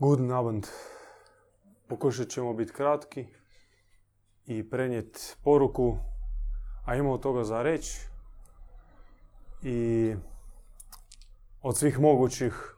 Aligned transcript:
Guten 0.00 0.32
Abend. 0.32 0.66
Pokušat 1.88 2.28
ćemo 2.28 2.54
biti 2.54 2.72
kratki 2.72 3.26
i 4.46 4.70
prenijeti 4.70 5.20
poruku, 5.44 5.96
a 6.86 6.94
imamo 6.96 7.18
toga 7.18 7.44
za 7.44 7.62
reći. 7.62 7.98
I 9.62 10.14
od 11.62 11.76
svih 11.76 12.00
mogućih 12.00 12.76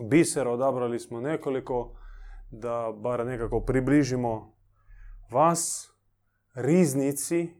bisera 0.00 0.50
odabrali 0.50 0.98
smo 0.98 1.20
nekoliko 1.20 1.96
da 2.50 2.92
bar 2.96 3.26
nekako 3.26 3.60
približimo 3.60 4.54
vas, 5.30 5.92
riznici 6.54 7.54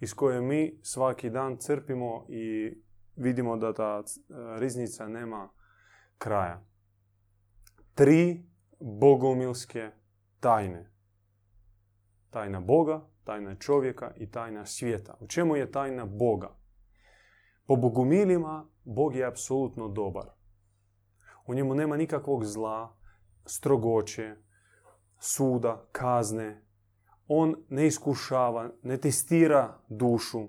iz 0.00 0.14
koje 0.14 0.40
mi 0.40 0.80
svaki 0.82 1.30
dan 1.30 1.56
crpimo 1.56 2.26
i 2.28 2.74
vidimo 3.16 3.56
da 3.56 3.72
ta 3.72 4.02
riznica 4.58 5.08
nema 5.08 5.48
kraja 6.18 6.75
tri 7.96 8.44
bogomilske 8.80 9.90
tajne. 10.40 10.90
Tajna 12.30 12.60
Boga, 12.60 13.00
tajna 13.24 13.54
čovjeka 13.54 14.12
i 14.16 14.30
tajna 14.30 14.66
svijeta. 14.66 15.16
U 15.20 15.26
čemu 15.26 15.56
je 15.56 15.70
tajna 15.72 16.04
Boga? 16.04 16.56
Po 17.66 17.76
bogomilima 17.76 18.68
Bog 18.84 19.16
je 19.16 19.26
apsolutno 19.26 19.88
dobar. 19.88 20.26
U 21.46 21.54
njemu 21.54 21.74
nema 21.74 21.96
nikakvog 21.96 22.44
zla, 22.44 22.96
strogoće, 23.44 24.36
suda, 25.18 25.86
kazne. 25.92 26.64
On 27.28 27.54
ne 27.68 27.86
iskušava, 27.86 28.70
ne 28.82 28.96
testira 28.96 29.78
dušu. 29.88 30.48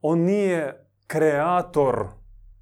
On 0.00 0.18
nije 0.18 0.90
kreator 1.06 2.08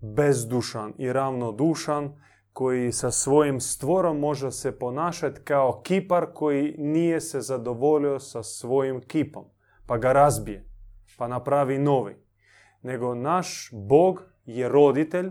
bezdušan 0.01 0.95
i 0.99 1.13
ravnodušan, 1.13 2.13
koji 2.57 2.93
sa 2.93 3.11
svojim 3.11 3.61
stvorom 3.61 4.19
može 4.19 4.51
se 4.51 4.79
ponašati 4.79 5.41
kao 5.41 5.81
kipar 5.85 6.27
koji 6.35 6.75
nije 6.79 7.21
se 7.21 7.41
zadovoljio 7.41 8.21
sa 8.21 8.43
svojim 8.43 9.01
kipom, 9.01 9.45
pa 9.87 9.99
ga 9.99 10.13
razbije, 10.13 10.69
pa 11.19 11.29
napravi 11.29 11.79
novi. 11.79 12.17
Nego 12.83 13.15
naš 13.15 13.71
Bog 13.73 14.23
je 14.45 14.69
roditelj 14.69 15.31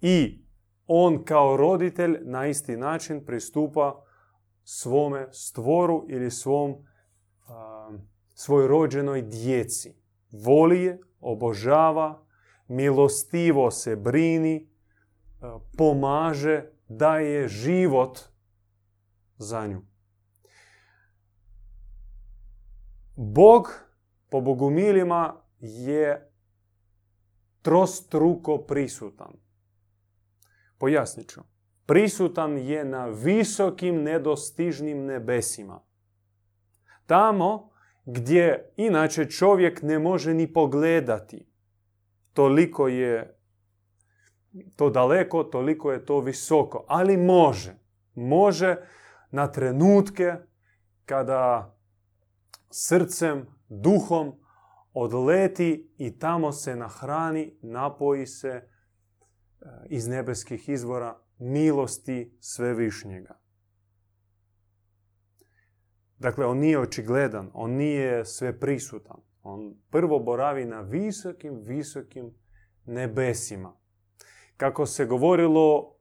i 0.00 0.44
on 0.86 1.24
kao 1.24 1.56
roditelj 1.56 2.18
na 2.22 2.46
isti 2.46 2.76
način 2.76 3.24
pristupa 3.24 4.04
svome 4.64 5.28
stvoru 5.32 6.06
ili 6.08 6.30
svom, 6.30 6.74
svoj 8.34 8.68
rođenoj 8.68 9.22
djeci. 9.22 9.94
Voli 10.44 10.82
je, 10.82 11.00
obožava, 11.20 12.26
milostivo 12.68 13.70
se 13.70 13.96
brini, 13.96 14.69
pomaže, 15.76 16.64
daje 16.88 17.48
život 17.48 18.18
za 19.36 19.66
nju. 19.66 19.82
Bog 23.16 23.84
po 24.28 24.40
bogumilima 24.40 25.42
je 25.58 26.32
trostruko 27.62 28.58
prisutan. 28.58 29.32
Pojasnit 30.78 31.28
ću. 31.28 31.40
Prisutan 31.86 32.58
je 32.58 32.84
na 32.84 33.06
visokim 33.06 34.02
nedostižnim 34.02 35.04
nebesima. 35.04 35.82
Tamo 37.06 37.70
gdje 38.04 38.72
inače 38.76 39.30
čovjek 39.30 39.82
ne 39.82 39.98
može 39.98 40.34
ni 40.34 40.52
pogledati. 40.52 41.46
Toliko 42.32 42.88
je 42.88 43.39
to 44.76 44.90
daleko, 44.90 45.44
toliko 45.44 45.92
je 45.92 46.04
to 46.04 46.20
visoko. 46.20 46.84
Ali 46.88 47.16
može. 47.16 47.74
Može 48.14 48.76
na 49.30 49.52
trenutke 49.52 50.34
kada 51.04 51.76
srcem, 52.70 53.46
duhom 53.68 54.32
odleti 54.92 55.94
i 55.98 56.18
tamo 56.18 56.52
se 56.52 56.76
nahrani, 56.76 57.58
napoji 57.62 58.26
se 58.26 58.48
e, 58.48 58.64
iz 59.88 60.08
nebeskih 60.08 60.68
izvora 60.68 61.18
milosti 61.38 62.36
svevišnjega. 62.40 63.40
Dakle, 66.18 66.46
on 66.46 66.58
nije 66.58 66.78
očigledan, 66.78 67.50
on 67.54 67.70
nije 67.70 68.24
sve 68.24 68.60
prisutan. 68.60 69.16
On 69.42 69.74
prvo 69.90 70.18
boravi 70.18 70.64
na 70.64 70.80
visokim, 70.80 71.60
visokim 71.64 72.34
nebesima 72.84 73.79
kako 74.60 74.86
se 74.86 75.04
govorilo 75.04 75.94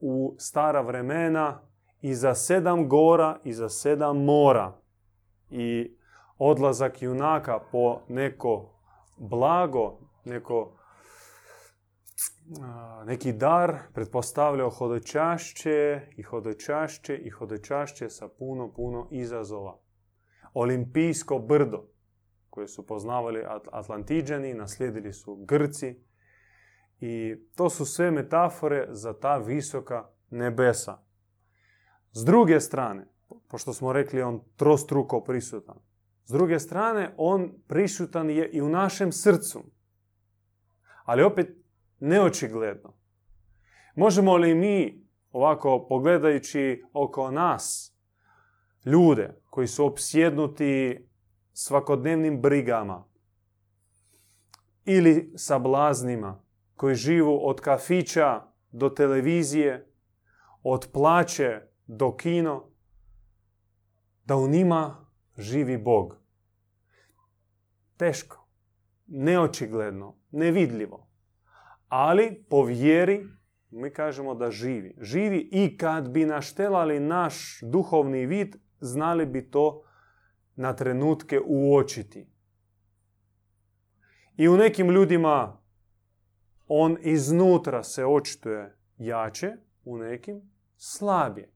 u 0.00 0.34
stara 0.38 0.80
vremena 0.80 1.60
i 2.00 2.14
za 2.14 2.34
sedam 2.34 2.88
gora 2.88 3.40
i 3.44 3.52
za 3.52 3.68
sedam 3.68 4.24
mora. 4.24 4.80
I 5.50 5.96
odlazak 6.38 7.02
junaka 7.02 7.60
po 7.72 8.00
neko 8.08 8.70
blago, 9.16 9.98
neko, 10.24 10.76
neki 13.04 13.32
dar 13.32 13.78
pretpostavljao 13.94 14.70
hodočašće 14.70 16.00
i 16.16 16.22
hodočašće 16.22 17.16
i 17.16 17.30
hodočašće 17.30 18.10
sa 18.10 18.28
puno, 18.28 18.72
puno 18.72 19.08
izazova. 19.10 19.78
Olimpijsko 20.54 21.38
brdo 21.38 21.88
koje 22.50 22.68
su 22.68 22.86
poznavali 22.86 23.44
Atlantiđani, 23.72 24.54
naslijedili 24.54 25.12
su 25.12 25.36
Grci, 25.36 26.05
i 27.00 27.36
to 27.54 27.70
su 27.70 27.84
sve 27.84 28.10
metafore 28.10 28.86
za 28.90 29.12
ta 29.12 29.36
visoka 29.36 30.08
nebesa. 30.30 30.98
S 32.12 32.24
druge 32.24 32.60
strane, 32.60 33.08
pošto 33.48 33.72
smo 33.72 33.92
rekli 33.92 34.22
on 34.22 34.40
trostruko 34.56 35.20
prisutan, 35.20 35.76
s 36.24 36.32
druge 36.32 36.58
strane 36.58 37.14
on 37.16 37.52
prisutan 37.66 38.30
je 38.30 38.50
i 38.50 38.62
u 38.62 38.68
našem 38.68 39.12
srcu. 39.12 39.64
Ali 41.04 41.22
opet 41.22 41.56
neočigledno. 42.00 42.92
Možemo 43.94 44.36
li 44.36 44.54
mi 44.54 45.06
ovako 45.30 45.86
pogledajući 45.88 46.84
oko 46.92 47.30
nas 47.30 47.96
ljude 48.84 49.40
koji 49.50 49.66
su 49.66 49.86
opsjednuti 49.86 51.06
svakodnevnim 51.52 52.40
brigama 52.40 53.04
ili 54.84 55.32
sablaznima 55.36 56.45
koji 56.76 56.94
živu 56.94 57.48
od 57.48 57.60
kafića 57.60 58.42
do 58.70 58.88
televizije, 58.88 59.92
od 60.62 60.88
plaće 60.92 61.60
do 61.86 62.16
kino, 62.16 62.70
da 64.24 64.36
u 64.36 64.48
njima 64.48 65.06
živi 65.38 65.78
Bog. 65.78 66.16
Teško, 67.96 68.48
neočigledno, 69.06 70.16
nevidljivo. 70.30 71.08
Ali 71.88 72.44
po 72.50 72.62
vjeri 72.62 73.26
mi 73.70 73.90
kažemo 73.90 74.34
da 74.34 74.50
živi. 74.50 74.96
Živi 75.00 75.48
i 75.52 75.76
kad 75.76 76.10
bi 76.10 76.24
naštelali 76.24 77.00
naš 77.00 77.60
duhovni 77.62 78.26
vid, 78.26 78.56
znali 78.80 79.26
bi 79.26 79.50
to 79.50 79.82
na 80.54 80.72
trenutke 80.72 81.40
uočiti. 81.46 82.28
I 84.36 84.48
u 84.48 84.56
nekim 84.56 84.90
ljudima 84.90 85.62
on 86.66 86.96
iznutra 87.00 87.82
se 87.82 88.04
očituje 88.04 88.76
jače, 88.98 89.56
u 89.84 89.98
nekim 89.98 90.42
slabije. 90.76 91.52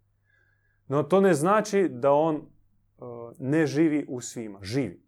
No 0.87 1.03
to 1.03 1.21
ne 1.21 1.35
znači 1.35 1.89
da 1.89 2.13
on 2.13 2.37
e, 2.37 2.43
ne 3.39 3.67
živi 3.67 4.07
u 4.09 4.21
svima. 4.21 4.59
Živi. 4.63 5.03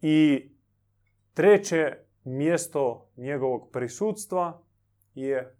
I 0.00 0.48
treće 1.34 1.96
mjesto 2.24 3.10
njegovog 3.16 3.70
prisutstva 3.72 4.62
je 5.14 5.56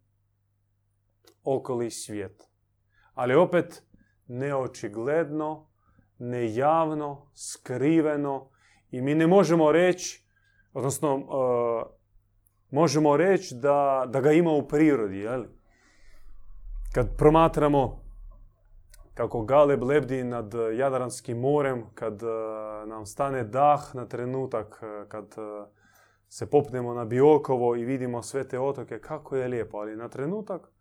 okoli 1.44 1.90
svijet. 1.90 2.42
Ali 3.14 3.34
opet 3.34 3.82
neočigledno, 4.26 5.70
nejavno, 6.18 7.30
skriveno 7.34 8.50
i 8.90 9.02
mi 9.02 9.14
ne 9.14 9.26
možemo 9.26 9.72
reći, 9.72 10.26
odnosno 10.72 11.16
e, 11.16 12.03
možemo 12.74 13.16
reći 13.16 13.54
da, 13.54 14.04
da 14.08 14.20
ga 14.20 14.32
ima 14.32 14.50
u 14.50 14.68
prirodi. 14.68 15.18
Jel? 15.18 15.44
Kad 16.94 17.16
promatramo 17.16 18.04
kako 19.14 19.42
Galeb 19.42 19.82
lebdi 19.82 20.24
nad 20.24 20.54
Jadranskim 20.78 21.40
morem, 21.40 21.84
kad 21.94 22.22
uh, 22.22 22.28
nam 22.88 23.06
stane 23.06 23.44
dah 23.44 23.94
na 23.94 24.06
trenutak, 24.06 24.82
uh, 24.82 25.08
kad 25.08 25.24
uh, 25.24 25.66
se 26.28 26.50
popnemo 26.50 26.94
na 26.94 27.04
Biokovo 27.04 27.76
i 27.76 27.84
vidimo 27.84 28.22
sve 28.22 28.48
te 28.48 28.60
otoke, 28.60 28.98
kako 28.98 29.36
je 29.36 29.48
lijepo, 29.48 29.76
ali 29.78 29.96
na 29.96 30.08
trenutak 30.08 30.74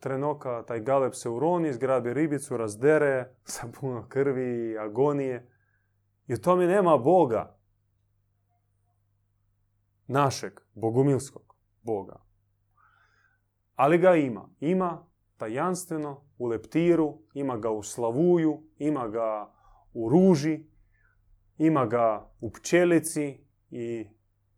trenoka 0.00 0.62
taj 0.62 0.80
Galeb 0.80 1.12
se 1.14 1.28
uroni, 1.28 1.72
zgrabi 1.72 2.14
ribicu, 2.14 2.56
razdere 2.56 3.34
sa 3.44 3.66
puno 3.80 4.06
krvi 4.08 4.78
agonije. 4.78 5.48
I 6.26 6.34
u 6.34 6.40
tome 6.40 6.66
nema 6.66 6.98
Boga 6.98 7.56
našeg 10.12 10.60
bogumilskog 10.74 11.56
Boga. 11.82 12.24
Ali 13.74 13.98
ga 13.98 14.14
ima. 14.16 14.48
Ima 14.60 15.06
tajanstveno 15.36 16.24
u 16.38 16.46
leptiru, 16.46 17.18
ima 17.34 17.56
ga 17.56 17.70
u 17.70 17.82
slavuju, 17.82 18.62
ima 18.78 19.08
ga 19.08 19.54
u 19.92 20.08
ruži, 20.08 20.66
ima 21.58 21.86
ga 21.86 22.30
u 22.40 22.52
pčelici 22.52 23.44
i 23.70 24.06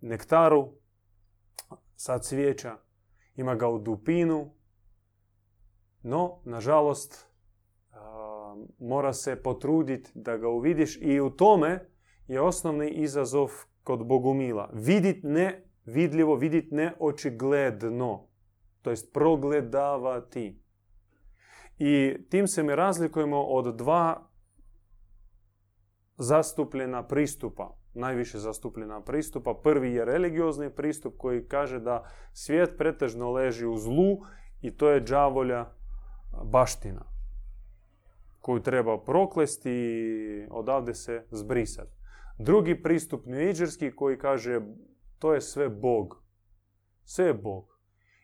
nektaru 0.00 0.72
sa 1.96 2.18
cvijeća, 2.18 2.76
ima 3.36 3.54
ga 3.54 3.68
u 3.68 3.78
dupinu, 3.78 4.54
no, 6.02 6.40
nažalost, 6.44 7.34
mora 8.78 9.12
se 9.12 9.42
potruditi 9.42 10.10
da 10.14 10.36
ga 10.36 10.48
uvidiš 10.48 10.98
i 11.00 11.20
u 11.20 11.30
tome 11.30 11.90
je 12.26 12.40
osnovni 12.40 12.90
izazov 12.90 13.50
kod 13.84 14.06
Bogumila. 14.06 14.70
Vidit 14.72 15.22
ne 15.22 15.64
vidljivo, 15.84 16.36
vidit 16.36 16.72
ne 16.72 16.92
očigledno. 16.98 18.28
To 18.82 18.90
jest 18.90 19.12
progledavati. 19.12 20.60
I 21.78 22.16
tim 22.30 22.46
se 22.48 22.62
mi 22.62 22.74
razlikujemo 22.74 23.42
od 23.42 23.76
dva 23.76 24.30
zastupljena 26.16 27.06
pristupa. 27.06 27.76
Najviše 27.94 28.38
zastupljena 28.38 29.00
pristupa. 29.00 29.54
Prvi 29.62 29.92
je 29.92 30.04
religiozni 30.04 30.70
pristup 30.70 31.14
koji 31.18 31.48
kaže 31.48 31.80
da 31.80 32.04
svijet 32.32 32.74
pretežno 32.78 33.30
leži 33.30 33.66
u 33.66 33.76
zlu 33.76 34.18
i 34.60 34.76
to 34.76 34.88
je 34.88 35.04
džavolja 35.04 35.66
baština 36.44 37.14
koju 38.44 38.62
treba 38.62 38.98
proklesti 39.00 39.70
i 39.70 40.46
odavde 40.50 40.94
se 40.94 41.24
zbrisati. 41.30 41.96
Drugi 42.38 42.82
pristup 42.82 43.26
njuiđerski 43.26 43.90
koji 43.96 44.18
kaže 44.18 44.60
to 45.18 45.34
je 45.34 45.40
sve 45.40 45.68
Bog. 45.68 46.22
Sve 47.04 47.26
je 47.26 47.34
Bog. 47.34 47.78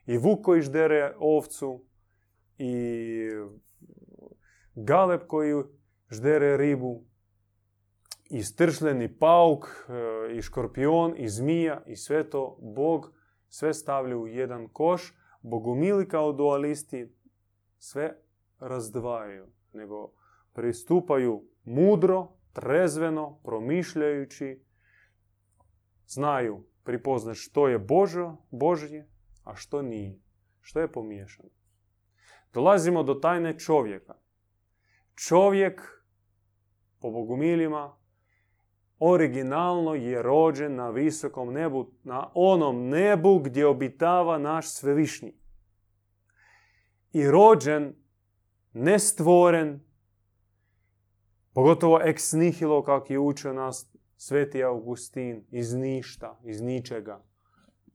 I 0.06 0.18
vuk 0.18 0.44
koji 0.44 0.62
ždere 0.62 1.14
ovcu, 1.18 1.84
i 2.58 3.28
galeb 4.74 5.20
koji 5.26 5.62
ždere 6.10 6.56
ribu, 6.56 7.04
i 8.30 8.42
stršljeni 8.42 9.18
pauk, 9.18 9.66
e, 9.88 10.36
i 10.36 10.42
škorpion, 10.42 11.14
i 11.16 11.28
zmija, 11.28 11.82
i 11.86 11.96
sve 11.96 12.30
to 12.30 12.58
Bog 12.60 13.12
sve 13.48 13.74
stavlja 13.74 14.16
u 14.16 14.26
jedan 14.26 14.68
koš. 14.68 15.16
Bogumili 15.42 16.08
kao 16.08 16.32
dualisti 16.32 17.14
sve 17.78 18.16
razdvajaju, 18.58 19.46
nego 19.72 20.12
pristupaju 20.52 21.44
mudro, 21.64 22.28
trezveno, 22.52 23.40
promišljajući, 23.44 24.64
znaju 26.06 26.64
pripoznat 26.84 27.36
što 27.36 27.68
je 27.68 27.78
Božo, 27.78 28.36
Božje, 28.50 29.08
a 29.44 29.56
što 29.56 29.82
nije, 29.82 30.18
što 30.60 30.80
je 30.80 30.92
pomiješano. 30.92 31.48
Dolazimo 32.52 33.02
do 33.02 33.14
tajne 33.14 33.58
čovjeka. 33.58 34.14
Čovjek, 35.14 35.80
po 37.00 37.10
bogumilima, 37.10 37.96
originalno 38.98 39.94
je 39.94 40.22
rođen 40.22 40.74
na 40.74 40.90
visokom 40.90 41.52
nebu, 41.52 41.92
na 42.02 42.30
onom 42.34 42.88
nebu 42.88 43.38
gdje 43.38 43.66
obitava 43.66 44.38
naš 44.38 44.68
svevišnji. 44.68 45.34
I 47.12 47.30
rođen, 47.30 47.94
nestvoren, 48.72 49.80
pogotovo 51.54 52.00
ex 52.04 52.32
nihilo, 52.32 52.82
kak 52.82 53.10
je 53.10 53.18
učio 53.18 53.52
nas 53.52 53.90
Sveti 54.16 54.64
Augustin, 54.64 55.44
iz 55.50 55.74
ništa, 55.74 56.40
iz 56.44 56.60
ničega, 56.60 57.24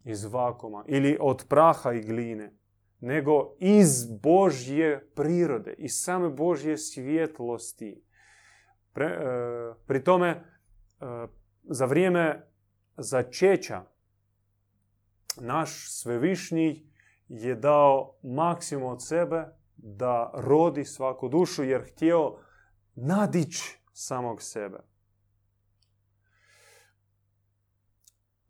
iz 0.04 0.26
vakuma, 0.26 0.84
ili 0.88 1.18
od 1.22 1.46
praha 1.50 1.94
i 1.94 2.02
gline, 2.02 2.54
nego 3.00 3.56
iz 3.60 4.06
Božje 4.22 5.10
prirode, 5.16 5.74
iz 5.78 5.92
same 5.94 6.30
Božje 6.30 6.78
svjetlosti. 6.78 8.04
Pre, 8.94 9.06
e, 9.06 9.20
pri 9.88 10.04
tome, 10.04 10.28
e, 10.30 10.42
za 11.64 11.86
vrijeme 11.86 12.48
začeća, 12.98 13.84
naš 15.42 15.92
svevišnji 15.92 16.90
je 17.28 17.56
dao 17.56 18.18
maksimum 18.24 18.92
od 18.92 19.06
sebe 19.08 19.46
da 19.78 20.32
rodi 20.34 20.86
svaku 20.86 21.30
dušu, 21.30 21.64
jer 21.64 21.92
htio 21.92 22.38
nadići 22.96 23.80
samog 23.94 24.42
sebe. 24.42 24.96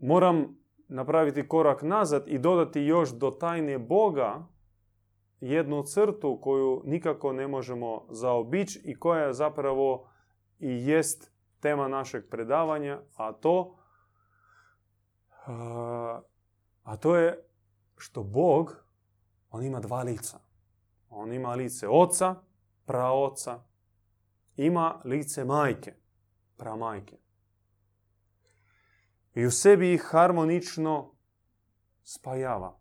moram 0.06 0.58
napraviti 0.88 1.48
korak 1.48 1.82
nazad 1.82 2.24
i 2.28 2.40
dodati 2.40 2.82
još 2.82 3.10
do 3.10 3.32
tajne 3.32 3.80
Boga 3.80 4.48
jednu 5.40 5.84
crtu 5.84 6.40
koju 6.42 6.82
nikako 6.86 7.34
ne 7.34 7.48
možemo 7.48 8.06
zaobići 8.10 8.82
i 8.84 9.00
koja 9.00 9.34
zapravo 9.34 10.10
i 10.60 10.88
jest 10.88 11.32
tema 11.60 11.88
našeg 11.88 12.30
predavanja, 12.30 13.02
a 13.16 13.32
to 13.32 13.78
a 16.84 16.98
to 17.00 17.16
je 17.16 17.48
što 17.98 18.24
Bog, 18.24 18.86
on 19.50 19.64
ima 19.64 19.80
dva 19.80 20.04
lica. 20.04 20.40
On 21.10 21.34
ima 21.34 21.54
lice 21.54 21.88
oca, 21.88 22.36
praoca, 22.86 23.64
ima 24.56 25.02
lice 25.06 25.46
majke, 25.46 25.94
pramajke 26.58 27.18
i 29.36 29.46
u 29.46 29.52
sebi 29.52 29.94
ih 29.94 30.02
harmonično 30.02 31.16
spajava. 32.04 32.80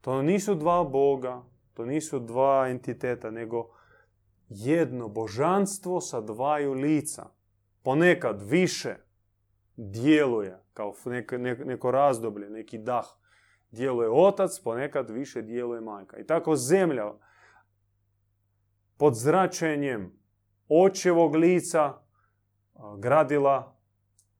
To 0.00 0.22
nisu 0.22 0.54
dva 0.54 0.84
Boga, 0.84 1.42
to 1.74 1.84
nisu 1.84 2.18
dva 2.18 2.68
entiteta, 2.68 3.30
nego 3.30 3.70
jedno 4.48 5.08
božanstvo 5.08 6.00
sa 6.00 6.20
dvaju 6.20 6.72
lica. 6.72 7.30
Ponekad 7.82 8.42
više 8.42 8.96
djeluje, 9.76 10.58
kao 10.72 10.94
neko, 11.04 11.38
neko 11.38 11.90
razdoblje, 11.90 12.50
neki 12.50 12.78
dah. 12.78 13.06
Djeluje 13.70 14.10
otac, 14.10 14.60
ponekad 14.64 15.10
više 15.10 15.42
djeluje 15.42 15.80
majka. 15.80 16.18
I 16.18 16.26
tako 16.26 16.56
zemlja 16.56 17.12
pod 18.96 19.14
zračenjem 19.14 20.19
očevog 20.70 21.34
lica 21.34 22.02
gradila 22.98 23.76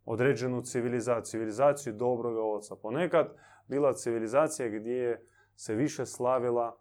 određenu 0.04 0.62
civilizaciju, 0.62 1.30
civilizaciju 1.30 1.92
dobroga 1.92 2.42
oca. 2.42 2.76
Ponekad 2.76 3.34
bila 3.68 3.92
civilizacija 3.92 4.68
gdje 4.68 5.26
se 5.56 5.74
više 5.74 6.06
slavila 6.06 6.80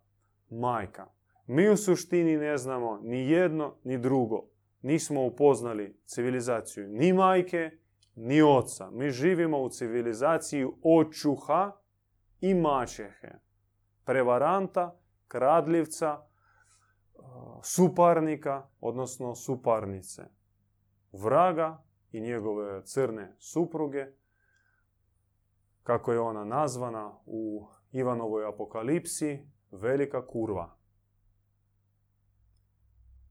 majka. 0.49 1.07
Mi 1.47 1.69
u 1.69 1.77
suštini 1.77 2.37
ne 2.37 2.57
znamo 2.57 2.99
ni 3.03 3.29
jedno 3.29 3.75
ni 3.83 3.97
drugo. 3.97 4.49
Nismo 4.81 5.25
upoznali 5.25 6.01
civilizaciju 6.05 6.87
ni 6.87 7.13
majke, 7.13 7.71
ni 8.15 8.41
oca. 8.41 8.89
Mi 8.91 9.09
živimo 9.09 9.61
u 9.61 9.69
civilizaciji 9.69 10.67
očuha 10.83 11.71
i 12.41 12.53
mačehe. 12.53 13.31
Prevaranta, 14.05 14.99
kradljivca, 15.27 16.28
suparnika, 17.63 18.69
odnosno 18.81 19.35
suparnice. 19.35 20.23
Vraga 21.11 21.83
i 22.11 22.21
njegove 22.21 22.85
crne 22.85 23.35
supruge, 23.39 24.05
kako 25.83 26.13
je 26.13 26.19
ona 26.19 26.45
nazvana 26.45 27.19
u 27.25 27.67
Ivanovoj 27.91 28.47
apokalipsi, 28.47 29.47
velika 29.71 30.27
kurva. 30.27 30.77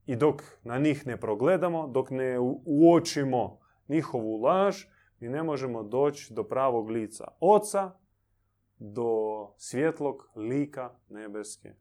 I 0.05 0.15
dok 0.15 0.41
na 0.63 0.77
njih 0.77 1.07
ne 1.07 1.17
progledamo, 1.17 1.87
dok 1.87 2.09
ne 2.09 2.39
uočimo 2.65 3.59
njihovu 3.87 4.41
laž, 4.41 4.85
mi 5.19 5.29
ne 5.29 5.43
možemo 5.43 5.83
doći 5.83 6.33
do 6.33 6.43
pravog 6.43 6.89
lica 6.89 7.27
oca, 7.39 7.91
do 8.77 9.09
svjetlog 9.57 10.29
lika 10.35 10.95
nebeske 11.09 11.75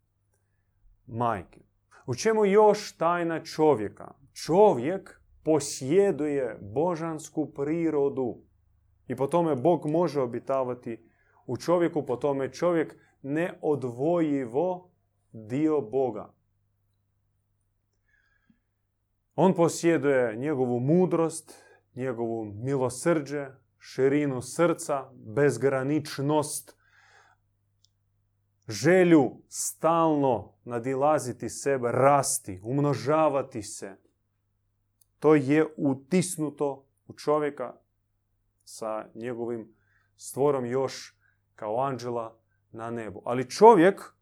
majke. 1.07 1.61
U 2.07 2.15
čemu 2.15 2.45
još 2.45 2.97
tajna 2.97 3.45
čovjeka? 3.45 4.15
Čovjek 4.33 5.21
posjeduje 5.45 6.59
božansku 6.61 7.53
prirodu. 7.53 8.43
I 9.09 9.17
po 9.17 9.27
tome 9.27 9.57
Bog 9.57 9.87
može 9.87 10.21
obitavati 10.21 11.11
u 11.47 11.57
čovjeku, 11.57 12.07
po 12.07 12.17
tome 12.17 12.53
čovjek 12.53 12.97
neodvojivo 13.23 14.91
dio 15.33 15.81
Boga. 15.81 16.35
On 19.35 19.55
posjeduje 19.55 20.37
njegovu 20.37 20.81
mudrost, 20.81 21.65
njegovu 21.95 22.45
milosrđe, 22.45 23.47
širinu 23.79 24.43
srca, 24.43 25.11
bezgraničnost, 25.13 26.78
želju 28.69 29.37
stalno 29.49 30.53
nadilaziti 30.65 31.49
sebe, 31.49 31.93
rasti, 31.93 32.61
umnožavati 32.65 33.63
se, 33.63 33.97
to 35.19 35.35
je 35.35 35.67
utisnuto 35.77 36.87
u 37.07 37.13
čovjeka 37.13 37.75
sa 38.65 39.07
njegovim 39.15 39.75
stvorom 40.17 40.67
još 40.67 41.19
kao 41.55 41.81
anđela 41.81 42.39
na 42.71 42.91
nebu. 42.91 43.23
Ali 43.25 43.51
čovjek 43.51 44.15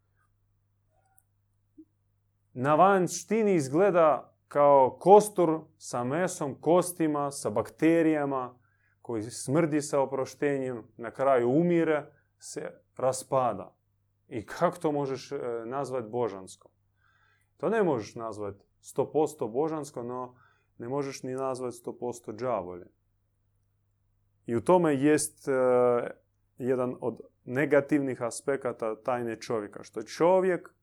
na 2.53 2.75
vanštini 2.75 3.55
izgleda 3.55 4.33
kao 4.47 4.97
kostur 4.99 5.61
sa 5.77 6.03
mesom, 6.03 6.55
kostima, 6.61 7.31
sa 7.31 7.49
bakterijama, 7.49 8.55
koji 9.01 9.23
smrdi 9.23 9.81
sa 9.81 9.99
oproštenjem, 9.99 10.83
na 10.97 11.11
kraju 11.11 11.49
umire, 11.49 12.11
se 12.39 12.71
raspada. 12.97 13.76
I 14.27 14.45
kako 14.45 14.77
to 14.77 14.91
možeš 14.91 15.31
e, 15.31 15.39
nazvati 15.65 16.09
božansko? 16.09 16.69
To 17.57 17.69
ne 17.69 17.83
možeš 17.83 18.15
nazvati 18.15 18.65
100% 18.81 19.51
božansko, 19.51 20.03
no 20.03 20.35
ne 20.77 20.89
možeš 20.89 21.23
ni 21.23 21.33
nazvati 21.33 21.77
100% 21.85 22.39
džavolje. 22.39 22.85
I 24.45 24.55
u 24.55 24.61
tome 24.61 24.95
jest 24.95 25.47
e, 25.47 25.51
jedan 26.57 26.95
od 27.01 27.19
negativnih 27.45 28.21
aspekata 28.21 29.01
tajne 29.01 29.39
čovjeka. 29.39 29.83
Što 29.83 30.03
čovjek 30.03 30.73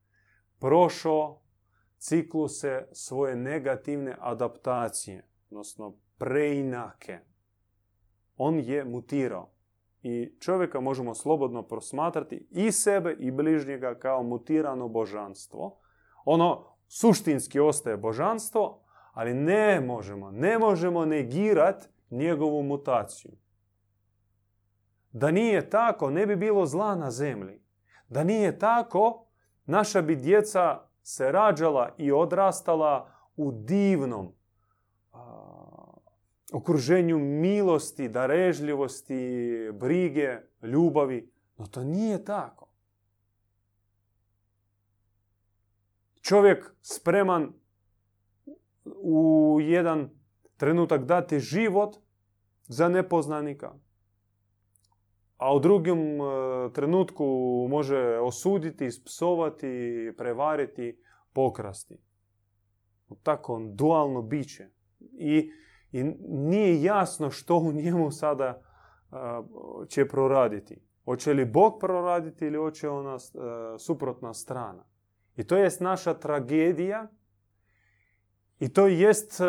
prošao 0.59 1.43
cikluse 1.99 2.89
svoje 2.93 3.37
negativne 3.37 4.17
adaptacije, 4.21 5.29
odnosno 5.51 5.97
preinake. 6.19 7.19
On 8.37 8.59
je 8.59 8.85
mutirao. 8.85 9.54
I 10.07 10.37
čovjeka 10.41 10.81
možemo 10.81 11.15
slobodno 11.15 11.63
prosmatrati 11.63 12.47
i 12.51 12.73
sebe 12.73 13.17
i 13.19 13.31
bližnjega 13.31 13.95
kao 13.95 14.23
mutirano 14.23 14.89
božanstvo. 14.89 15.79
Ono 16.25 16.77
suštinski 16.89 17.61
ostaje 17.61 17.97
božanstvo, 17.97 18.83
ali 19.13 19.35
ne 19.35 19.81
možemo, 19.81 20.31
ne 20.31 20.59
možemo 20.59 21.05
negirati 21.05 21.87
njegovu 22.11 22.63
mutaciju. 22.63 23.33
Da 25.13 25.31
nije 25.31 25.71
tako, 25.71 26.11
ne 26.11 26.27
bi 26.27 26.37
bilo 26.37 26.67
zla 26.67 26.95
na 26.95 27.11
zemlji. 27.11 27.63
Da 28.09 28.25
nije 28.25 28.59
tako, 28.59 29.27
naša 29.67 30.03
bi 30.03 30.17
djeca 30.17 30.81
se 31.03 31.33
rađala 31.33 31.95
i 31.99 32.13
odrastala 32.13 33.11
u 33.37 33.53
divnom 33.53 34.33
okruženju 36.55 37.19
milosti, 37.19 38.09
darežljivosti, 38.09 39.19
brige, 39.73 40.39
ljubavi. 40.63 41.33
No 41.57 41.67
to 41.67 41.85
nije 41.85 42.25
tako. 42.25 42.71
Čovjek 46.21 46.75
spreman 46.83 47.53
u 48.85 49.59
jedan 49.61 50.11
trenutak 50.57 51.05
dati 51.05 51.41
život 51.41 51.97
za 52.63 52.89
nepoznanika. 52.89 53.75
A 55.37 55.55
u 55.55 55.61
drugom 55.61 55.99
e, 55.99 56.23
trenutku 56.73 57.25
može 57.71 58.19
osuditi, 58.19 58.91
spsovati, 58.91 60.13
prevariti, 60.17 61.01
pokrasti. 61.33 61.99
Tako 63.23 63.61
dualno 63.75 64.23
biće. 64.23 64.69
I 65.13 65.51
i 65.95 66.05
nije 66.29 66.83
jasno 66.83 67.31
što 67.31 67.57
u 67.57 67.73
njemu 67.73 68.11
sada 68.11 68.63
će 69.89 70.09
proraditi. 70.09 70.83
Hoće 71.05 71.33
li 71.33 71.45
Bog 71.45 71.79
proraditi 71.81 72.47
ili 72.47 72.59
hoće 72.59 72.89
ona 72.89 73.17
suprotna 73.79 74.35
strana. 74.35 74.85
I 75.37 75.45
to 75.45 75.57
jest 75.57 75.81
naša 75.81 76.15
tragedija 76.15 77.09
i 78.59 78.69
to 78.69 78.87
jest 78.87 79.41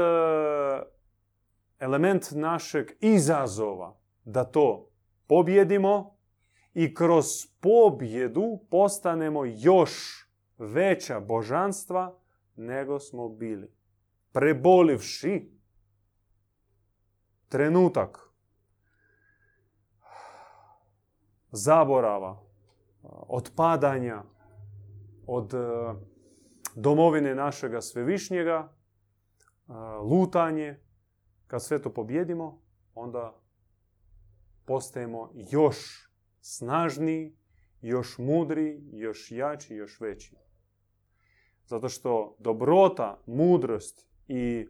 element 1.80 2.32
našeg 2.32 2.92
izazova 3.00 3.98
da 4.24 4.44
to 4.44 4.90
pobjedimo 5.28 6.18
i 6.74 6.94
kroz 6.94 7.25
pobjedu 7.60 8.60
postanemo 8.70 9.46
još 9.46 10.25
veća 10.58 11.20
božanstva 11.20 12.20
nego 12.56 13.00
smo 13.00 13.30
bili. 13.30 13.72
Prebolivši 14.32 15.55
trenutak 17.50 18.30
zaborava, 21.52 22.42
otpadanja 23.28 24.24
od 25.28 25.54
e, 25.54 25.58
domovine 26.75 27.36
našega 27.36 27.82
svevišnjega, 27.82 28.70
e, 28.70 29.74
lutanje, 30.02 30.80
kad 31.48 31.64
sve 31.64 31.82
to 31.82 31.94
pobjedimo, 31.94 32.62
onda 32.94 33.42
postajemo 34.66 35.32
još 35.52 36.10
snažniji, 36.42 37.36
još 37.82 38.18
mudri, 38.18 38.82
još 38.92 39.32
jači, 39.32 39.75
još 39.75 40.00
veći. 40.00 40.36
Zato 41.66 41.90
što 41.90 42.36
dobrota, 42.40 43.20
mudrost 43.25 44.08
i 44.28 44.68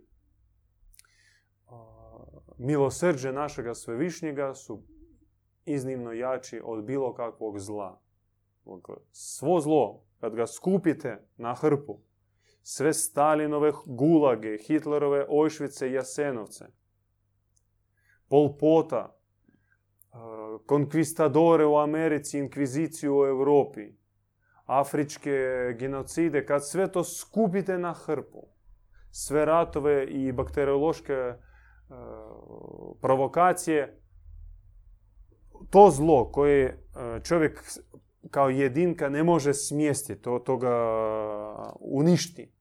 milosrđe 2.57 3.31
našega 3.31 3.73
svevišnjega 3.73 4.53
su 4.53 4.83
iznimno 5.65 6.11
jači 6.11 6.61
od 6.63 6.83
bilo 6.83 7.13
kakvog 7.13 7.59
zla. 7.59 8.01
Svo 9.11 9.59
zlo, 9.59 10.03
kad 10.19 10.35
ga 10.35 10.47
skupite 10.47 11.27
na 11.37 11.55
hrpu, 11.55 11.99
sve 12.63 12.93
Stalinove 12.93 13.71
gulage, 13.85 14.57
Hitlerove 14.57 15.25
Ojšvice 15.29 15.89
i 15.89 15.93
Jasenovce, 15.93 16.65
Polpota, 18.29 19.17
konkvistadore 20.65 21.65
u 21.65 21.77
Americi, 21.77 22.39
inkviziciju 22.39 23.17
u 23.17 23.25
Europi, 23.25 23.93
afričke 24.65 25.39
genocide, 25.79 26.45
kad 26.45 26.67
sve 26.67 26.91
to 26.91 27.03
skupite 27.03 27.77
na 27.77 27.93
hrpu, 27.93 28.47
sve 29.11 29.45
ratove 29.45 30.05
i 30.05 30.31
bakteriološke 30.31 31.33
E, 31.89 31.93
provokacije, 33.01 34.01
to 35.69 35.89
zlo 35.91 36.31
koje 36.31 36.65
e, 36.65 36.75
čovjek 37.23 37.63
kao 38.31 38.49
jedinka 38.49 39.09
ne 39.09 39.23
može 39.23 39.53
smjestiti, 39.53 40.21
to, 40.21 40.39
to 40.39 40.57
ga 40.57 40.75
uništi. 41.79 42.51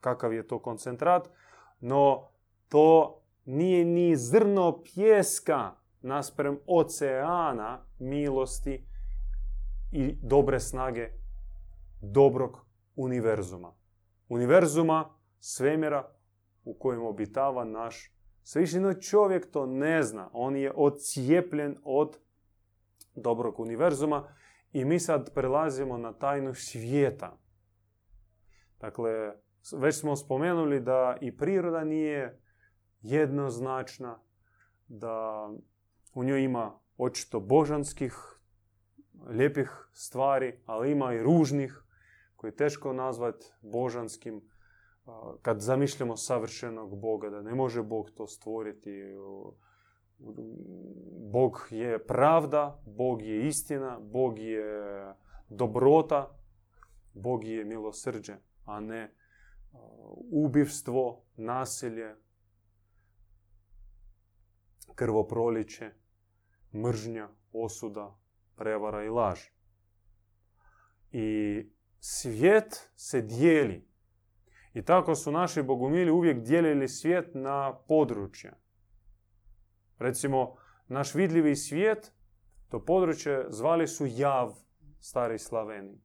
Kakav 0.00 0.32
je 0.32 0.46
to 0.46 0.58
koncentrat, 0.58 1.28
no 1.80 2.28
to 2.68 3.18
nije 3.44 3.84
ni 3.84 4.16
zrno 4.16 4.82
pjeska 4.82 5.74
nasprem 6.00 6.58
oceana 6.66 7.84
milosti 7.98 8.86
i 9.92 10.16
dobre 10.22 10.60
snage 10.60 11.08
dobrog 12.00 12.58
univerzuma. 12.96 13.74
Univerzuma, 14.28 15.14
svemira 15.40 16.10
u 16.64 16.74
kojem 16.74 17.06
obitava 17.06 17.64
naš 17.64 18.17
svevišnji. 18.48 19.00
čovjek 19.00 19.50
to 19.50 19.66
ne 19.66 20.02
zna. 20.02 20.30
On 20.32 20.56
je 20.56 20.72
ocijepljen 20.74 21.76
od 21.84 22.18
dobrog 23.14 23.60
univerzuma 23.60 24.28
i 24.72 24.84
mi 24.84 25.00
sad 25.00 25.34
prelazimo 25.34 25.98
na 25.98 26.12
tajnu 26.12 26.54
svijeta. 26.54 27.38
Dakle, 28.80 29.32
već 29.76 30.00
smo 30.00 30.16
spomenuli 30.16 30.80
da 30.80 31.16
i 31.20 31.36
priroda 31.36 31.84
nije 31.84 32.40
jednoznačna, 33.00 34.18
da 34.86 35.48
u 36.14 36.24
njoj 36.24 36.42
ima 36.42 36.78
očito 36.96 37.40
božanskih, 37.40 38.14
lijepih 39.26 39.88
stvari, 39.92 40.60
ali 40.66 40.92
ima 40.92 41.12
i 41.14 41.22
ružnih 41.22 41.82
koje 42.36 42.48
je 42.48 42.56
teško 42.56 42.92
nazvati 42.92 43.46
božanskim 43.62 44.42
kad 45.42 45.60
zamišljamo 45.60 46.16
savršenog 46.16 47.00
Boga, 47.00 47.30
da 47.30 47.42
ne 47.42 47.54
može 47.54 47.82
Bog 47.82 48.10
to 48.10 48.26
stvoriti. 48.26 49.02
Bog 51.32 51.68
je 51.70 52.06
pravda, 52.06 52.82
Bog 52.86 53.22
je 53.22 53.46
istina, 53.46 53.98
Bog 54.00 54.38
je 54.38 55.14
dobrota, 55.48 56.38
Bog 57.14 57.44
je 57.44 57.64
milosrđe, 57.64 58.36
a 58.64 58.80
ne 58.80 59.14
ubivstvo, 60.30 61.24
nasilje, 61.36 62.16
krvoproliće, 64.94 65.90
mržnja, 66.74 67.28
osuda, 67.52 68.18
prevara 68.56 69.04
i 69.04 69.08
laž. 69.08 69.40
I 71.12 71.66
svijet 72.00 72.90
se 72.96 73.20
dijeli 73.20 73.87
i 74.78 74.82
tako 74.82 75.14
su 75.14 75.32
naši 75.32 75.62
bogumili 75.62 76.10
uvijek 76.10 76.40
dijelili 76.40 76.88
svijet 76.88 77.34
na 77.34 77.78
područje. 77.88 78.52
Recimo, 79.98 80.56
naš 80.88 81.14
vidljivi 81.14 81.56
svijet, 81.56 82.12
to 82.68 82.84
područje 82.84 83.46
zvali 83.48 83.88
su 83.88 84.06
jav 84.06 84.54
stari 85.00 85.38
slaveni. 85.38 86.00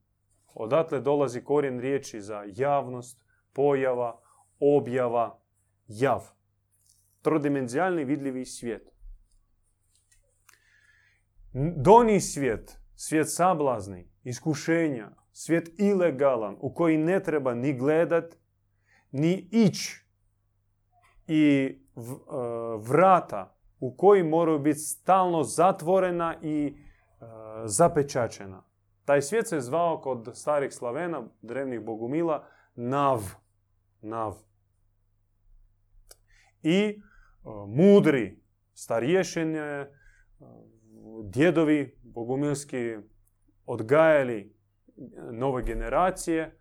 Odatle 0.54 1.00
dolazi 1.00 1.44
korijen 1.44 1.80
riječi 1.80 2.20
za 2.20 2.42
javnost, 2.46 3.24
pojava, 3.52 4.20
objava, 4.58 5.40
jav. 5.86 6.20
Trodimenzijalni 7.22 8.04
vidljivi 8.04 8.44
svijet. 8.44 8.90
Doni 11.76 12.20
svijet, 12.20 12.78
svijet 12.96 13.26
sablazni, 13.34 14.10
iskušenja, 14.24 15.10
Svijet 15.36 15.80
ilegalan, 15.80 16.56
u 16.60 16.74
koji 16.74 16.98
ne 16.98 17.22
treba 17.22 17.54
ni 17.54 17.72
gledat, 17.72 18.36
ni 19.14 19.48
ići. 19.50 20.04
I 21.26 21.66
e, 21.66 22.00
vrata 22.78 23.56
u 23.80 23.96
koji 23.96 24.22
moraju 24.22 24.58
biti 24.58 24.78
stalno 24.78 25.42
zatvorena 25.42 26.36
i 26.42 26.66
e, 26.66 27.24
zapečačena. 27.64 28.62
Taj 29.04 29.22
svijet 29.22 29.48
se 29.48 29.60
zvao 29.60 30.00
kod 30.00 30.30
starih 30.32 30.72
Slavena, 30.72 31.22
drevnih 31.42 31.80
bogumila, 31.80 32.46
Nav. 32.74 33.22
Nav. 34.00 34.36
I 36.62 36.78
e, 36.80 36.98
mudri 37.68 38.42
starješenje, 38.72 39.86
djedovi 41.24 41.98
bogumilski 42.02 42.96
odgajali 43.66 44.56
nove 45.30 45.62
generacije 45.62 46.58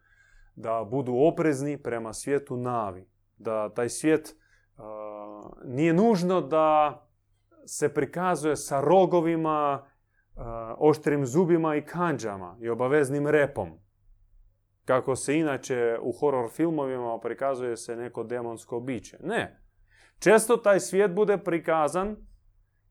da 0.55 0.87
budu 0.91 1.13
oprezni 1.15 1.77
prema 1.77 2.13
svijetu 2.13 2.57
navi. 2.57 3.07
Da 3.37 3.69
taj 3.69 3.89
svijet 3.89 4.35
nije 5.65 5.93
nužno 5.93 6.41
da 6.41 6.99
se 7.65 7.93
prikazuje 7.93 8.55
sa 8.55 8.81
rogovima, 8.81 9.85
oštrim 10.77 11.25
zubima 11.25 11.75
i 11.75 11.85
kanđama 11.85 12.57
i 12.61 12.69
obaveznim 12.69 13.27
repom. 13.27 13.69
Kako 14.85 15.15
se 15.15 15.37
inače 15.37 15.97
u 16.01 16.11
horror 16.11 16.49
filmovima 16.49 17.19
prikazuje 17.19 17.77
se 17.77 17.95
neko 17.95 18.23
demonsko 18.23 18.79
biće. 18.79 19.17
Ne. 19.23 19.59
Često 20.19 20.57
taj 20.57 20.79
svijet 20.79 21.13
bude 21.13 21.37
prikazan 21.37 22.15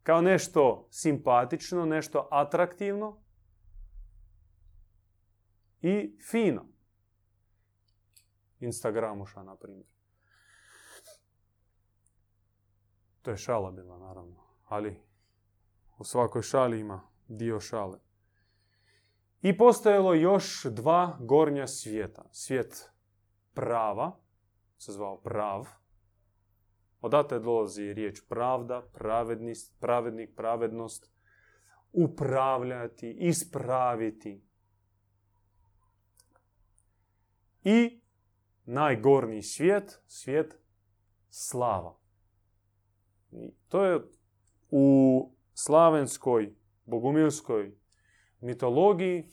kao 0.03 0.21
nešto 0.21 0.89
simpatično, 0.91 1.87
nešto 1.87 2.29
atraktivno 2.31 3.23
i 5.81 6.19
fino. 6.31 6.72
Instagramuša, 8.63 9.43
na 9.43 9.57
primjer. 9.57 9.87
To 13.23 13.31
je 13.31 13.37
šala 13.37 13.71
bila, 13.71 13.99
naravno. 13.99 14.37
Ali 14.65 15.03
u 15.99 16.05
svakoj 16.05 16.43
šali 16.43 16.81
ima 16.81 17.01
dio 17.29 17.61
šale. 17.61 17.99
I 19.43 19.59
postojalo 19.59 20.15
još 20.15 20.65
dva 20.65 21.19
gornja 21.21 21.67
svijeta. 21.67 22.25
Svijet 22.33 22.91
prava, 23.55 24.19
se 24.79 24.93
zvao 24.93 25.21
prav. 25.21 25.67
Odatle 27.01 27.39
dolazi 27.39 27.93
riječ 27.93 28.21
pravda, 28.29 28.83
pravednik, 29.79 30.37
pravednost, 30.37 31.13
upravljati, 31.93 33.17
ispraviti. 33.21 34.45
I 37.65 38.02
najgorniji 38.65 39.43
svijet, 39.43 40.01
svijet 40.07 40.59
slava. 41.31 41.97
I 43.31 43.55
to 43.69 43.85
je 43.85 44.01
u 44.71 45.31
slavenskoj, 45.55 46.55
bogumilskoj 46.85 47.77
mitologiji 48.41 49.29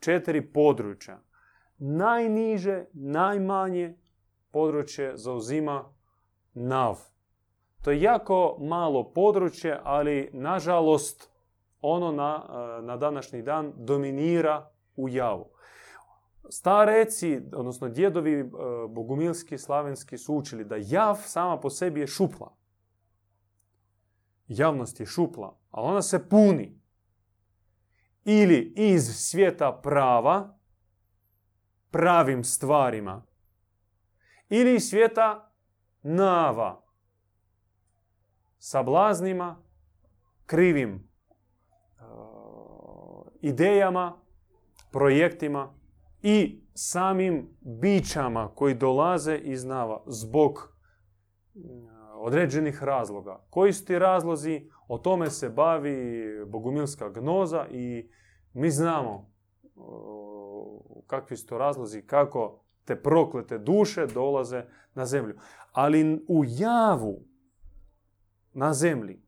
četiri 0.00 0.52
područja. 0.52 1.22
Najniže, 1.78 2.84
najmanje 2.92 3.96
područje 4.50 5.16
zauzima 5.16 5.94
Nav. 6.54 6.98
To 7.82 7.90
je 7.90 8.00
jako 8.00 8.56
malo 8.60 9.12
područje, 9.12 9.80
ali 9.82 10.30
nažalost 10.32 11.30
ono 11.80 12.12
na, 12.12 12.44
na 12.82 12.96
današnji 12.96 13.42
dan 13.42 13.72
dominira 13.76 14.70
u 14.96 15.08
javu. 15.08 15.50
Stareci, 16.48 17.40
odnosno 17.52 17.88
djedovi 17.88 18.32
e, 18.32 18.44
bogumilski, 18.88 19.58
slavenski 19.58 20.18
su 20.18 20.34
učili 20.34 20.64
da 20.64 20.76
jav 20.78 21.16
sama 21.24 21.60
po 21.60 21.70
sebi 21.70 22.00
je 22.00 22.06
šupla. 22.06 22.56
Javnost 24.46 25.00
je 25.00 25.06
šupla, 25.06 25.58
ali 25.70 25.86
ona 25.88 26.02
se 26.02 26.28
puni. 26.28 26.80
Ili 28.24 28.72
iz 28.76 29.02
svijeta 29.02 29.80
prava, 29.82 30.58
pravim 31.90 32.44
stvarima, 32.44 33.26
ili 34.48 34.74
iz 34.74 34.88
svijeta 34.88 35.52
nava, 36.02 36.84
sablaznima, 38.58 39.62
krivim 40.46 40.94
e, 40.94 41.00
idejama, 43.40 44.20
projektima 44.92 45.77
i 46.22 46.64
samim 46.74 47.56
bićama 47.60 48.48
koji 48.54 48.74
dolaze 48.74 49.36
iz 49.36 49.64
nava 49.64 50.02
zbog 50.06 50.78
mm, 51.54 51.60
određenih 52.14 52.82
razloga. 52.82 53.44
Koji 53.50 53.72
su 53.72 53.84
ti 53.84 53.98
razlozi? 53.98 54.70
O 54.88 54.98
tome 54.98 55.30
se 55.30 55.48
bavi 55.48 56.26
bogumilska 56.46 57.08
gnoza 57.08 57.66
i 57.70 58.10
mi 58.52 58.70
znamo 58.70 59.30
kakvi 61.06 61.36
su 61.36 61.46
to 61.46 61.58
razlozi, 61.58 62.02
kako 62.02 62.64
te 62.84 63.02
proklete 63.02 63.58
duše 63.58 64.06
dolaze 64.06 64.64
na 64.94 65.06
zemlju. 65.06 65.34
Ali 65.72 66.24
u 66.28 66.44
javu 66.46 67.24
na 68.52 68.72
zemlji 68.72 69.22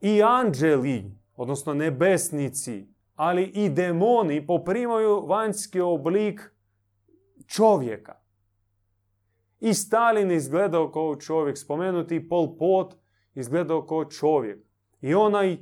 i 0.00 0.22
anđeli, 0.22 1.18
odnosno 1.34 1.74
nebesnici, 1.74 2.94
ali 3.18 3.42
i 3.44 3.68
demoni 3.68 4.46
poprimaju 4.46 5.26
vanjski 5.26 5.80
oblik 5.80 6.52
čovjeka. 7.46 8.14
I 9.60 9.74
Stalin 9.74 10.30
izgledao 10.30 10.90
kao 10.90 11.16
čovjek, 11.16 11.58
spomenuti 11.58 12.28
Pol 12.28 12.56
Pot 12.58 12.94
izgledao 13.34 13.86
kao 13.86 14.04
čovjek. 14.04 14.66
I 15.00 15.14
onaj 15.14 15.52
uh, 15.52 15.58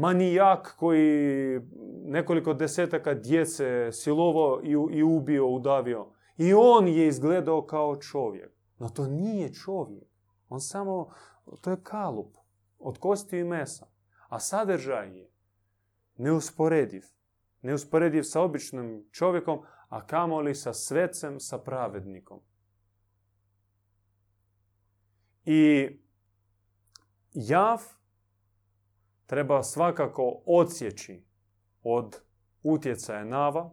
manijak 0.00 0.74
koji 0.78 1.60
nekoliko 2.04 2.54
desetaka 2.54 3.14
djece 3.14 3.92
silovao 3.92 4.60
i, 4.62 4.98
i 4.98 5.02
ubio, 5.02 5.48
udavio. 5.48 6.12
I 6.36 6.54
on 6.54 6.88
je 6.88 7.06
izgledao 7.06 7.62
kao 7.62 7.96
čovjek. 7.96 8.52
No 8.78 8.88
to 8.88 9.06
nije 9.06 9.54
čovjek. 9.54 10.08
On 10.48 10.60
samo, 10.60 11.10
to 11.60 11.70
je 11.70 11.82
kalup 11.82 12.36
od 12.78 12.98
kosti 12.98 13.38
i 13.38 13.44
mesa. 13.44 13.86
A 14.28 14.38
sadržaj 14.38 15.18
je 15.18 15.29
neusporediv. 16.20 17.04
Neusporediv 17.62 18.22
sa 18.22 18.40
običnim 18.40 19.08
čovjekom, 19.12 19.62
a 19.88 20.06
kamoli 20.06 20.54
sa 20.54 20.72
svecem, 20.72 21.40
sa 21.40 21.58
pravednikom. 21.58 22.40
I 25.44 25.88
jav 27.32 27.80
treba 29.26 29.62
svakako 29.62 30.42
odsjeći 30.46 31.24
od 31.82 32.20
utjecaja 32.62 33.24
nava. 33.24 33.70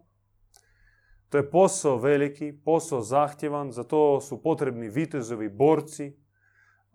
To 1.30 1.38
je 1.38 1.52
posao 1.52 1.98
veliki, 1.98 2.62
posao 2.66 3.02
zahtjevan, 3.02 3.72
za 3.72 3.84
to 3.84 4.22
su 4.22 4.44
potrebni 4.44 4.90
vitezovi 4.90 5.50
borci, 5.50 6.18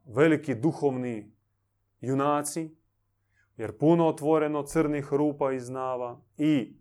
veliki 0.05 0.55
duhovni 0.55 1.37
junaci, 2.01 2.77
jer 3.57 3.79
puno 3.79 4.07
otvoreno 4.07 4.63
crnih 4.63 5.13
rupa 5.13 5.53
iz 5.53 5.69
nava 5.69 6.21
i 6.37 6.77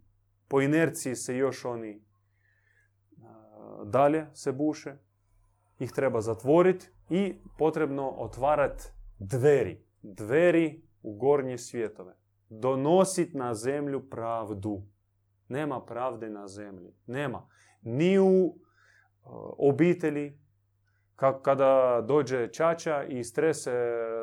po 0.47 0.61
inerciji 0.61 1.15
se 1.15 1.37
još 1.37 1.65
oni 1.65 2.05
dalje 3.85 4.27
se 4.33 4.51
buše. 4.51 4.95
Ih 5.79 5.91
treba 5.91 6.21
zatvoriti 6.21 6.89
i 7.09 7.35
potrebno 7.57 8.09
otvarati 8.09 8.83
dveri. 9.19 9.85
Dveri 10.01 10.81
u 11.01 11.15
gornje 11.17 11.57
svjetove. 11.57 12.15
Donositi 12.49 13.37
na 13.37 13.53
zemlju 13.53 14.09
pravdu. 14.09 14.83
Nema 15.47 15.85
pravde 15.85 16.29
na 16.29 16.47
zemlji. 16.47 16.95
Nema. 17.05 17.47
Ni 17.81 18.19
u 18.19 18.55
obitelji, 19.57 20.40
kada 21.43 22.01
dođe 22.07 22.47
čača 22.47 23.03
i 23.03 23.23
strese 23.23 23.71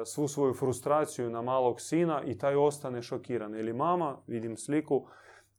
svu 0.05 0.29
svoju 0.29 0.55
frustraciju 0.55 1.31
na 1.31 1.43
malog 1.43 1.81
sina 1.81 2.23
i 2.25 2.39
taj 2.39 2.55
ostane 2.57 3.03
šokiran. 3.03 3.55
Ili 3.55 3.73
mama, 3.73 4.17
vidim 4.27 4.57
sliku, 4.57 5.07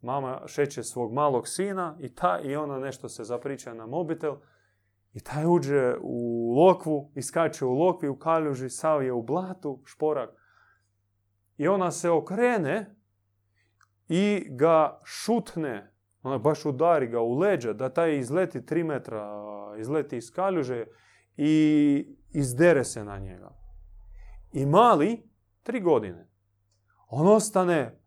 mama 0.01 0.41
šeće 0.45 0.83
svog 0.83 1.13
malog 1.13 1.47
sina 1.47 1.97
i, 1.99 2.15
ta, 2.15 2.39
i 2.43 2.55
ona 2.55 2.79
nešto 2.79 3.09
se 3.09 3.23
zapriča 3.23 3.73
na 3.73 3.85
mobitel 3.85 4.35
i 5.13 5.19
taj 5.19 5.45
uđe 5.45 5.95
u 6.01 6.53
lokvu, 6.57 7.11
iskače 7.15 7.65
u 7.65 7.73
lokvi, 7.73 8.09
u 8.09 8.19
kaljuži, 8.19 8.69
sav 8.69 9.03
je 9.03 9.13
u 9.13 9.21
blatu, 9.21 9.81
šporak. 9.85 10.29
I 11.57 11.67
ona 11.67 11.91
se 11.91 12.09
okrene 12.09 12.95
i 14.09 14.47
ga 14.49 14.99
šutne, 15.03 15.93
ona 16.23 16.37
baš 16.37 16.65
udari 16.65 17.07
ga 17.07 17.19
u 17.19 17.33
leđa, 17.33 17.73
da 17.73 17.89
taj 17.89 18.17
izleti 18.17 18.65
tri 18.65 18.83
metra, 18.83 19.29
izleti 19.79 20.17
iz 20.17 20.31
kaljuže 20.31 20.85
i 21.41 22.05
izdere 22.29 22.83
se 22.83 23.03
na 23.03 23.19
njega. 23.19 23.51
I 24.53 24.65
mali, 24.65 25.29
tri 25.63 25.81
godine, 25.81 26.27
on 27.07 27.27
ostane 27.27 28.01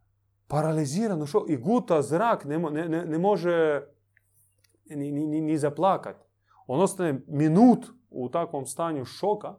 paralizirano 0.47 1.27
šo, 1.27 1.45
i 1.49 1.57
guta 1.57 2.03
zrak, 2.03 2.45
ne, 2.45 2.59
ne, 2.59 3.05
ne 3.07 3.19
može 3.19 3.83
ni, 4.91 5.13
ni, 5.13 5.41
ni 5.41 5.59
zaplakat. 5.59 6.17
On 6.67 6.81
ostane 6.81 7.21
minut 7.27 7.87
u 8.11 8.29
takvom 8.29 8.67
stanju 8.67 9.05
šoka, 9.05 9.55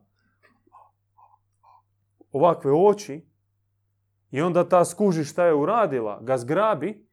ovakve 2.32 2.72
oči, 2.72 3.28
i 4.32 4.42
onda 4.42 4.70
ta 4.70 4.86
skuži 4.86 5.24
šta 5.24 5.46
je 5.46 5.54
uradila, 5.54 6.20
ga 6.22 6.38
zgrabi, 6.38 7.08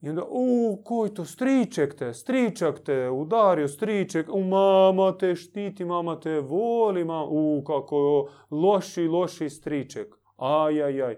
i 0.00 0.08
onda, 0.08 0.22
u, 0.28 0.82
koji 0.84 1.14
to, 1.14 1.24
striček 1.24 1.94
te, 1.94 2.14
stričak 2.14 2.80
te, 2.80 3.10
udario 3.10 3.68
striček, 3.68 4.28
u, 4.32 4.40
mama 4.40 5.18
te 5.18 5.34
štiti, 5.34 5.84
mama 5.84 6.20
te 6.20 6.40
voli, 6.40 7.04
mama, 7.04 7.26
u, 7.30 7.64
kako 7.66 8.28
loši, 8.50 9.08
loši 9.08 9.50
striček, 9.50 10.14
aj, 10.36 10.82
aj, 10.82 11.02
aj, 11.02 11.16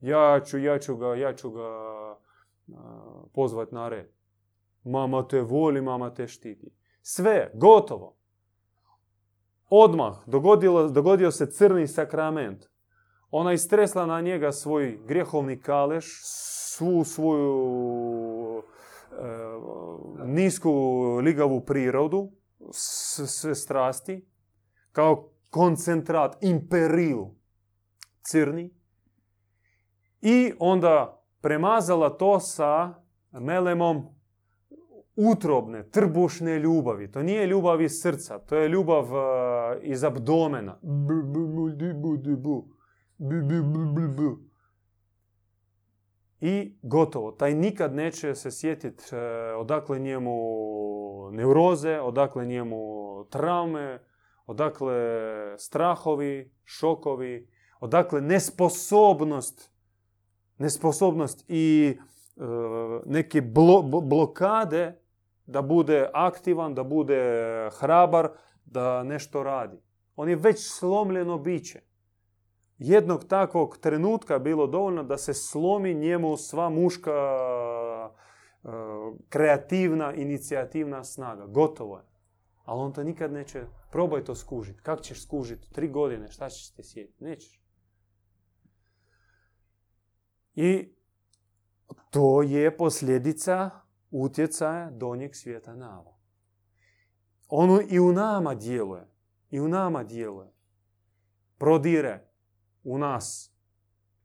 ja 0.00 0.40
ću, 0.40 0.58
ja 0.58 0.78
ću 0.78 0.96
ga, 0.96 1.14
ja 1.14 1.34
ću 1.34 1.50
ga 1.50 1.68
pozvat 3.34 3.72
na 3.72 3.88
red. 3.88 4.06
Mama 4.84 5.28
te 5.28 5.40
voli, 5.40 5.80
mama 5.80 6.14
te 6.14 6.28
štiti. 6.28 6.70
Sve, 7.02 7.50
gotovo. 7.54 8.16
Odmah 9.70 10.16
dogodilo, 10.26 10.88
dogodio 10.88 11.30
se 11.30 11.50
crni 11.50 11.86
sakrament. 11.86 12.64
Ona 13.30 13.52
istresla 13.52 14.06
na 14.06 14.20
njega 14.20 14.52
svoj 14.52 14.98
grijehovni 15.06 15.60
kaleš, 15.60 16.20
svu 16.76 17.04
svoju 17.04 17.76
nisku 20.26 20.70
ligavu 21.22 21.60
prirodu, 21.60 22.30
sve 23.26 23.54
strasti, 23.54 24.28
kao 24.92 25.30
koncentrat, 25.50 26.36
imperil 26.40 27.18
crni. 28.22 28.74
I 30.20 30.52
onda 30.58 31.22
premazala 31.40 32.10
to 32.10 32.40
sa 32.40 32.94
melemom 33.32 34.16
utrobne, 35.16 35.90
trbušne 35.90 36.58
ljubavi. 36.58 37.10
To 37.12 37.22
nije 37.22 37.46
ljubav 37.46 37.82
iz 37.82 37.92
srca, 38.02 38.38
to 38.38 38.56
je 38.56 38.68
ljubav 38.68 39.04
uh, 39.04 39.18
iz 39.82 40.04
abdomena. 40.04 40.78
I 46.40 46.78
gotovo. 46.82 47.32
Taj 47.32 47.54
nikad 47.54 47.94
neće 47.94 48.34
se 48.34 48.50
sjetiti 48.50 49.04
uh, 49.12 49.20
odakle 49.60 49.98
njemu 49.98 50.36
neuroze, 51.32 52.00
odakle 52.00 52.46
njemu 52.46 53.24
traume, 53.30 54.02
odakle 54.46 54.94
strahovi, 55.58 56.52
šokovi, 56.64 57.48
odakle 57.80 58.20
nesposobnost, 58.20 59.72
nesposobnost 60.58 61.44
i 61.48 61.96
uh, 62.36 62.44
neke 63.06 63.40
blo, 63.40 63.82
blokade 63.82 65.00
da 65.46 65.62
bude 65.62 66.10
aktivan, 66.14 66.74
da 66.74 66.84
bude 66.84 67.20
hrabar, 67.78 68.28
da 68.64 69.02
nešto 69.02 69.42
radi. 69.42 69.76
On 70.16 70.28
je 70.28 70.36
već 70.36 70.56
slomljeno 70.78 71.38
biće. 71.38 71.80
Jednog 72.78 73.24
takvog 73.24 73.78
trenutka 73.78 74.38
bilo 74.38 74.66
dovoljno 74.66 75.02
da 75.02 75.18
se 75.18 75.34
slomi 75.34 75.94
njemu 75.94 76.36
sva 76.36 76.68
muška 76.68 77.12
e, 77.12 78.68
kreativna, 79.28 80.14
inicijativna 80.14 81.04
snaga. 81.04 81.46
Gotovo 81.46 81.96
je. 81.96 82.04
Ali 82.64 82.80
on 82.80 82.92
to 82.92 83.04
nikad 83.04 83.32
neće. 83.32 83.66
Probaj 83.90 84.24
to 84.24 84.34
skužiti. 84.34 84.82
Kako 84.82 85.02
ćeš 85.02 85.22
skužiti? 85.22 85.72
Tri 85.72 85.88
godine. 85.88 86.30
Šta 86.30 86.48
ćeš 86.48 86.70
te 86.70 86.82
sjetiti? 86.82 87.24
Nećeš. 87.24 87.62
I 90.54 90.94
to 92.10 92.42
je 92.42 92.76
posljedica 92.76 93.70
utjecaja 94.10 94.90
donjeg 94.90 95.34
svijeta 95.34 95.74
na 95.74 96.00
ovo. 96.00 96.18
Ono 97.48 97.80
i 97.88 98.00
u 98.00 98.12
nama 98.12 98.54
djeluje. 98.54 99.08
I 99.50 99.60
u 99.60 99.68
nama 99.68 100.04
djeluje. 100.04 100.52
Prodire 101.58 102.25
u 102.86 102.98
nas. 102.98 103.52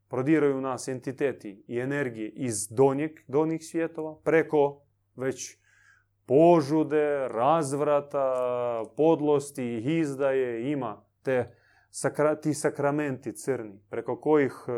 Prodiraju 0.10 0.58
u 0.58 0.62
nas 0.62 0.88
entiteti 0.88 1.64
i 1.68 1.80
energije 1.80 2.30
iz 2.30 2.68
donjeg, 2.68 3.12
donjih 3.28 3.62
svjetova 3.64 4.20
preko 4.24 4.82
već 5.16 5.58
požude, 6.26 7.28
razvrata, 7.28 8.36
podlosti, 8.98 9.84
izdaje, 10.00 10.72
ima 10.72 11.06
te 11.24 11.56
ti 12.42 12.54
sakramenti 12.54 13.34
crni, 13.34 13.80
preko 13.90 14.22
kojih 14.22 14.54
e, 14.68 14.72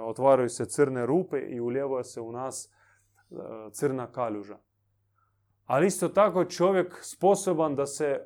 otvaraju 0.00 0.48
se 0.48 0.66
crne 0.66 1.06
rupe 1.06 1.38
i 1.38 1.60
uljeva 1.60 2.04
se 2.04 2.20
u 2.20 2.32
nas 2.32 2.70
E, 3.30 3.70
crna 3.72 4.12
kaljuža. 4.12 4.58
Ali 5.64 5.86
isto 5.86 6.08
tako 6.08 6.44
čovjek 6.44 6.98
sposoban 7.02 7.74
da 7.74 7.86
se 7.86 8.20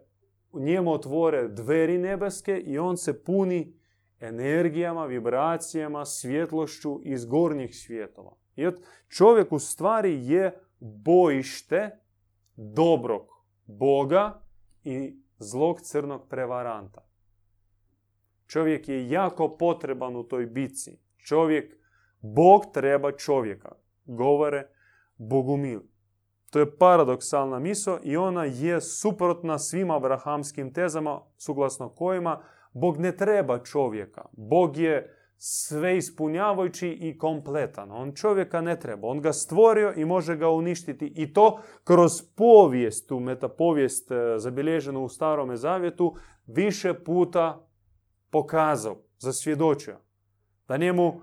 njemu 0.52 0.92
otvore 0.92 1.48
dveri 1.48 1.98
nebeske 1.98 2.56
i 2.56 2.78
on 2.78 2.96
se 2.96 3.24
puni 3.24 3.74
energijama, 4.22 5.06
vibracijama, 5.06 6.04
svjetlošću 6.04 7.00
iz 7.02 7.24
gornjih 7.24 7.76
svjetova. 7.76 8.36
I 8.56 8.66
čovjek 9.08 9.52
u 9.52 9.58
stvari 9.58 10.26
je 10.26 10.60
bojište 10.80 11.98
dobrog 12.56 13.28
Boga 13.66 14.40
i 14.84 15.22
zlog 15.38 15.80
crnog 15.80 16.28
prevaranta. 16.28 17.08
Čovjek 18.46 18.88
je 18.88 19.10
jako 19.10 19.56
potreban 19.56 20.16
u 20.16 20.22
toj 20.22 20.46
bici. 20.46 20.98
Čovjek, 21.16 21.76
Bog 22.20 22.62
treba 22.72 23.12
čovjeka. 23.12 23.72
Govore 24.04 24.68
bogumil. 25.16 25.80
To 26.50 26.58
je 26.58 26.76
paradoksalna 26.76 27.58
miso 27.58 27.98
i 28.02 28.16
ona 28.16 28.44
je 28.44 28.80
suprotna 28.80 29.58
svim 29.58 29.90
abrahamskim 29.90 30.72
tezama, 30.72 31.20
suglasno 31.36 31.88
kojima 31.88 32.42
Bog 32.72 32.98
ne 32.98 33.16
treba 33.16 33.58
čovjeka. 33.58 34.22
Bog 34.32 34.76
je 34.76 35.16
sve 35.44 35.96
ispunjavajući 35.96 36.88
i 36.88 37.18
kompletan. 37.18 37.90
On 37.90 38.12
čovjeka 38.14 38.60
ne 38.60 38.80
treba. 38.80 39.08
On 39.08 39.20
ga 39.20 39.32
stvorio 39.32 39.92
i 39.96 40.04
može 40.04 40.36
ga 40.36 40.48
uništiti. 40.48 41.12
I 41.16 41.32
to 41.32 41.58
kroz 41.84 42.22
povijest, 42.36 43.08
tu 43.08 43.20
metapovijest 43.20 44.10
e, 44.10 44.14
zabilježenu 44.36 45.04
u 45.04 45.08
Starome 45.08 45.56
Zavjetu, 45.56 46.14
više 46.46 46.94
puta 46.94 47.68
pokazao, 48.30 48.96
zasvjedočio. 49.18 49.96
Da 50.68 50.76
njemu 50.76 51.20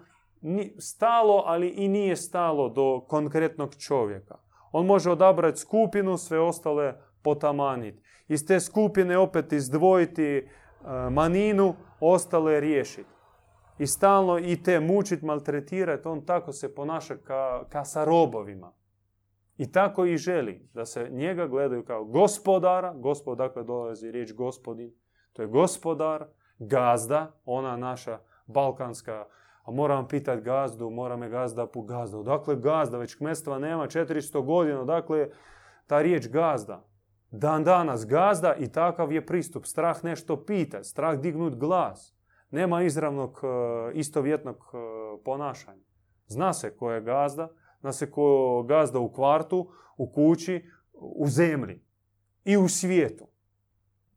stalo, 0.80 1.44
ali 1.46 1.70
i 1.70 1.88
nije 1.88 2.16
stalo 2.16 2.70
do 2.70 3.06
konkretnog 3.08 3.76
čovjeka. 3.76 4.36
On 4.72 4.86
može 4.86 5.12
odabrati 5.12 5.60
skupinu, 5.60 6.18
sve 6.18 6.40
ostale 6.40 6.94
potamaniti. 7.24 8.02
Iz 8.28 8.46
te 8.48 8.60
skupine 8.60 9.18
opet 9.18 9.54
izdvojiti 9.54 10.48
e, 10.86 11.10
maninu, 11.10 11.76
ostale 12.00 12.60
riješiti. 12.60 13.10
I 13.78 13.88
stalno 13.88 14.40
i 14.40 14.64
te 14.64 14.80
mučiti, 14.80 15.26
maltretirati, 15.26 16.08
on 16.08 16.26
tako 16.26 16.52
se 16.52 16.76
ponaša 16.76 17.18
ka, 17.18 17.64
ka 17.70 17.86
sa 17.86 18.04
robovima. 18.04 18.74
I 19.58 19.72
tako 19.72 20.06
i 20.06 20.18
želi 20.18 20.70
da 20.74 20.86
se 20.86 21.10
njega 21.12 21.48
gledaju 21.48 21.86
kao 21.86 22.06
gospodara, 22.06 22.94
gospod, 22.94 23.38
dakle 23.38 23.64
dolazi 23.64 24.12
riječ 24.12 24.34
gospodin, 24.34 24.94
to 25.34 25.42
je 25.42 25.48
gospodar, 25.48 26.26
gazda, 26.60 27.32
ona 27.46 27.78
naša 27.78 28.20
balkanska 28.46 29.26
a 29.70 29.72
moram 29.72 30.08
pitat 30.08 30.40
gazdu, 30.42 30.90
mora 30.90 31.18
me 31.18 31.30
gazda 31.30 31.68
po 31.68 31.82
gazda. 31.82 32.18
Odakle 32.18 32.56
gazda? 32.56 32.98
Već 32.98 33.16
kmestva 33.16 33.60
nema 33.60 33.88
400 33.88 34.46
godina. 34.46 34.82
Odakle 34.82 35.30
ta 35.88 36.02
riječ 36.02 36.28
gazda? 36.28 36.84
Dan 37.32 37.64
danas 37.64 38.06
gazda 38.06 38.56
i 38.56 38.72
takav 38.72 39.12
je 39.12 39.26
pristup. 39.26 39.66
Strah 39.66 40.04
nešto 40.04 40.46
pita, 40.46 40.84
strah 40.84 41.20
dignut 41.20 41.56
glas. 41.56 42.16
Nema 42.52 42.82
izravnog 42.82 43.42
e, 43.44 43.48
istovjetnog 43.94 44.56
e, 44.58 44.78
ponašanja. 45.24 45.84
Zna 46.28 46.54
se 46.54 46.78
ko 46.78 46.92
je 46.92 47.02
gazda, 47.02 47.50
zna 47.80 47.92
se 47.94 48.12
ko 48.12 48.58
je 48.58 48.68
gazda 48.68 49.00
u 49.00 49.12
kvartu, 49.12 49.72
u 49.98 50.12
kući, 50.12 50.70
u 50.94 51.28
zemlji 51.28 51.82
i 52.46 52.58
u 52.58 52.68
svijetu. 52.68 53.28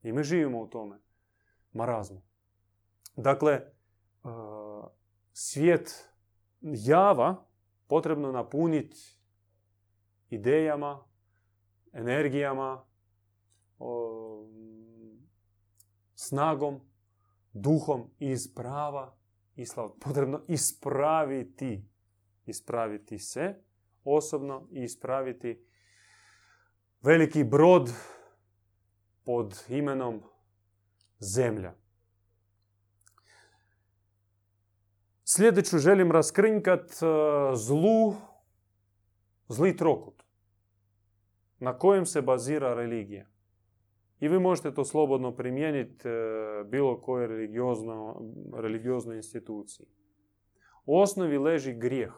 I 0.03 0.13
mi 0.13 0.23
živimo 0.23 0.61
u 0.61 0.67
tome 0.67 0.99
marazmu. 1.73 2.23
Dakle, 3.17 3.53
e, 3.53 3.63
svijet 5.33 6.09
java 6.61 7.45
potrebno 7.87 8.33
napuniti 8.33 9.19
idejama, 10.31 11.05
energijama, 11.93 12.85
snagom, 16.15 16.81
duhom 17.53 18.11
iz 18.19 18.55
prava 18.55 19.17
i 19.57 19.67
slava. 19.67 19.95
Potrebno 20.01 20.45
ispraviti, 20.49 21.89
ispraviti 22.47 23.19
se 23.19 23.55
osobno 24.05 24.69
i 24.73 24.83
ispraviti 24.83 25.67
veliki 27.03 27.45
brod 27.45 27.91
pod 29.25 29.65
imenom 29.69 30.23
zemlja. 31.19 31.75
Sljedeću 35.25 35.79
želim 35.79 36.13
raskrinkat 36.13 36.91
e, 36.91 37.07
zlu 37.57 38.15
Zli 39.53 39.77
trokut. 39.77 40.23
Na 41.59 41.79
kojem 41.79 42.07
se 42.07 42.23
bazira 42.23 42.75
religija? 42.75 43.27
I 44.23 44.29
vi 44.29 44.39
možete 44.39 44.75
to 44.75 44.85
slobodno 44.85 45.37
primijeniti 45.37 46.09
e, 46.09 46.13
bilo 46.65 47.01
kojoj 47.01 47.49
religioznoj 48.53 49.17
instituciji. 49.17 49.87
U 50.85 50.99
osnovi 50.99 51.39
leži 51.39 51.75
grijeh. 51.75 52.13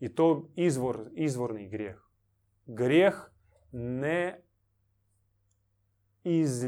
I 0.00 0.14
to 0.14 0.48
izvor, 0.56 1.10
izvorni 1.14 1.68
grijeh. 1.68 1.96
Grijeh 2.66 3.14
ne, 3.72 4.42
iz, 6.24 6.64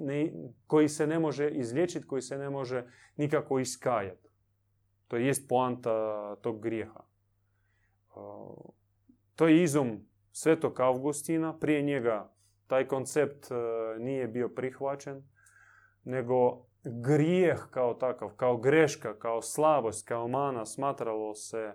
ne 0.00 0.32
koji 0.66 0.88
se 0.88 1.06
ne 1.06 1.18
može 1.18 1.50
izliječiti, 1.50 2.06
koji 2.06 2.22
se 2.22 2.38
ne 2.38 2.50
može 2.50 2.86
nikako 3.16 3.58
iskajati. 3.58 4.28
To 5.08 5.16
jest 5.16 5.48
poanta 5.48 6.36
tog 6.36 6.62
grijeha. 6.62 7.04
To 9.34 9.48
je 9.48 9.62
izum 9.62 10.06
Svetog 10.32 10.80
Augustina. 10.80 11.58
Prije 11.58 11.82
njega 11.82 12.35
taj 12.66 12.86
koncept 12.86 13.50
e, 13.50 13.54
nije 13.98 14.28
bio 14.28 14.48
prihvaćen, 14.48 15.22
nego 16.04 16.66
grijeh 16.84 17.66
kao 17.70 17.94
takav, 17.94 18.30
kao 18.36 18.56
greška, 18.56 19.18
kao 19.18 19.42
slabost, 19.42 20.08
kao 20.08 20.28
mana 20.28 20.66
smatralo 20.66 21.34
se 21.34 21.72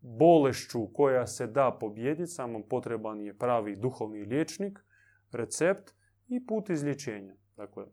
bolešću 0.00 0.86
koja 0.92 1.26
se 1.26 1.46
da 1.46 1.76
pobjediti, 1.80 2.26
samo 2.26 2.62
potreban 2.70 3.20
je 3.20 3.38
pravi 3.38 3.76
duhovni 3.76 4.24
liječnik, 4.24 4.78
recept 5.32 5.94
i 6.28 6.46
put 6.46 6.70
izlječenja. 6.70 7.34
Dakle, 7.56 7.84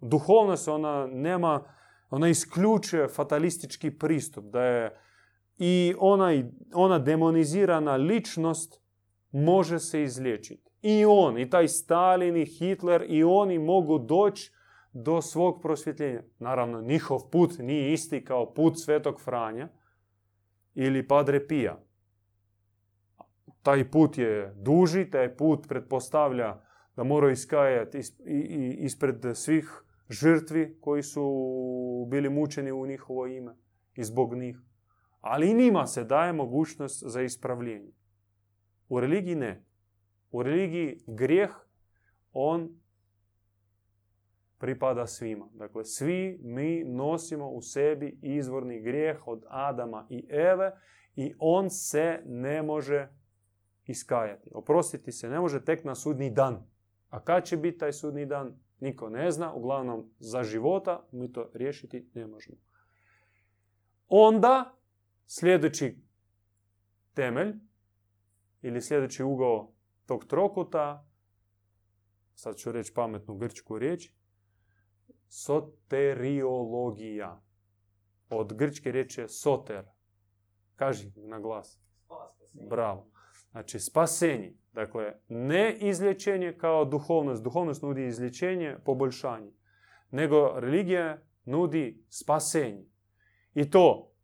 duhovnost 0.00 0.68
ona 0.68 1.06
nema, 1.06 1.64
ona 2.10 2.28
isključuje 2.28 3.08
fatalistički 3.08 3.98
pristup, 3.98 4.44
da 4.44 4.62
je 4.62 4.98
i 5.58 5.94
ona, 5.98 6.30
ona 6.74 6.98
demonizirana 6.98 7.96
ličnost 7.96 8.80
može 9.32 9.78
se 9.78 10.02
izliječiti. 10.02 10.63
I 10.86 11.04
on, 11.04 11.38
i 11.38 11.50
taj 11.50 11.68
Stalin, 11.68 12.36
i 12.36 12.44
Hitler, 12.44 13.04
i 13.08 13.24
oni 13.24 13.58
mogu 13.58 13.98
doći 13.98 14.52
do 14.92 15.22
svog 15.22 15.62
prosvjetljenja. 15.62 16.22
Naravno, 16.38 16.80
njihov 16.80 17.30
put 17.32 17.58
nije 17.58 17.92
isti 17.92 18.24
kao 18.24 18.54
put 18.54 18.78
Svetog 18.78 19.20
Franja 19.20 19.68
ili 20.74 21.08
Padre 21.08 21.46
Pija. 21.46 21.80
Taj 23.62 23.90
put 23.90 24.18
je 24.18 24.54
duži, 24.56 25.10
taj 25.10 25.36
put 25.36 25.68
pretpostavlja 25.68 26.60
da 26.96 27.04
moraju 27.04 27.32
iskajati 27.32 28.00
ispred 28.78 29.24
svih 29.34 29.84
žrtvi 30.10 30.78
koji 30.80 31.02
su 31.02 31.24
bili 32.10 32.30
mučeni 32.30 32.72
u 32.72 32.86
njihovo 32.86 33.26
ime 33.26 33.56
i 33.94 34.04
zbog 34.04 34.34
njih. 34.34 34.58
Ali 35.20 35.50
i 35.50 35.54
njima 35.54 35.86
se 35.86 36.04
daje 36.04 36.32
mogućnost 36.32 37.02
za 37.06 37.22
ispravljenje. 37.22 37.92
U 38.88 39.00
religiji 39.00 39.34
ne. 39.34 39.64
U 40.34 40.42
religiji 40.42 41.00
grijeh, 41.06 41.50
on 42.32 42.80
pripada 44.58 45.06
svima. 45.06 45.48
Dakle, 45.52 45.84
svi 45.84 46.40
mi 46.42 46.84
nosimo 46.84 47.48
u 47.48 47.62
sebi 47.62 48.18
izvorni 48.22 48.80
grijeh 48.80 49.28
od 49.28 49.44
Adama 49.48 50.06
i 50.10 50.26
Eve 50.30 50.72
i 51.16 51.34
on 51.38 51.70
se 51.70 52.22
ne 52.26 52.62
može 52.62 53.08
iskajati. 53.86 54.50
Oprostiti 54.54 55.12
se 55.12 55.28
ne 55.28 55.40
može 55.40 55.64
tek 55.64 55.84
na 55.84 55.94
sudni 55.94 56.30
dan. 56.30 56.66
A 57.08 57.24
kad 57.24 57.44
će 57.44 57.56
biti 57.56 57.78
taj 57.78 57.92
sudni 57.92 58.26
dan, 58.26 58.58
niko 58.80 59.08
ne 59.08 59.30
zna. 59.30 59.54
Uglavnom, 59.54 60.10
za 60.18 60.42
života 60.42 61.06
mi 61.12 61.32
to 61.32 61.50
riješiti 61.54 62.10
ne 62.14 62.26
možemo. 62.26 62.58
Onda, 64.08 64.76
sljedeći 65.26 65.98
temelj 67.14 67.54
ili 68.62 68.80
sljedeći 68.80 69.22
ugao 69.22 69.74
tog 70.06 70.26
trokuta, 70.26 71.06
sad 72.34 72.56
ću 72.56 72.72
reći 72.72 72.94
pametnu 72.94 73.36
grčku 73.36 73.78
riječ, 73.78 74.10
soteriologija. 75.28 77.42
Od 78.30 78.54
grčke 78.54 78.92
riječi 78.92 79.28
soter. 79.28 79.84
Kaži 80.76 81.12
na 81.16 81.40
glas. 81.40 81.80
Bravo. 82.52 83.10
Znači, 83.50 83.78
spasenje. 83.78 84.54
Dakle, 84.72 85.12
ne 85.28 85.76
izlječenje 85.80 86.56
kao 86.58 86.84
duhovnost. 86.84 87.42
Duhovnost 87.42 87.82
nudi 87.82 88.06
izlječenje, 88.06 88.76
poboljšanje. 88.84 89.52
Nego 90.10 90.60
religija 90.60 91.22
nudi 91.44 92.04
spasenje. 92.08 92.84
I 93.54 93.70
to, 93.70 94.14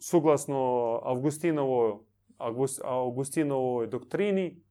suglasno 0.00 0.56
Augustinovoj, 1.02 1.92
Augustinovoj 2.82 3.86
doktrini, 3.86 4.62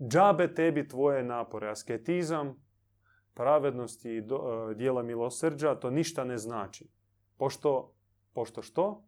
džabe 0.00 0.54
tebi 0.54 0.88
tvoje 0.88 1.22
napore. 1.24 1.68
Asketizam, 1.68 2.64
pravednost 3.34 4.04
i 4.04 4.20
do, 4.20 4.68
e, 4.70 4.74
dijela 4.74 5.02
milosrđa, 5.02 5.74
to 5.74 5.90
ništa 5.90 6.24
ne 6.24 6.38
znači. 6.38 6.88
Pošto, 7.36 7.94
pošto 8.32 8.62
što? 8.62 9.04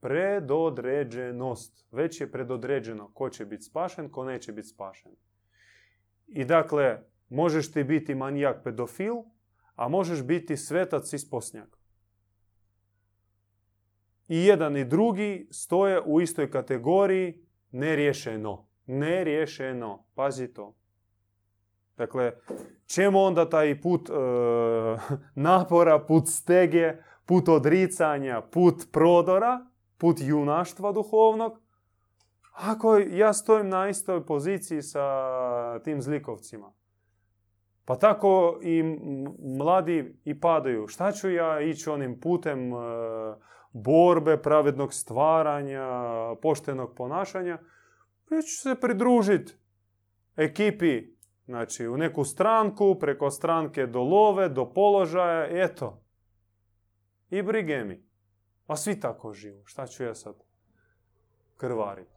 Predodređenost. 0.00 1.86
Već 1.90 2.20
je 2.20 2.32
predodređeno 2.32 3.10
ko 3.14 3.30
će 3.30 3.46
biti 3.46 3.62
spašen, 3.62 4.10
ko 4.10 4.24
neće 4.24 4.52
biti 4.52 4.68
spašen. 4.68 5.12
I 6.26 6.44
dakle, 6.44 6.98
možeš 7.28 7.72
ti 7.72 7.84
biti 7.84 8.14
manijak 8.14 8.64
pedofil, 8.64 9.14
a 9.74 9.88
možeš 9.88 10.22
biti 10.22 10.56
svetac 10.56 11.12
isposnjak. 11.12 11.78
I 14.28 14.44
jedan 14.44 14.76
i 14.76 14.84
drugi 14.84 15.48
stoje 15.50 16.00
u 16.00 16.20
istoj 16.20 16.50
kategoriji 16.50 17.46
neriješeno. 17.70 18.69
Neriješeno. 18.90 20.04
Pazi 20.14 20.52
to. 20.52 20.74
Dakle, 21.96 22.32
čemu 22.86 23.18
onda 23.18 23.48
taj 23.48 23.80
put 23.80 24.10
e, 24.10 24.12
napora, 25.34 25.98
put 25.98 26.28
stege, 26.28 26.92
put 27.26 27.48
odricanja, 27.48 28.40
put 28.40 28.74
prodora, 28.92 29.66
put 29.98 30.16
junaštva 30.20 30.92
duhovnog, 30.92 31.60
ako 32.52 32.98
ja 32.98 33.32
stojim 33.32 33.68
na 33.68 33.88
istoj 33.88 34.26
poziciji 34.26 34.82
sa 34.82 35.04
tim 35.84 36.02
zlikovcima. 36.02 36.72
Pa 37.84 37.96
tako 37.96 38.58
i 38.62 38.82
mladi 39.58 40.20
i 40.24 40.40
padaju. 40.40 40.88
Šta 40.88 41.12
ću 41.12 41.30
ja 41.30 41.60
ići 41.60 41.90
onim 41.90 42.20
putem 42.20 42.72
e, 42.72 42.76
borbe, 43.72 44.36
pravednog 44.42 44.94
stvaranja, 44.94 45.88
poštenog 46.42 46.94
ponašanja? 46.96 47.58
Ja 48.30 48.42
ću 48.42 48.60
se 48.62 48.74
pridružiti 48.80 49.52
ekipi 50.36 51.20
Znači, 51.50 51.88
u 51.88 51.96
neku 51.96 52.24
stranku, 52.24 52.96
preko 53.00 53.30
stranke 53.30 53.86
do 53.86 54.00
love, 54.00 54.48
do 54.48 54.72
položaja, 54.72 55.64
eto. 55.64 56.02
I 57.30 57.42
brige 57.42 57.84
mi. 57.84 58.06
A 58.66 58.76
svi 58.76 59.00
tako 59.00 59.32
živu. 59.32 59.62
Šta 59.64 59.86
ću 59.86 60.04
ja 60.04 60.14
sad 60.14 60.34
krvariti? 61.56 62.10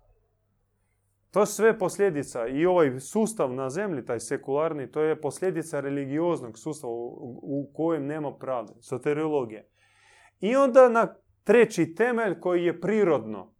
To 1.32 1.46
sve 1.46 1.80
posljedica 1.80 2.48
i 2.48 2.66
ovaj 2.66 3.00
sustav 3.00 3.54
na 3.54 3.70
zemlji, 3.70 4.06
taj 4.06 4.20
sekularni, 4.20 4.92
to 4.92 5.02
je 5.02 5.22
posljedica 5.22 5.80
religioznog 5.80 6.60
sustava 6.60 6.94
u 6.94 7.72
kojem 7.74 8.06
nema 8.06 8.38
pravde, 8.38 8.74
soteriologije. 8.82 9.70
I 10.40 10.56
onda 10.56 10.90
na 10.90 11.16
treći 11.44 11.96
temelj 11.96 12.40
koji 12.40 12.66
je 12.66 12.82
prirodno 12.82 13.53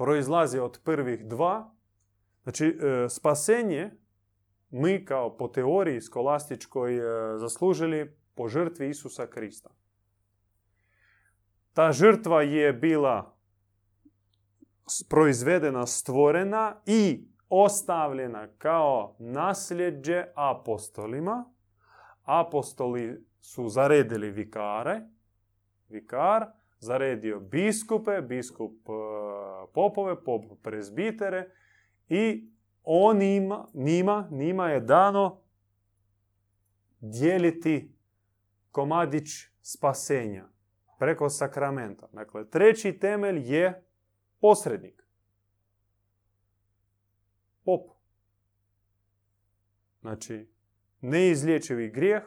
proizlazi 0.00 0.58
od 0.58 0.80
prvih 0.84 1.26
dva, 1.26 1.74
znači 2.42 2.66
e, 2.66 3.08
spasenje 3.08 3.90
mi 4.70 5.04
kao 5.04 5.36
po 5.36 5.48
teoriji 5.48 6.00
skolastičkoj 6.00 6.96
e, 6.96 7.38
zaslužili 7.38 8.16
po 8.34 8.48
žrtvi 8.48 8.88
Isusa 8.88 9.26
Krista. 9.26 9.70
Ta 11.72 11.92
žrtva 11.92 12.42
je 12.42 12.72
bila 12.72 13.36
proizvedena, 15.08 15.86
stvorena 15.86 16.80
i 16.86 17.28
ostavljena 17.48 18.48
kao 18.58 19.16
nasljeđe 19.18 20.24
apostolima. 20.34 21.44
Apostoli 22.22 23.26
su 23.40 23.68
zaredili 23.68 24.30
vikare, 24.30 25.00
vikar, 25.88 26.46
zaredio 26.80 27.40
biskupe, 27.40 28.20
biskup 28.20 28.88
e, 28.88 28.92
popove, 29.74 30.24
pop 30.24 30.44
prezbitere 30.62 31.50
i 32.08 32.50
on 32.82 33.22
ima, 33.22 33.68
njima, 33.74 34.28
njima 34.30 34.70
je 34.70 34.80
dano 34.80 35.42
dijeliti 37.00 37.94
komadić 38.70 39.28
spasenja 39.62 40.48
preko 40.98 41.28
sakramenta. 41.28 42.08
Dakle, 42.12 42.50
treći 42.50 42.98
temelj 42.98 43.54
je 43.54 43.84
posrednik. 44.40 45.02
Pop. 47.64 47.90
Znači, 50.00 50.50
neizlječivi 51.00 51.90
grijeh, 51.90 52.22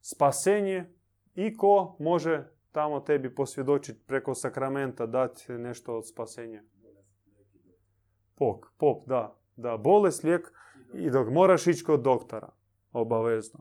spasenje 0.00 0.94
i 1.34 1.56
ko 1.56 1.96
može 1.98 2.53
tamo 2.74 3.00
tebi 3.00 3.34
posvjedočiti 3.34 4.00
preko 4.06 4.34
sakramenta, 4.34 5.06
dati 5.06 5.52
nešto 5.52 5.96
od 5.96 6.08
spasenja. 6.08 6.62
Pop, 8.34 8.64
pop, 8.78 9.06
da. 9.06 9.38
Da, 9.56 9.76
bolest, 9.76 10.24
lijek 10.24 10.52
i 10.94 11.10
dok 11.10 11.28
moraš 11.30 11.66
ići 11.66 11.84
kod 11.84 12.00
doktora. 12.00 12.48
Obavezno. 12.92 13.60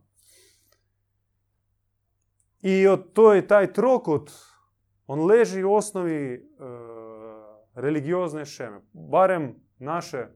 I 2.62 2.88
od 2.88 3.14
to 3.14 3.42
taj 3.42 3.74
trokut, 3.74 4.32
on 5.08 5.26
leži 5.26 5.64
u 5.64 5.74
osnovi 5.74 6.34
e, 6.34 6.40
religiozne 7.76 8.46
šeme. 8.46 8.82
Barem 8.94 9.56
naše 9.80 10.28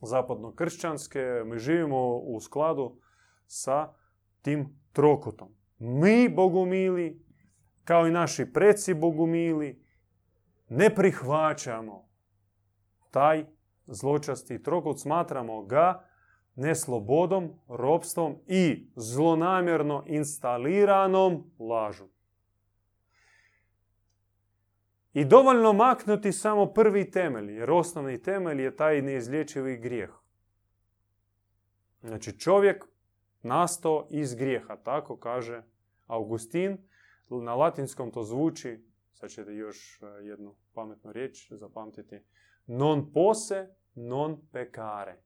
zapadno-kršćanske, 0.00 1.42
mi 1.44 1.58
živimo 1.58 2.16
u 2.16 2.40
skladu 2.40 3.00
sa 3.46 3.94
tim 4.42 4.80
trokutom. 4.92 5.48
Mi, 5.78 6.28
bogumili, 6.28 7.25
kao 7.86 8.06
i 8.06 8.10
naši 8.10 8.52
preci 8.52 8.94
bogumili, 8.94 9.82
ne 10.68 10.94
prihvaćamo 10.94 12.08
taj 13.10 13.44
zločasti 13.86 14.62
trokut, 14.62 15.00
smatramo 15.00 15.62
ga 15.62 16.08
neslobodom, 16.54 17.50
robstvom 17.68 18.36
i 18.46 18.90
zlonamjerno 18.96 20.04
instaliranom 20.06 21.50
lažom. 21.58 22.08
I 25.12 25.24
dovoljno 25.24 25.72
maknuti 25.72 26.32
samo 26.32 26.66
prvi 26.66 27.10
temelj, 27.10 27.52
jer 27.52 27.70
osnovni 27.70 28.22
temelj 28.22 28.62
je 28.62 28.76
taj 28.76 29.02
neizlječivi 29.02 29.78
grijeh. 29.78 30.10
Znači 32.02 32.38
čovjek 32.38 32.84
nastao 33.42 34.06
iz 34.10 34.34
grijeha, 34.34 34.76
tako 34.76 35.16
kaže 35.16 35.62
Augustin. 36.06 36.78
Na 37.28 37.54
latinskom 37.54 38.10
to 38.10 38.22
zvuči, 38.22 38.84
sad 39.12 39.30
ćete 39.30 39.54
još 39.54 40.02
e, 40.02 40.06
jednu 40.06 40.54
pametnu 40.74 41.12
riječ 41.12 41.52
zapamtiti, 41.52 42.20
non 42.66 43.12
pose, 43.12 43.68
non 43.94 44.40
pecare. 44.52 45.22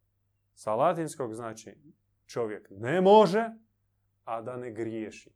Sa 0.55 0.75
latinskog 0.75 1.35
znači 1.35 1.77
čovjek 2.27 2.69
ne 2.71 3.01
može, 3.01 3.51
a 4.25 4.43
da 4.43 4.57
ne 4.57 4.71
griješi. 4.71 5.31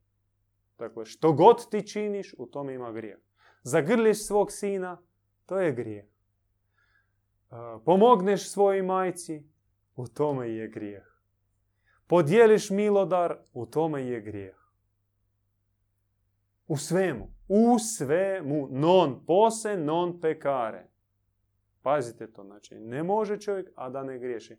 Dakle, 0.79 1.05
što 1.05 1.33
god 1.33 1.71
ti 1.71 1.87
činiš, 1.87 2.35
u 2.39 2.47
tome 2.47 2.75
ima 2.75 2.93
grijeh. 2.93 3.19
Zagrliš 3.63 4.27
svog 4.27 4.53
sina, 4.53 5.03
to 5.47 5.61
je 5.61 5.73
grijeh. 5.73 6.05
E, 6.05 6.11
pomogneš 7.85 8.51
svojoj 8.51 8.83
majci, 8.83 9.43
u 9.97 10.07
tome 10.07 10.51
je 10.51 10.69
grijeh. 10.69 11.15
Podijeliš 12.07 12.71
milodar, 12.71 13.39
u 13.53 13.67
tome 13.67 14.07
je 14.07 14.21
grijeh. 14.21 14.64
U 16.67 16.77
svemu. 16.77 17.35
U 17.49 17.79
svemu. 17.79 18.69
Non 18.71 19.25
pose, 19.27 19.77
non 19.77 20.21
pekare. 20.21 20.91
Pazite 21.83 22.33
to, 22.33 22.45
znači 22.45 22.75
ne 22.75 23.03
može 23.03 23.41
čovjek, 23.41 23.69
a 23.75 23.91
da 23.91 24.03
ne 24.03 24.19
griješi. 24.19 24.57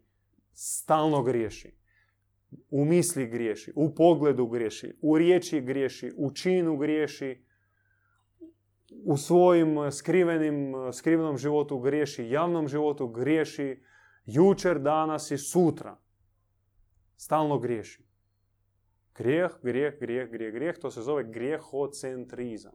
Stalno 0.53 1.23
griješi. 1.23 1.77
U 2.69 2.85
misli 2.85 3.27
griješi, 3.27 3.73
u 3.75 3.95
pogledu 3.95 4.47
griješi, 4.47 4.93
u 5.01 5.17
riječi 5.17 5.61
griješi, 5.61 6.11
u 6.17 6.31
činu 6.33 6.77
griješi, 6.77 7.45
u 9.03 9.17
svojim 9.17 9.91
skrivenim, 9.91 10.73
skrivenom 10.93 11.37
životu 11.37 11.79
griješi, 11.79 12.29
javnom 12.29 12.67
životu 12.67 13.07
griješi, 13.07 13.83
jučer, 14.25 14.79
danas 14.79 15.31
i 15.31 15.37
sutra. 15.37 15.97
Stalno 17.17 17.59
griješi. 17.59 18.03
Grijeh, 19.15 19.51
grijeh, 19.61 19.99
grijeh, 19.99 20.29
grijeh, 20.29 20.53
grijeh, 20.53 20.77
to 20.77 20.91
se 20.91 21.01
zove 21.01 21.23
grijehocentrizam. 21.23 22.73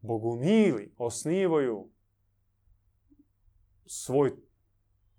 Bogumili 0.00 0.94
osnivaju 0.96 1.90
svoj 3.86 4.32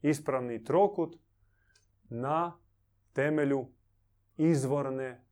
ispravni 0.02 0.64
trokut 0.64 1.18
na 2.10 2.60
temelju 3.14 3.68
izvorne 4.38 5.26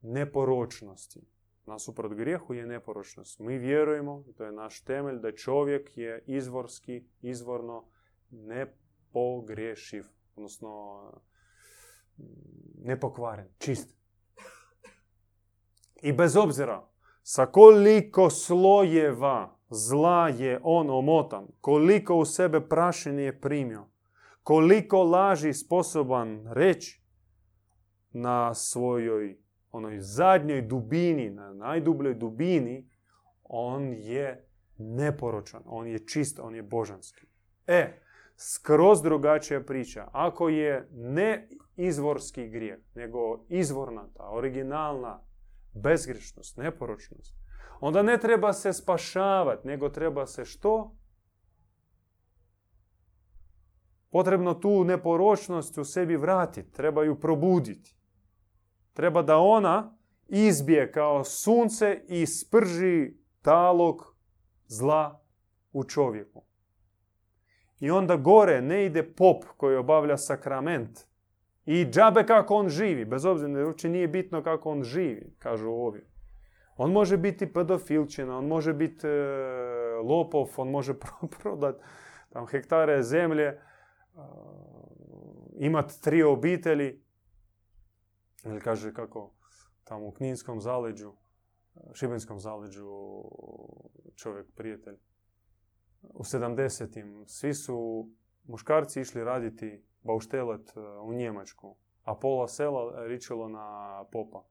neporočnosti. 0.00 1.20
Nasuprot 1.66 2.14
grijehu 2.14 2.54
je 2.54 2.66
neporočnost. 2.66 3.38
Mi 3.38 3.58
vjerujemo, 3.58 4.24
to 4.36 4.44
je 4.44 4.52
naš 4.52 4.82
temelj, 4.82 5.18
da 5.18 5.32
čovjek 5.32 5.96
je 5.96 6.24
izvorski, 6.26 7.04
izvorno 7.22 7.88
nepogrešiv 8.30 10.04
odnosno 10.36 11.00
nepokvaren, 12.84 13.48
čist. 13.58 13.96
I 16.02 16.12
bez 16.12 16.36
obzira 16.36 16.88
sa 17.22 17.46
koliko 17.46 18.30
slojeva 18.30 19.56
zla 19.70 20.28
je 20.28 20.60
on 20.62 20.90
omotan, 20.90 21.46
koliko 21.60 22.14
u 22.14 22.24
sebe 22.24 22.60
prašine 22.60 23.22
je 23.22 23.40
primio, 23.40 23.86
koliko 24.42 25.02
laži 25.02 25.52
sposoban 25.52 26.46
reći 26.52 27.02
na 28.10 28.54
svojoj 28.54 29.38
onoj 29.72 30.00
zadnjoj 30.00 30.62
dubini, 30.62 31.30
na 31.30 31.52
najdubljoj 31.52 32.14
dubini, 32.14 32.90
on 33.44 33.92
je 33.92 34.48
neporočan, 34.78 35.62
on 35.66 35.86
je 35.86 36.06
čist, 36.06 36.38
on 36.38 36.54
je 36.54 36.62
božanski. 36.62 37.26
E, 37.66 38.00
skroz 38.42 39.02
drugačija 39.02 39.64
priča. 39.64 40.08
Ako 40.12 40.48
je 40.48 40.88
ne 40.92 41.48
izvorski 41.76 42.48
grijeh, 42.48 42.78
nego 42.94 43.44
izvorna 43.48 44.08
ta, 44.14 44.30
originalna 44.30 45.22
bezgrišnost, 45.72 46.56
neporočnost, 46.56 47.36
onda 47.80 48.02
ne 48.02 48.18
treba 48.18 48.52
se 48.52 48.72
spašavati, 48.72 49.68
nego 49.68 49.88
treba 49.88 50.26
se 50.26 50.44
što? 50.44 50.96
Potrebno 54.10 54.54
tu 54.54 54.84
neporočnost 54.84 55.78
u 55.78 55.84
sebi 55.84 56.16
vratiti, 56.16 56.72
treba 56.72 57.04
ju 57.04 57.20
probuditi. 57.20 57.96
Treba 58.92 59.22
da 59.22 59.36
ona 59.36 59.96
izbije 60.28 60.92
kao 60.92 61.24
sunce 61.24 62.04
i 62.08 62.26
sprži 62.26 63.14
talog 63.42 64.16
zla 64.66 65.24
u 65.72 65.84
čovjeku. 65.84 66.49
I 67.80 67.90
onda 67.90 68.16
gore 68.16 68.60
ne 68.60 68.86
ide 68.86 69.02
pop 69.02 69.44
koji 69.56 69.76
obavlja 69.76 70.16
sakrament. 70.16 71.06
I 71.66 71.86
džabe 71.90 72.26
kako 72.26 72.54
on 72.54 72.68
živi, 72.68 73.04
bez 73.04 73.24
obzira, 73.24 73.66
uopće 73.66 73.88
nije 73.88 74.08
bitno 74.08 74.42
kako 74.42 74.70
on 74.70 74.82
živi, 74.82 75.34
kažu 75.38 75.68
ovi. 75.70 76.06
On 76.76 76.92
može 76.92 77.16
biti 77.16 77.52
pedofilčina, 77.52 78.38
on 78.38 78.46
može 78.46 78.72
biti 78.72 79.06
e, 79.06 79.10
lopov, 80.04 80.48
on 80.56 80.70
može 80.70 80.94
prodati 81.42 81.82
tam 82.30 82.46
hektare 82.46 83.02
zemlje, 83.02 83.60
uh, 84.14 84.22
imati 85.58 86.02
tri 86.02 86.22
obitelji, 86.22 87.02
ili 88.44 88.60
kaže 88.60 88.94
kako 88.94 89.34
tamo 89.84 90.06
u 90.06 90.12
Kninskom 90.12 90.60
zaleđu, 90.60 91.12
Šibenskom 91.92 92.38
zaleđu 92.38 92.88
čovjek, 94.16 94.46
prijatelj, 94.54 94.96
u 96.02 96.22
70 96.22 97.24
svi 97.26 97.54
su 97.54 98.08
muškarci 98.44 99.00
išli 99.00 99.24
raditi 99.24 99.84
bauštelet 100.02 100.76
e, 100.76 100.80
u 100.80 101.12
Njemačku, 101.12 101.76
a 102.02 102.14
pola 102.14 102.48
sela 102.48 103.06
ričilo 103.06 103.48
na 103.48 104.04
popa. 104.12 104.44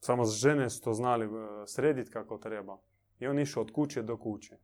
Samo 0.00 0.24
žene 0.24 0.70
su 0.70 0.82
to 0.82 0.92
znali 0.92 1.26
e, 1.26 1.66
srediti 1.66 2.10
kako 2.10 2.38
treba. 2.38 2.78
I 3.18 3.26
on 3.26 3.38
išao 3.38 3.62
od 3.62 3.72
kuće 3.72 4.02
do 4.02 4.18
kuće. 4.18 4.58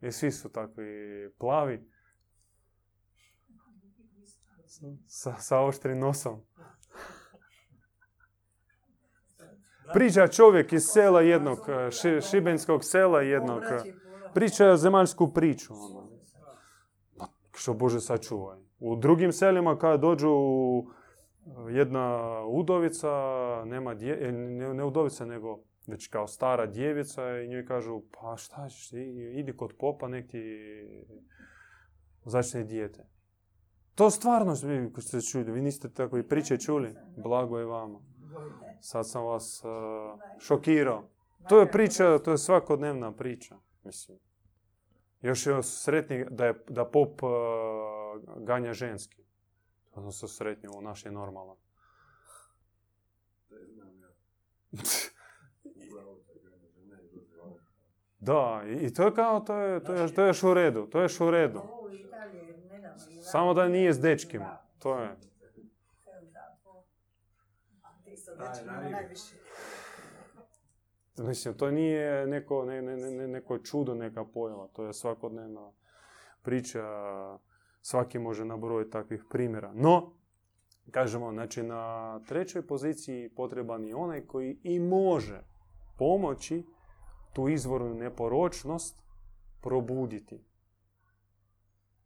I 0.00 0.12
svi 0.12 0.30
su 0.30 0.48
takvi 0.48 0.86
plavi. 1.38 1.90
Sa, 5.06 5.36
sa 5.38 5.60
oštrim 5.60 5.98
nosom. 5.98 6.42
Priča 9.92 10.28
čovjek 10.28 10.72
iz 10.72 10.82
sela 10.84 11.20
jednog, 11.20 11.58
e, 11.68 12.20
šibenskog 12.30 12.84
sela 12.84 13.22
jednog. 13.22 13.62
E, 13.62 13.92
priča 14.34 14.76
zemaljsku 14.76 15.32
priču. 15.32 15.74
Ono. 15.74 16.08
Pa, 17.18 17.26
što 17.56 17.74
Bože 17.74 18.00
sačuvaj. 18.00 18.58
U 18.78 18.96
drugim 18.96 19.32
selima 19.32 19.78
kada 19.78 19.96
dođu 19.96 20.28
jedna 21.70 22.20
udovica, 22.46 23.10
nema 23.64 23.94
dje, 23.94 24.18
e, 24.20 24.32
ne 24.74 24.84
udovica 24.84 25.24
nego 25.24 25.58
već 25.86 26.08
kao 26.08 26.26
stara 26.26 26.66
djevica 26.66 27.38
i 27.38 27.48
njoj 27.48 27.66
kažu 27.66 28.02
pa 28.10 28.36
šta 28.36 28.68
ćeš, 28.68 28.92
idi 29.34 29.56
kod 29.56 29.72
popa 29.78 30.08
nek 30.08 30.30
ti 30.30 30.42
začne 32.24 32.64
dijete. 32.64 33.06
To 33.94 34.10
stvarno, 34.10 34.54
vi 34.62 35.02
ste 35.02 35.20
čuli, 35.20 35.52
vi 35.52 35.62
niste 35.62 35.90
takve 35.90 36.28
priče 36.28 36.58
čuli, 36.58 36.94
blago 37.16 37.58
je 37.58 37.64
vama. 37.64 38.07
Sad 38.80 39.08
sam 39.08 39.24
vas 39.24 39.64
uh, 39.64 39.70
šokirao. 40.38 41.04
To 41.48 41.60
je 41.60 41.70
priča, 41.70 42.18
to 42.18 42.30
je 42.30 42.38
svakodnevna 42.38 43.12
priča. 43.12 43.56
Mislim. 43.84 44.18
Još 45.22 45.46
je 45.46 45.62
sretni 45.62 46.26
da, 46.30 46.46
je, 46.46 46.64
da 46.68 46.84
pop 46.84 47.22
uh, 47.22 47.30
ganja 48.36 48.72
ženski. 48.72 49.24
Ono 49.94 50.12
su 50.12 50.28
sretni, 50.28 50.68
u 50.76 50.82
naš 50.82 51.04
je 51.04 51.12
normalan. 51.12 51.56
Da, 58.20 58.62
i 58.80 58.94
to 58.94 59.04
je 59.04 59.14
kao, 59.14 59.40
to 59.40 59.56
je, 59.56 59.84
to 59.84 59.92
je, 59.92 60.14
to 60.14 60.22
je 60.22 60.26
još 60.26 60.42
u 60.42 60.54
redu, 60.54 60.86
to 60.86 60.98
je 60.98 61.02
još 61.02 61.20
u 61.20 61.30
redu. 61.30 61.60
Samo 63.22 63.54
da 63.54 63.68
nije 63.68 63.92
s 63.92 64.00
dečkima, 64.00 64.58
to 64.78 64.98
je. 64.98 65.16
Mislim, 71.18 71.54
to 71.54 71.70
nije 71.70 72.26
neko, 72.26 72.64
ne, 72.64 72.82
ne, 72.82 72.96
ne, 72.96 73.28
neko 73.28 73.58
čudo, 73.58 73.94
neka 73.94 74.24
pojava. 74.24 74.68
To 74.72 74.84
je 74.84 74.92
svakodnevna 74.92 75.72
priča. 76.42 76.82
Svaki 77.80 78.18
može 78.18 78.44
nabrojiti 78.44 78.90
takvih 78.90 79.24
primjera. 79.30 79.72
No, 79.74 80.12
kažemo, 80.90 81.32
znači 81.32 81.62
na 81.62 82.20
trećoj 82.28 82.66
poziciji 82.66 83.28
potreban 83.28 83.84
je 83.84 83.94
onaj 83.94 84.26
koji 84.26 84.60
i 84.62 84.80
može 84.80 85.40
pomoći 85.98 86.66
tu 87.32 87.48
izvornu 87.48 87.94
neporočnost 87.94 89.02
probuditi. 89.62 90.44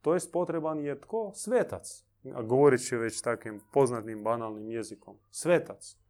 To 0.01 0.13
jest 0.13 0.31
potreban 0.31 0.79
je 0.79 1.01
tko? 1.01 1.31
Svetac. 1.35 2.05
A 2.35 2.41
govorit 2.41 2.87
ću 2.87 2.97
već 2.97 3.21
takvim 3.21 3.61
poznatim 3.73 4.23
banalnim 4.23 4.69
jezikom. 4.69 5.17
Svetac. 5.31 6.02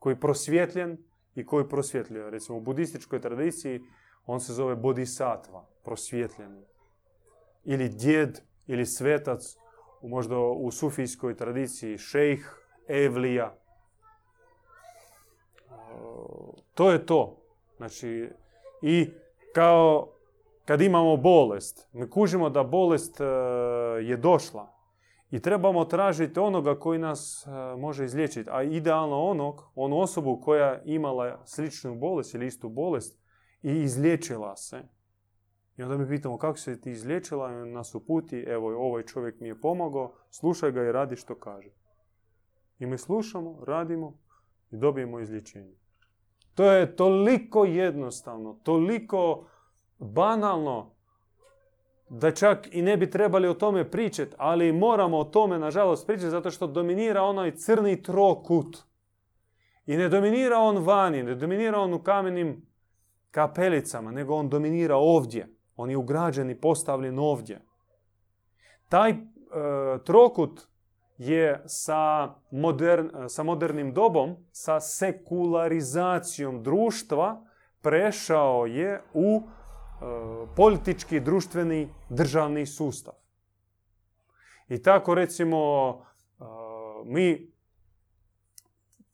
Koji 0.00 0.20
prosvjetljen 0.20 0.98
i 1.34 1.46
koji 1.46 1.68
prosvjetljuje. 1.68 2.30
Recimo 2.30 2.58
u 2.58 2.60
budističkoj 2.60 3.20
tradiciji 3.20 3.80
on 4.26 4.40
se 4.40 4.52
zove 4.52 4.76
bodhisattva, 4.76 5.66
prosvjetljeni. 5.84 6.64
Ili 7.64 7.88
djed, 7.88 8.40
ili 8.66 8.86
svetac, 8.86 9.56
možda 10.02 10.38
u 10.38 10.70
sufijskoj 10.70 11.36
tradiciji 11.36 11.98
šejh, 11.98 12.46
evlija. 12.88 13.54
To 16.74 16.90
je 16.90 17.06
to. 17.06 17.36
Znači, 17.76 18.30
i 18.82 19.10
kao 19.54 20.12
kad 20.64 20.80
imamo 20.80 21.16
bolest, 21.16 21.88
mi 21.92 22.10
kužimo 22.10 22.50
da 22.50 22.62
bolest 22.62 23.20
e, 23.20 23.24
je 24.02 24.16
došla 24.16 24.79
i 25.30 25.40
trebamo 25.40 25.84
tražiti 25.84 26.40
onoga 26.40 26.78
koji 26.78 26.98
nas 26.98 27.46
e, 27.46 27.76
može 27.76 28.04
izliječiti, 28.04 28.50
a 28.52 28.62
idealno 28.62 29.22
onog, 29.22 29.70
onu 29.74 29.98
osobu 29.98 30.40
koja 30.40 30.82
imala 30.84 31.42
sličnu 31.44 31.94
bolest 31.94 32.34
ili 32.34 32.46
istu 32.46 32.68
bolest 32.68 33.18
i 33.62 33.72
izliječila 33.72 34.56
se. 34.56 34.82
I 35.76 35.82
onda 35.82 35.96
mi 35.96 36.08
pitamo 36.08 36.38
kako 36.38 36.58
se 36.58 36.80
ti 36.80 36.90
izliječila 36.90 37.52
i 37.52 37.70
nas 37.70 37.94
uputi, 37.94 38.44
evo 38.48 38.86
ovaj 38.86 39.02
čovjek 39.02 39.40
mi 39.40 39.48
je 39.48 39.60
pomogao, 39.60 40.14
slušaj 40.30 40.72
ga 40.72 40.82
i 40.82 40.92
radi 40.92 41.16
što 41.16 41.34
kaže. 41.34 41.70
I 42.78 42.86
mi 42.86 42.98
slušamo, 42.98 43.64
radimo 43.66 44.18
i 44.70 44.76
dobijemo 44.76 45.20
izlječenje. 45.20 45.74
To 46.54 46.72
je 46.72 46.96
toliko 46.96 47.64
jednostavno, 47.64 48.60
toliko 48.62 49.46
banalno, 49.98 50.94
da 52.10 52.30
čak 52.30 52.68
i 52.72 52.82
ne 52.82 52.96
bi 52.96 53.10
trebali 53.10 53.48
o 53.48 53.54
tome 53.54 53.90
pričati, 53.90 54.34
ali 54.38 54.72
moramo 54.72 55.18
o 55.18 55.24
tome, 55.24 55.58
nažalost, 55.58 56.06
pričati 56.06 56.30
zato 56.30 56.50
što 56.50 56.66
dominira 56.66 57.22
onaj 57.22 57.56
crni 57.56 58.02
trokut. 58.02 58.76
I 59.86 59.96
ne 59.96 60.08
dominira 60.08 60.58
on 60.58 60.84
vani, 60.84 61.22
ne 61.22 61.34
dominira 61.34 61.78
on 61.78 61.94
u 61.94 62.02
kamenim 62.02 62.66
kapelicama, 63.30 64.10
nego 64.10 64.34
on 64.34 64.48
dominira 64.48 64.96
ovdje. 64.96 65.48
On 65.76 65.90
je 65.90 65.96
ugrađen 65.96 66.50
i 66.50 66.60
postavljen 66.60 67.18
ovdje. 67.18 67.62
Taj 68.88 69.10
e, 69.10 69.16
trokut 70.04 70.60
je 71.18 71.62
sa, 71.66 72.34
modern, 72.50 73.10
sa 73.28 73.42
modernim 73.42 73.94
dobom, 73.94 74.36
sa 74.52 74.80
sekularizacijom 74.80 76.62
društva, 76.62 77.46
prešao 77.82 78.66
je 78.66 79.02
u 79.14 79.42
politički, 80.56 81.20
društveni, 81.20 81.88
državni 82.08 82.66
sustav. 82.66 83.14
I 84.68 84.82
tako 84.82 85.14
recimo 85.14 85.58
e, 85.98 86.44
mi 87.04 87.52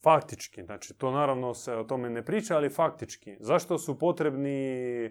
faktički, 0.02 0.64
znači 0.64 0.94
to 0.94 1.10
naravno 1.10 1.54
se 1.54 1.74
o 1.74 1.84
tome 1.84 2.10
ne 2.10 2.24
priča, 2.24 2.56
ali 2.56 2.70
faktički, 2.70 3.36
zašto 3.40 3.78
su 3.78 3.98
potrebni 3.98 5.04
e, 5.04 5.10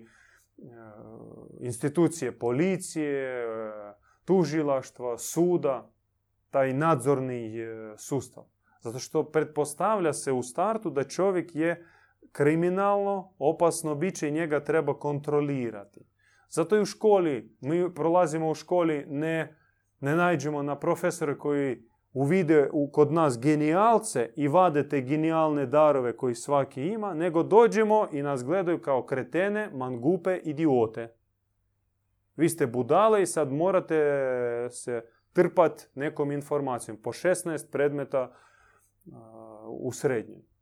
institucije 1.60 2.40
policije, 2.40 3.46
tužilaštva, 4.26 5.18
suda, 5.18 5.92
taj 6.50 6.74
nadzorni 6.74 7.54
sustav? 7.98 8.44
Zato 8.80 9.00
što 9.00 9.24
pretpostavlja 9.32 10.14
se 10.14 10.32
u 10.32 10.44
startu 10.44 10.90
da 10.90 11.04
čovjek 11.04 11.56
je 11.56 11.86
kriminalno, 12.36 13.34
opasno 13.40 13.96
biće 13.96 14.30
i 14.30 14.32
njega 14.32 14.64
treba 14.64 15.00
kontrolirati. 15.00 16.06
Zato 16.50 16.78
i 16.78 16.82
u 16.82 16.86
školi, 16.86 17.56
mi 17.62 17.94
prolazimo 17.94 18.50
u 18.50 18.56
školi, 18.56 19.06
ne, 19.08 19.58
ne 20.00 20.16
nađemo 20.16 20.64
na 20.64 20.80
profesore 20.80 21.38
koji 21.38 21.84
uvide 22.14 22.70
u, 22.74 22.90
kod 22.92 23.12
nas 23.12 23.40
genijalce 23.40 24.30
i 24.36 24.48
vade 24.48 24.90
te 24.90 25.02
genijalne 25.02 25.66
darove 25.66 26.18
koji 26.18 26.36
svaki 26.36 26.84
ima, 26.84 27.14
nego 27.14 27.44
dođemo 27.44 28.08
i 28.12 28.22
nas 28.22 28.44
gledaju 28.44 28.82
kao 28.82 29.06
kretene, 29.06 29.70
mangupe, 29.74 30.38
idiote. 30.44 31.16
Vi 32.36 32.50
ste 32.50 32.68
budale 32.68 33.22
i 33.22 33.26
sad 33.26 33.52
morate 33.52 33.96
se 34.72 35.02
trpat 35.34 35.90
nekom 35.96 36.32
informacijom. 36.32 36.98
Po 36.98 37.10
16 37.10 37.72
predmeta 37.72 38.32
u 39.70 39.92
srednjem 39.92 40.55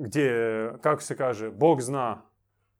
gdje, 0.00 0.72
kako 0.80 1.02
se 1.02 1.16
kaže, 1.16 1.50
Bog 1.50 1.80
zna 1.80 2.22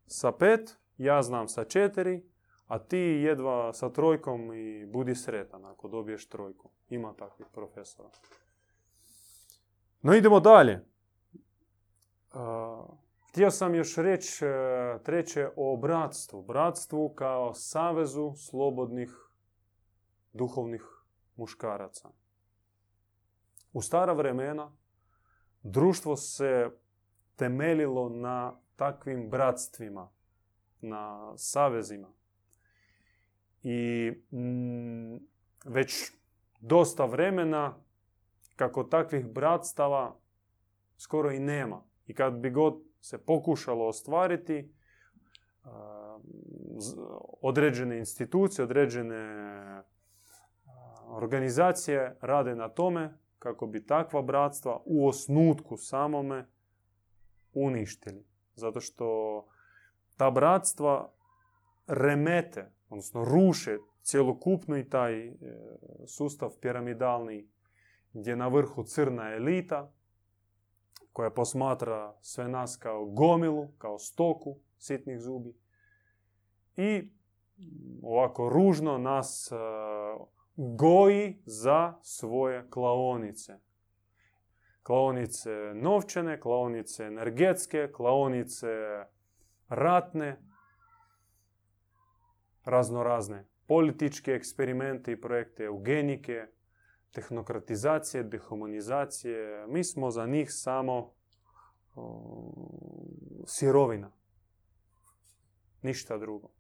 sa 0.07 0.33
pet, 0.33 0.77
ja 0.99 1.23
znam 1.23 1.49
sa 1.49 1.65
četiri, 1.65 2.23
a 2.67 2.79
ti 2.79 2.99
jedva 2.99 3.73
sa 3.73 3.91
trojkom 3.93 4.53
i 4.55 4.87
budi 4.87 5.15
sretan 5.15 5.65
ako 5.65 5.89
dobiješ 5.89 6.29
trojku. 6.29 6.71
Ima 6.89 7.15
takvih 7.15 7.47
profesora. 7.53 8.09
No 10.03 10.15
idemo 10.15 10.41
dalje. 10.41 10.85
htio 13.29 13.51
sam 13.51 13.75
još 13.75 13.97
reći 13.97 14.45
e, 14.45 14.49
treće 15.05 15.49
o 15.57 15.77
bratstvu. 15.77 16.43
Bratstvu 16.43 17.15
kao 17.15 17.55
savezu 17.55 18.33
slobodnih 18.37 19.11
duhovnih 20.33 20.83
muškaraca. 21.37 22.09
U 23.73 23.83
stara 23.83 24.13
vremena 24.13 24.73
društvo 25.63 26.17
se 26.17 26.71
temeljilo 27.41 28.09
na 28.09 28.61
takvim 28.77 29.31
bratstvima, 29.31 30.11
na 30.81 31.33
savezima. 31.37 32.09
I 33.63 34.11
mm, 34.33 35.17
već 35.65 36.13
dosta 36.61 37.05
vremena 37.05 37.75
kako 38.57 38.85
takvih 38.85 39.27
bratstava 39.27 40.17
skoro 40.97 41.31
i 41.31 41.39
nema. 41.39 41.83
I 42.07 42.15
kad 42.15 42.35
bi 42.35 42.51
god 42.51 42.75
se 43.01 43.19
pokušalo 43.19 43.87
ostvariti, 43.87 44.75
određene 47.43 47.99
institucije, 47.99 48.65
određene 48.65 49.23
organizacije 51.07 52.17
rade 52.21 52.55
na 52.55 52.69
tome 52.69 53.19
kako 53.39 53.67
bi 53.67 53.87
takva 53.87 54.23
bratstva 54.23 54.83
u 54.85 55.09
osnutku 55.09 55.77
samome 55.77 56.47
uništili. 57.55 58.25
Zato 58.55 58.81
što 58.81 59.47
ta 60.17 60.31
bratstva 60.31 61.13
remete, 61.87 62.73
odnosno 62.89 63.25
ruše 63.25 63.79
cjelokupno 64.03 64.79
i 64.79 64.89
taj 64.89 65.29
e, 65.29 65.35
sustav 66.07 66.51
piramidalni 66.61 67.49
gdje 68.13 68.37
na 68.37 68.49
vrhu 68.49 68.85
crna 68.85 69.35
elita 69.35 69.93
koja 71.13 71.31
posmatra 71.31 72.15
sve 72.21 72.49
nas 72.49 72.77
kao 72.77 73.07
gomilu, 73.07 73.69
kao 73.79 73.99
stoku 73.99 74.59
sitnih 74.79 75.21
zubi 75.21 75.55
i 76.77 77.11
ovako 78.03 78.49
ružno 78.49 78.99
nas 78.99 79.53
e, 79.53 79.57
goji 80.57 81.43
za 81.45 81.95
svoje 82.03 82.71
klaonice 82.71 83.59
klaonice 84.83 85.73
novčane, 85.75 86.41
klaonice 86.41 87.05
energetske, 87.05 87.89
klaonice 87.93 88.69
ratne, 89.69 90.37
raznorazne 92.65 93.47
političke 93.67 94.33
eksperimente 94.33 95.13
i 95.13 95.21
projekte 95.21 95.65
eugenike, 95.65 96.47
tehnokratizacije, 97.13 98.23
dehumanizacije. 98.23 99.67
Mi 99.67 99.85
smo 99.85 100.11
za 100.11 100.27
njih 100.27 100.53
samo 100.53 101.13
sirovina. 103.47 104.13
Ništa 105.83 106.19
drugo. 106.19 106.51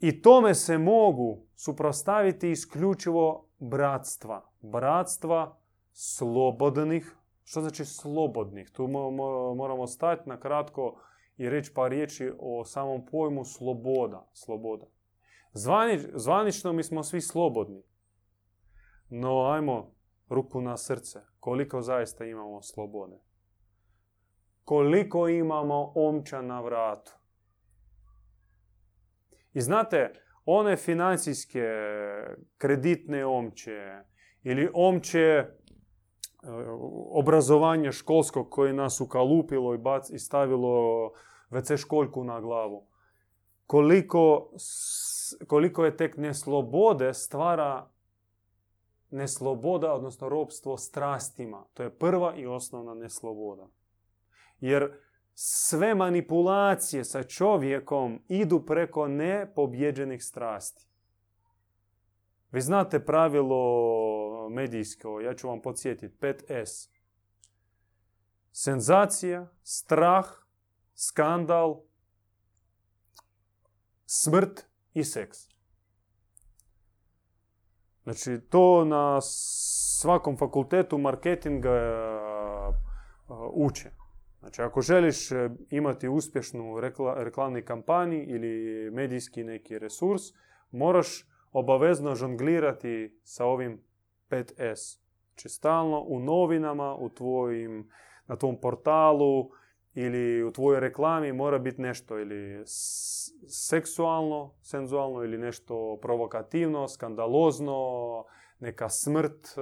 I 0.00 0.22
tome 0.22 0.54
se 0.54 0.78
mogu 0.78 1.46
suprostaviti 1.56 2.50
isključivo 2.50 3.48
bratstva. 3.58 4.50
Bratstva 4.60 5.58
slobodnih 5.98 7.16
Što 7.44 7.60
znači 7.60 7.84
slobodnih? 7.84 8.70
Tu 8.70 8.88
moramo 9.56 9.86
stati 9.86 10.28
na 10.28 10.40
kratko 10.40 11.00
i 11.36 11.50
reći 11.50 11.74
par 11.74 11.90
riječi 11.90 12.32
o 12.38 12.64
samom 12.64 13.06
pojmu 13.06 13.44
sloboda. 13.44 14.28
sloboda. 14.32 14.86
zvanično 16.14 16.72
mi 16.72 16.82
smo 16.82 17.02
svi 17.02 17.20
slobodni. 17.20 17.82
No, 19.08 19.44
ajmo 19.44 19.94
ruku 20.28 20.60
na 20.60 20.76
srce. 20.76 21.20
Koliko 21.40 21.82
zaista 21.82 22.24
imamo 22.24 22.62
slobode? 22.62 23.16
Koliko 24.64 25.28
imamo 25.28 25.92
omča 25.94 26.42
na 26.42 26.60
vratu? 26.60 27.12
I 29.52 29.60
znate, 29.60 30.12
one 30.44 30.76
financijske 30.76 31.64
kreditne 32.58 33.26
omče 33.26 34.02
ili 34.42 34.70
omče 34.74 35.44
e, 36.46 36.50
obrazovanja 37.10 37.92
školskog 37.92 38.50
koje 38.50 38.72
nas 38.72 39.00
ukalupilo 39.00 39.74
i, 39.74 39.78
bac, 39.78 40.10
i 40.10 40.18
stavilo 40.18 41.10
WC 41.50 41.76
školjku 41.76 42.24
na 42.24 42.40
glavu. 42.40 42.86
Koliko, 43.66 44.50
koliko 45.46 45.84
je 45.84 45.96
tek 45.96 46.16
neslobode 46.16 47.14
stvara 47.14 47.88
nesloboda, 49.10 49.92
odnosno 49.92 50.28
ropstvo 50.28 50.76
strastima. 50.76 51.64
To 51.74 51.82
je 51.82 51.90
prva 51.90 52.36
i 52.36 52.46
osnovna 52.46 52.94
nesloboda. 52.94 53.68
Jer 54.60 54.92
sve 55.34 55.94
manipulacije 55.94 57.04
sa 57.04 57.22
čovjekom 57.22 58.20
idu 58.28 58.60
preko 58.66 59.08
nepobjeđenih 59.08 60.24
strasti. 60.24 60.86
Vi 62.50 62.60
znate 62.60 63.04
pravilo 63.04 63.56
medijsko, 64.48 65.20
ja 65.20 65.34
ću 65.34 65.48
vam 65.48 65.62
podsjetiti, 65.62 66.16
5S. 66.20 66.88
Senzacija, 68.52 69.48
strah, 69.62 70.26
skandal, 70.94 71.82
smrt 74.06 74.66
i 74.94 75.04
seks. 75.04 75.38
Znači, 78.02 78.40
to 78.50 78.84
na 78.84 79.20
svakom 80.00 80.36
fakultetu 80.36 80.98
marketinga 80.98 81.72
uče. 83.52 83.90
Znači, 84.40 84.62
ako 84.62 84.80
želiš 84.80 85.32
e, 85.32 85.50
imati 85.70 86.08
uspješnu 86.08 86.80
reklamni 87.16 87.62
kampanji 87.62 88.24
ili 88.24 88.90
medijski 88.90 89.44
neki 89.44 89.78
resurs, 89.78 90.22
moraš 90.70 91.28
obavezno 91.52 92.14
žonglirati 92.14 93.20
sa 93.24 93.44
ovim 93.44 93.82
5S. 94.30 94.98
Znači, 95.28 95.48
stalno 95.48 96.00
u 96.00 96.20
novinama, 96.20 96.94
u 96.94 97.08
tvojim, 97.08 97.90
na 98.26 98.36
tvom 98.36 98.60
portalu 98.60 99.50
ili 99.94 100.44
u 100.44 100.52
tvojoj 100.52 100.80
reklami 100.80 101.32
mora 101.32 101.58
biti 101.58 101.82
nešto 101.82 102.18
ili 102.18 102.64
seksualno, 103.48 104.54
senzualno 104.62 105.24
ili 105.24 105.38
nešto 105.38 105.98
provokativno, 106.02 106.88
skandalozno, 106.88 108.24
neka 108.60 108.88
smrt 108.88 109.46
e, 109.46 109.60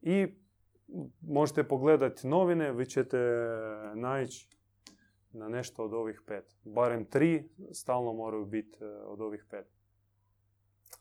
i 0.00 0.34
možete 1.20 1.68
pogledati 1.68 2.28
novine, 2.28 2.72
vi 2.72 2.86
ćete 2.86 3.18
naići 3.94 4.48
na 5.32 5.48
nešto 5.48 5.84
od 5.84 5.94
ovih 5.94 6.22
pet. 6.26 6.56
Barem 6.64 7.04
tri 7.04 7.48
stalno 7.72 8.12
moraju 8.12 8.44
biti 8.44 8.84
e, 8.84 8.86
od 8.86 9.20
ovih 9.20 9.44
pet. 9.50 9.66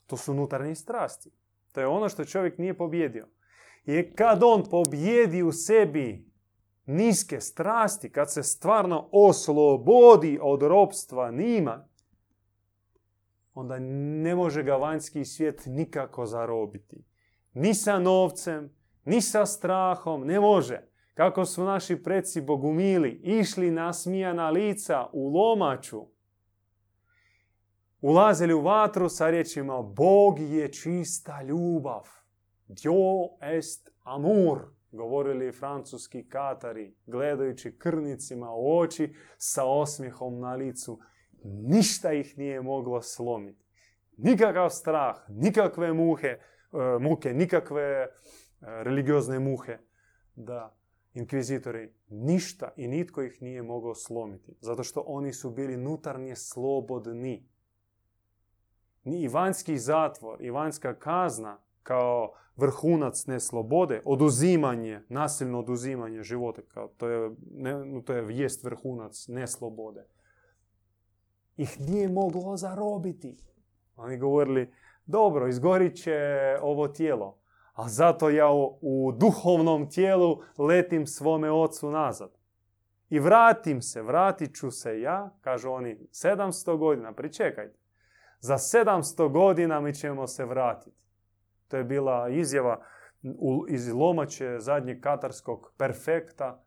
To 0.07 0.17
su 0.17 0.31
unutarnje 0.31 0.75
strasti. 0.75 1.31
To 1.71 1.79
je 1.79 1.87
ono 1.87 2.09
što 2.09 2.25
čovjek 2.25 2.57
nije 2.57 2.77
pobjedio. 2.77 3.27
I 3.85 4.11
kad 4.15 4.43
on 4.43 4.63
pobjedi 4.69 5.43
u 5.43 5.51
sebi 5.51 6.29
niske 6.85 7.41
strasti, 7.41 8.11
kad 8.11 8.33
se 8.33 8.43
stvarno 8.43 9.09
oslobodi 9.11 10.39
od 10.41 10.63
ropstva 10.63 11.31
nima, 11.31 11.87
onda 13.53 13.79
ne 14.23 14.35
može 14.35 14.63
ga 14.63 14.75
vanjski 14.75 15.25
svijet 15.25 15.61
nikako 15.65 16.25
zarobiti. 16.25 17.03
Ni 17.53 17.73
sa 17.73 17.99
novcem, 17.99 18.75
ni 19.05 19.21
sa 19.21 19.45
strahom, 19.45 20.27
ne 20.27 20.39
može. 20.39 20.89
Kako 21.13 21.45
su 21.45 21.63
naši 21.63 22.03
preci 22.03 22.41
bogumili 22.41 23.21
išli 23.23 23.71
na 23.71 23.93
smijana 23.93 24.49
lica 24.49 25.07
u 25.13 25.29
lomaču, 25.29 26.05
ulazili 28.01 28.53
u 28.53 28.61
vatru 28.61 29.09
sa 29.09 29.29
riječima 29.29 29.81
Bog 29.81 30.39
je 30.39 30.71
čista 30.71 31.41
ljubav. 31.41 32.03
Dio 32.67 33.29
est 33.41 33.89
amur, 34.03 34.59
govorili 34.91 35.51
francuski 35.51 36.29
katari, 36.29 36.95
gledajući 37.05 37.77
krnicima 37.77 38.51
u 38.51 38.79
oči 38.79 39.15
sa 39.37 39.65
osmijehom 39.65 40.39
na 40.39 40.55
licu. 40.55 40.99
Ništa 41.43 42.13
ih 42.13 42.37
nije 42.37 42.61
moglo 42.61 43.01
slomiti. 43.01 43.65
Nikakav 44.17 44.69
strah, 44.69 45.15
nikakve 45.29 45.93
muhe, 45.93 46.27
e, 46.27 46.39
muke, 46.99 47.33
nikakve 47.33 48.07
religiozne 48.61 49.39
muhe, 49.39 49.77
da 50.35 50.75
inkvizitori 51.13 51.93
ništa 52.09 52.73
i 52.75 52.87
nitko 52.87 53.21
ih 53.21 53.41
nije 53.41 53.63
mogao 53.63 53.95
slomiti. 53.95 54.55
Zato 54.61 54.83
što 54.83 55.03
oni 55.07 55.33
su 55.33 55.51
bili 55.51 55.77
nutarnje 55.77 56.35
slobodni. 56.35 57.49
Ni 59.03 59.27
vanjski 59.27 59.77
zatvor 59.77 60.41
i 60.41 60.49
vanjska 60.49 60.93
kazna 60.93 61.57
kao 61.83 62.33
vrhunac 62.55 63.25
neslobode, 63.25 64.01
oduzimanje, 64.05 65.01
nasilno 65.09 65.59
oduzimanje 65.59 66.23
života, 66.23 66.61
kao 66.67 66.87
to 66.87 67.07
je, 67.07 67.31
ne, 67.51 68.01
to 68.05 68.13
je 68.13 68.21
vijest 68.21 68.63
vrhunac 68.63 69.27
neslobode, 69.27 70.05
ih 71.57 71.79
nije 71.79 72.09
moglo 72.09 72.57
zarobiti. 72.57 73.37
Oni 73.95 74.17
govorili, 74.17 74.73
dobro, 75.05 75.47
izgorit 75.47 75.95
će 75.95 76.17
ovo 76.61 76.87
tijelo, 76.87 77.37
a 77.73 77.89
zato 77.89 78.29
ja 78.29 78.51
u, 78.81 79.11
duhovnom 79.17 79.89
tijelu 79.89 80.41
letim 80.57 81.07
svome 81.07 81.51
ocu 81.51 81.91
nazad. 81.91 82.31
I 83.09 83.19
vratim 83.19 83.81
se, 83.81 84.01
vratit 84.01 84.55
ću 84.55 84.71
se 84.71 85.01
ja, 85.01 85.29
kažu 85.41 85.71
oni, 85.71 85.97
700 86.11 86.77
godina, 86.77 87.13
pričekajte. 87.13 87.78
Za 88.39 88.57
700 88.57 89.31
godina 89.31 89.81
mi 89.81 89.93
ćemo 89.93 90.27
se 90.27 90.45
vratiti. 90.45 90.97
To 91.67 91.77
je 91.77 91.83
bila 91.83 92.29
izjava 92.29 92.85
iz 93.69 93.93
Lomače 93.93 94.59
zadnjeg 94.59 95.01
katarskog 95.01 95.73
perfekta 95.77 96.63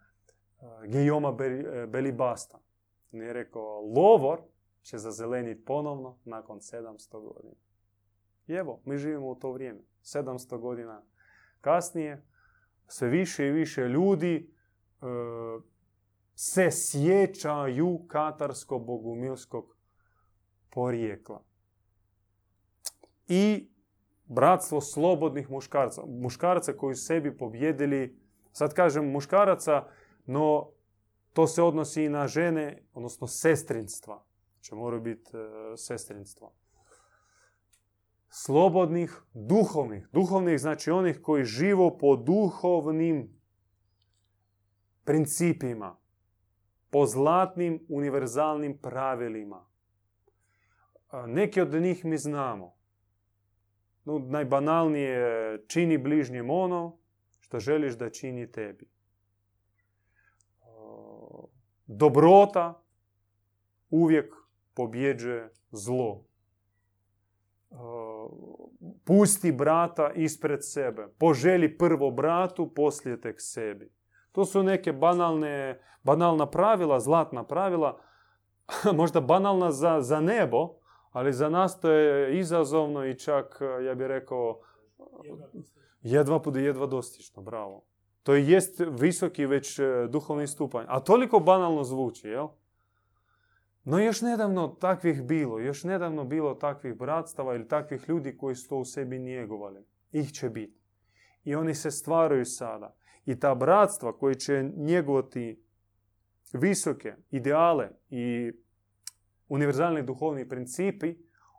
uh, 0.60 0.84
Gijoma 0.86 1.32
Belibasta. 1.88 2.58
On 3.12 3.22
je 3.22 3.32
rekao, 3.32 3.80
lovor 3.80 4.40
će 4.82 4.98
zazeleniti 4.98 5.64
ponovno 5.64 6.18
nakon 6.24 6.58
700 6.58 7.34
godina. 7.34 7.54
I 8.46 8.52
evo, 8.52 8.80
mi 8.84 8.98
živimo 8.98 9.28
u 9.28 9.34
to 9.34 9.52
vrijeme. 9.52 9.80
700 10.02 10.58
godina 10.58 11.02
kasnije, 11.60 12.26
sve 12.86 13.08
više 13.08 13.46
i 13.46 13.52
više 13.52 13.88
ljudi 13.88 14.34
e, 14.36 15.04
se 16.34 16.68
sjećaju 16.70 18.00
katarsko-bogumilskog 18.08 19.76
porijekla. 20.70 21.44
I 23.32 23.70
bratstvo 24.24 24.80
slobodnih 24.80 25.50
muškarca. 25.50 26.02
Muškaraca 26.06 26.72
koji 26.72 26.94
sebi 26.94 27.36
pobjedili, 27.36 28.18
sad 28.52 28.74
kažem 28.74 29.10
muškaraca, 29.10 29.86
no 30.26 30.70
to 31.32 31.46
se 31.46 31.62
odnosi 31.62 32.04
i 32.04 32.08
na 32.08 32.26
žene, 32.28 32.82
odnosno 32.94 33.26
sestrinstva. 33.26 34.24
Znači 34.54 34.74
moraju 34.74 35.02
biti 35.02 35.30
e, 35.36 35.76
sestrinstva 35.76 36.52
slobodnih 38.32 39.22
duhovnih. 39.34 40.08
Duhovnih 40.12 40.60
znači 40.60 40.90
onih 40.90 41.20
koji 41.22 41.44
živo 41.44 41.98
po 41.98 42.16
duhovnim 42.16 43.40
principima, 45.04 45.96
po 46.90 47.06
zlatnim 47.06 47.86
univerzalnim 47.88 48.78
pravilima. 48.78 49.66
Neki 51.26 51.60
od 51.60 51.72
njih 51.74 52.04
mi 52.04 52.18
znamo. 52.18 52.74
No, 54.04 54.18
najbanalnije 54.18 55.58
čini 55.66 55.98
bližnjem 55.98 56.50
ono 56.50 56.98
što 57.40 57.58
želiš 57.58 57.94
da 57.94 58.10
čini 58.10 58.52
tebi. 58.52 58.88
Dobrota 61.86 62.82
uvijek 63.90 64.34
pobjeđuje 64.74 65.50
zlo 65.70 66.24
pusti 69.04 69.52
brata 69.52 70.10
ispred 70.14 70.58
sebe. 70.62 71.08
Poželi 71.18 71.78
prvo 71.78 72.10
bratu, 72.10 72.74
poslije 72.74 73.20
tek 73.20 73.36
sebi. 73.38 73.92
To 74.32 74.44
su 74.44 74.62
neke 74.62 74.92
banalne, 74.92 75.80
banalna 76.02 76.46
pravila, 76.46 77.00
zlatna 77.00 77.44
pravila, 77.44 78.00
možda 79.00 79.20
banalna 79.20 79.70
za, 79.70 80.00
za 80.00 80.20
nebo, 80.20 80.68
ali 81.12 81.32
za 81.32 81.48
nas 81.48 81.80
to 81.80 81.90
je 81.90 82.38
izazovno 82.38 83.06
i 83.06 83.18
čak, 83.18 83.60
ja 83.86 83.94
bih 83.94 84.06
rekao, 84.06 84.60
jedva 86.02 86.40
jedva 86.54 86.86
dostično, 86.86 87.42
bravo. 87.42 87.84
To 88.22 88.34
jest 88.34 88.82
visoki 89.00 89.46
već 89.46 89.78
e, 89.78 89.84
duhovni 90.08 90.46
stupanj. 90.46 90.84
A 90.88 91.00
toliko 91.00 91.40
banalno 91.40 91.84
zvuči, 91.84 92.28
jel? 92.28 92.48
No 93.84 93.98
još 93.98 94.20
nedavno 94.20 94.68
takvih 94.68 95.22
bilo, 95.22 95.58
još 95.58 95.84
nedavno 95.84 96.24
bilo 96.24 96.54
takvih 96.54 96.94
bratstava 96.94 97.54
ili 97.54 97.68
takvih 97.68 98.08
ljudi 98.08 98.36
koji 98.36 98.54
su 98.54 98.68
to 98.68 98.76
u 98.76 98.84
sebi 98.84 99.18
njegovali. 99.18 99.84
Ih 100.12 100.32
će 100.32 100.50
biti. 100.50 100.80
I 101.44 101.54
oni 101.54 101.74
se 101.74 101.90
stvaraju 101.90 102.44
sada. 102.44 102.96
I 103.26 103.40
ta 103.40 103.54
bratstva 103.54 104.18
koji 104.18 104.34
će 104.34 104.70
njegovati 104.76 105.64
visoke 106.52 107.14
ideale 107.30 107.90
i 108.10 108.52
univerzalni 109.52 110.02
duhovni 110.02 110.48
principi, 110.48 111.14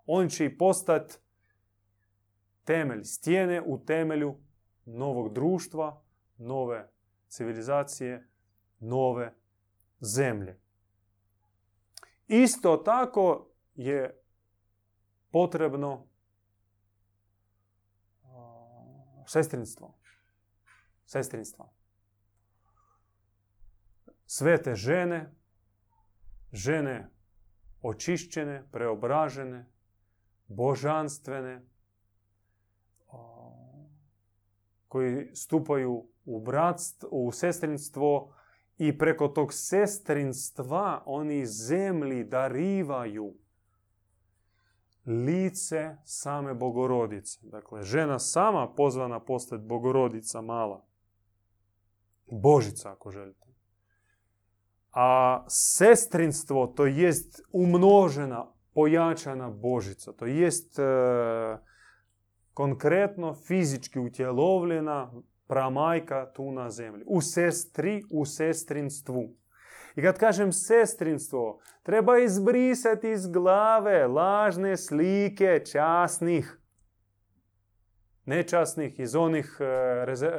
on 0.06 0.30
će 0.30 0.46
i 0.46 0.58
postati 0.58 1.16
temelj, 2.64 3.04
stijene 3.04 3.62
u 3.62 3.86
temelju 3.86 4.40
novog 4.86 5.34
društva, 5.34 6.04
nove 6.38 6.92
civilizacije, 7.28 8.30
nove 8.80 9.34
zemlje. 10.00 10.60
Isto 12.28 12.78
tako 12.78 13.52
je 13.76 14.22
potrebno 15.32 16.08
sestrinstvo. 19.28 19.98
Sestrinstvo. 21.06 21.74
Svete 24.26 24.76
žene, 24.76 25.36
žene 26.52 27.13
očišćene, 27.84 28.64
preobražene, 28.72 29.66
božanstvene, 30.48 31.62
koji 34.88 35.36
stupaju 35.36 36.08
u 36.26 36.42
bratstvo, 36.42 37.10
u 37.12 37.32
sestrinstvo 37.32 38.34
i 38.78 38.98
preko 38.98 39.28
tog 39.28 39.54
sestrinstva 39.54 41.04
oni 41.06 41.46
zemlji 41.46 42.24
darivaju 42.24 43.36
lice 45.06 45.96
same 46.06 46.54
bogorodice. 46.54 47.40
Dakle, 47.44 47.84
žena 47.84 48.20
sama 48.20 48.74
pozvana 48.74 49.20
postati 49.20 49.64
bogorodica 49.64 50.42
mala. 50.42 50.86
Božica, 52.32 52.92
ako 52.92 53.12
želite. 53.12 53.53
A 54.94 55.44
sestrinstvo 55.48 56.68
to 56.68 56.86
jest 56.86 57.42
umnožena, 57.52 58.54
pojačana 58.74 59.50
Božica. 59.50 60.14
To 60.14 60.26
jest 60.26 60.80
e, 60.80 60.84
konkretno 62.54 63.34
fizički 63.48 64.00
utjelovljena 64.00 65.12
pramajka 65.48 66.32
tu 66.34 66.52
na 66.52 66.70
zemlji. 66.70 67.04
U 67.08 67.22
sestri, 67.22 68.04
u 68.12 68.26
sestrinstvu. 68.26 69.36
I 69.96 70.02
kad 70.02 70.18
kažem 70.18 70.52
sestrinstvo, 70.52 71.60
treba 71.84 72.18
izbrisati 72.18 73.12
iz 73.12 73.28
glave 73.28 74.08
lažne 74.08 74.78
slike 74.78 75.62
časnih, 75.72 76.60
nečasnih 78.26 79.00
iz 79.00 79.16
onih 79.16 79.58
e, 79.60 79.66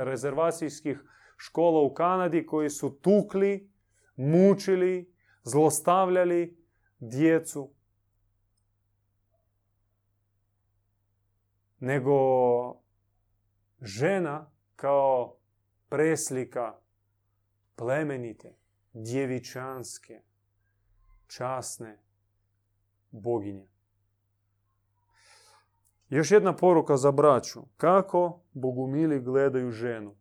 rezervacijskih 0.04 1.04
škola 1.36 1.80
u 1.80 1.94
Kanadi 1.94 2.46
koji 2.46 2.70
su 2.70 2.98
tukli, 3.00 3.73
mučili, 4.16 5.14
zlostavljali 5.42 6.64
djecu. 6.98 7.70
Nego 11.80 12.14
žena 13.82 14.50
kao 14.76 15.36
preslika 15.88 16.78
plemenite, 17.76 18.56
djevičanske, 18.92 20.22
časne 21.26 21.98
boginje. 23.10 23.68
Još 26.08 26.30
jedna 26.30 26.56
poruka 26.56 26.96
za 26.96 27.12
braću. 27.12 27.62
Kako 27.76 28.40
bogumili 28.52 29.20
gledaju 29.20 29.70
ženu? 29.70 30.16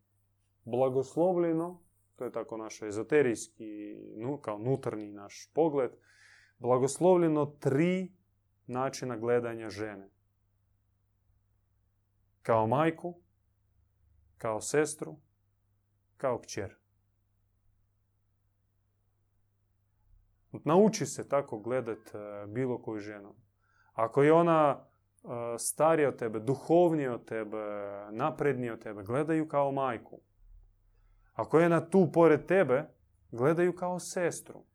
Blagoslovljeno, 0.66 1.83
to 2.24 2.28
je 2.28 2.32
tako 2.32 2.58
naš 2.58 2.82
ezoterijski, 2.82 3.98
kao 4.42 4.58
nutarnji 4.58 5.12
naš 5.12 5.50
pogled, 5.54 5.92
blagoslovljeno 6.58 7.46
tri 7.46 8.12
načina 8.68 9.18
gledanja 9.18 9.70
žene. 9.70 10.10
Kao 12.42 12.68
majku, 12.68 13.22
kao 14.38 14.62
sestru, 14.62 15.16
kao 16.18 16.40
kćer. 16.40 16.76
Nauči 20.52 21.06
se 21.06 21.30
tako 21.30 21.60
gledat 21.60 22.16
e, 22.16 22.48
bilo 22.48 22.82
koju 22.82 23.00
ženu. 23.00 23.36
Ako 23.94 24.24
je 24.24 24.34
ona 24.34 24.80
e, 24.80 25.28
starija 25.58 26.10
od 26.10 26.16
tebe, 26.16 26.40
duhovnija 26.40 27.14
od 27.14 27.26
tebe, 27.26 27.58
naprednija 28.12 28.74
od 28.74 28.84
tebe, 28.84 29.04
gledaju 29.04 29.48
kao 29.48 29.72
majku. 29.72 30.22
Ako 31.34 31.60
je 31.60 31.66
ona 31.66 31.90
tu 31.90 32.12
pored 32.14 32.46
tebe, 32.46 32.90
gledaju 33.32 33.76
kao 33.76 34.00
sestru. 34.00 34.66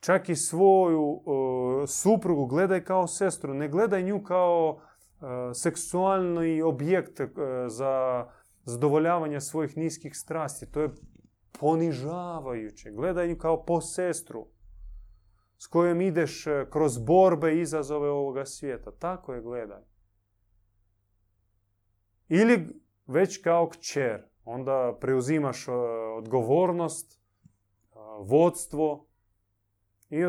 Čak 0.00 0.28
i 0.28 0.36
svoju 0.36 1.20
e, 1.20 1.86
suprugu 1.86 2.46
gledaj 2.46 2.84
kao 2.84 3.06
sestru, 3.06 3.54
ne 3.54 3.68
gledaj 3.68 4.02
nju 4.02 4.22
kao 4.22 4.80
seksualni 5.54 6.62
objekt 6.62 7.20
za 7.68 8.26
zadovoljavanje 8.64 9.40
svojih 9.40 9.76
niskih 9.76 10.16
strasti. 10.16 10.72
To 10.72 10.80
je 10.80 10.90
ponižavajuće. 11.60 12.90
Gledaj 12.90 13.38
kao 13.38 13.64
po 13.64 13.80
sestru 13.80 14.46
s 15.58 15.66
kojom 15.66 16.00
ideš 16.00 16.46
e, 16.46 16.66
kroz 16.70 16.98
borbe 16.98 17.54
i 17.54 17.60
izazove 17.60 18.10
ovoga 18.10 18.46
svijeta. 18.46 18.90
Tako 18.90 19.34
je 19.34 19.42
gledaj. 19.42 19.82
Ili 22.28 22.82
već 23.06 23.42
kao 23.42 23.68
kćer. 23.68 24.29
Onda 24.44 24.98
preuzimaš 25.00 25.68
e, 25.68 25.72
odgovornost, 26.16 27.12
e, 27.12 27.96
vodstvo. 28.20 29.06
I 30.10 30.24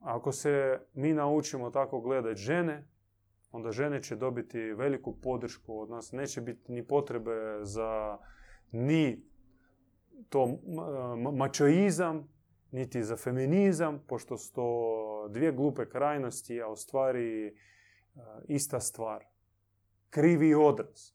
ako 0.00 0.32
se 0.32 0.80
mi 0.94 1.12
naučimo 1.12 1.70
tako 1.70 2.00
gledati 2.00 2.40
žene, 2.40 2.88
onda 3.50 3.72
žene 3.72 4.02
će 4.02 4.16
dobiti 4.16 4.58
veliku 4.58 5.20
podršku 5.20 5.80
od 5.80 5.90
nas. 5.90 6.12
Neće 6.12 6.40
biti 6.40 6.72
ni 6.72 6.86
potrebe 6.86 7.58
za 7.62 8.18
ni 8.72 9.28
to 10.28 10.58
mačoizam, 11.32 12.28
niti 12.70 13.02
za 13.02 13.16
feminizam, 13.16 14.04
pošto 14.06 14.36
su 14.36 14.52
to 14.52 15.28
dvije 15.30 15.52
glupe 15.52 15.88
krajnosti, 15.88 16.62
a 16.62 16.68
u 16.68 16.76
stvari 16.76 17.46
e, 17.46 17.52
ista 18.48 18.80
stvar. 18.80 19.24
Krivi 20.10 20.54
odraz. 20.54 21.12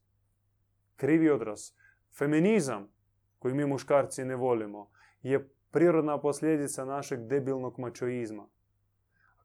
Krivi 0.95 1.29
odraz. 1.29 1.71
Feminizam, 2.17 2.87
koji 3.39 3.53
mi 3.53 3.65
muškarci 3.65 4.25
ne 4.25 4.35
volimo, 4.35 4.89
je 5.21 5.49
prirodna 5.71 6.19
posljedica 6.21 6.85
našeg 6.85 7.19
debilnog 7.19 7.79
mačoizma. 7.79 8.47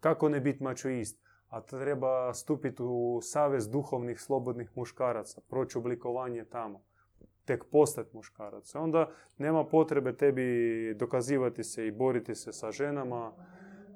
Kako 0.01 0.29
ne 0.29 0.41
biti 0.41 0.63
mačoist? 0.63 1.21
A 1.49 1.61
treba 1.61 2.35
stupiti 2.35 2.83
u 2.83 3.21
savez 3.23 3.69
duhovnih 3.69 4.21
slobodnih 4.21 4.77
muškaraca, 4.77 5.41
proći 5.49 5.79
oblikovanje 5.79 6.45
tamo 6.45 6.89
tek 7.49 7.65
postati 7.73 8.17
muškarac. 8.17 8.75
Onda 8.75 9.11
nema 9.39 9.65
potrebe 9.65 10.17
tebi 10.17 10.49
dokazivati 10.95 11.65
se 11.65 11.87
i 11.87 11.91
boriti 11.91 12.35
se 12.35 12.53
sa 12.53 12.71
ženama, 12.71 13.33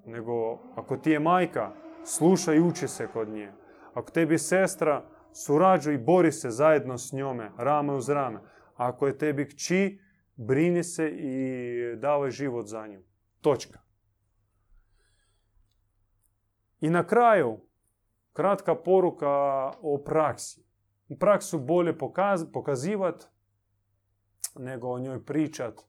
nego 0.07 0.59
ako 0.77 0.97
ti 0.97 1.11
je 1.11 1.20
majka, 1.20 1.70
slušaj 2.05 2.57
i 2.57 2.61
uči 2.61 2.89
se 2.89 3.07
kod 3.12 3.29
nje. 3.29 3.53
Ako 3.95 4.11
tebi 4.11 4.39
sestra, 4.39 5.03
surađuj 5.33 5.95
i 5.95 5.99
bori 5.99 6.33
se 6.33 6.51
zajedno 6.51 6.99
s 6.99 7.12
njome, 7.12 7.51
rame 7.59 7.93
uz 7.93 8.09
rame. 8.09 8.41
Ako 8.89 9.07
je 9.07 9.18
tebi 9.18 9.49
kći, 9.49 10.01
brini 10.37 10.85
se 10.85 11.09
i 11.09 11.97
davaj 11.97 12.30
život 12.30 12.66
za 12.66 12.87
nju. 12.87 13.03
Točka. 13.41 13.80
I 16.80 16.91
na 16.91 17.07
kraju, 17.07 17.61
kratka 18.33 18.74
poruka 18.74 19.28
o 19.83 20.03
praksi. 20.05 20.64
Praksu 21.20 21.59
bolje 21.59 21.99
pokazivati 22.53 23.26
nego 24.57 24.89
o 24.89 24.99
njoj 24.99 25.24
pričat. 25.24 25.80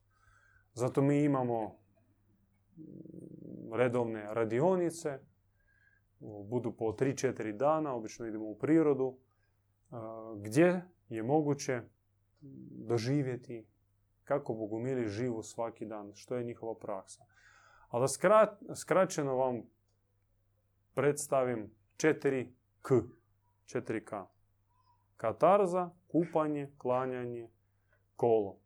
Zato 0.73 1.01
mi 1.01 1.23
imamo 1.23 1.79
redovne 3.73 4.33
radionice, 4.33 5.19
budu 6.19 6.75
po 6.77 6.85
3-4 6.85 7.57
dana, 7.57 7.93
obično 7.93 8.27
idemo 8.27 8.45
u 8.45 8.57
prirodu, 8.57 9.17
gdje 10.37 10.81
je 11.09 11.23
moguće 11.23 11.81
doživjeti 12.87 13.67
kako 14.23 14.53
bogumili 14.53 15.07
živu 15.07 15.43
svaki 15.43 15.85
dan, 15.85 16.11
što 16.15 16.35
je 16.35 16.43
njihova 16.43 16.75
praksa. 16.75 17.23
A 17.89 17.99
da 17.99 18.07
skraćeno 18.75 19.35
vam 19.35 19.61
predstavim 20.93 21.71
4 21.97 22.53
K, 22.81 22.93
4 23.65 24.03
K. 24.03 24.25
Katarza, 25.17 25.89
kupanje, 26.07 26.71
klanjanje, 26.77 27.49
kolo. 28.15 28.59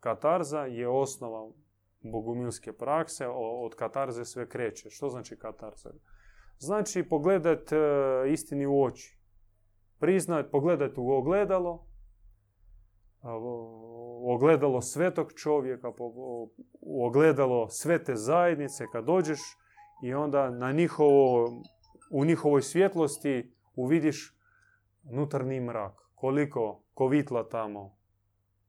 Katarza 0.00 0.60
je 0.60 0.88
osnova 0.88 1.50
bogumilske 2.00 2.72
prakse, 2.72 3.26
od 3.36 3.74
katarze 3.74 4.24
sve 4.24 4.48
kreće. 4.48 4.90
Što 4.90 5.08
znači 5.08 5.38
katarza? 5.38 5.90
Znači 6.58 7.02
pogledat 7.08 7.72
e, 7.72 7.76
istini 8.32 8.66
u 8.66 8.82
oči. 8.82 9.18
Priznat, 9.98 10.50
pogledat 10.50 10.98
u 10.98 11.10
ogledalo, 11.10 11.86
ogledalo 14.24 14.80
svetog 14.80 15.32
čovjeka, 15.32 15.92
ogledalo 16.80 17.68
svete 17.68 18.14
zajednice 18.14 18.84
kad 18.92 19.04
dođeš 19.04 19.40
i 20.02 20.14
onda 20.14 20.50
na 20.50 20.72
njihovo, 20.72 21.48
u 22.10 22.24
njihovoj 22.24 22.62
svjetlosti 22.62 23.52
uvidiš 23.74 24.36
unutarnji 25.10 25.60
mrak. 25.60 25.92
Koliko 26.14 26.82
kovitla 26.94 27.48
tamo 27.48 27.96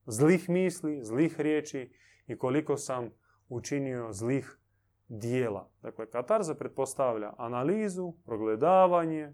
zlih 0.05 0.49
misli, 0.49 1.03
zlih 1.03 1.39
riječi 1.39 1.91
i 2.27 2.37
koliko 2.37 2.77
sam 2.77 3.09
učinio 3.49 4.13
zlih 4.13 4.59
dijela. 5.07 5.69
Dakle, 5.81 6.09
katarza 6.09 6.55
pretpostavlja 6.55 7.33
analizu, 7.37 8.13
progledavanje, 8.25 9.33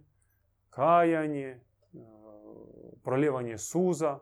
kajanje, 0.70 1.60
proljevanje 3.04 3.58
suza. 3.58 4.20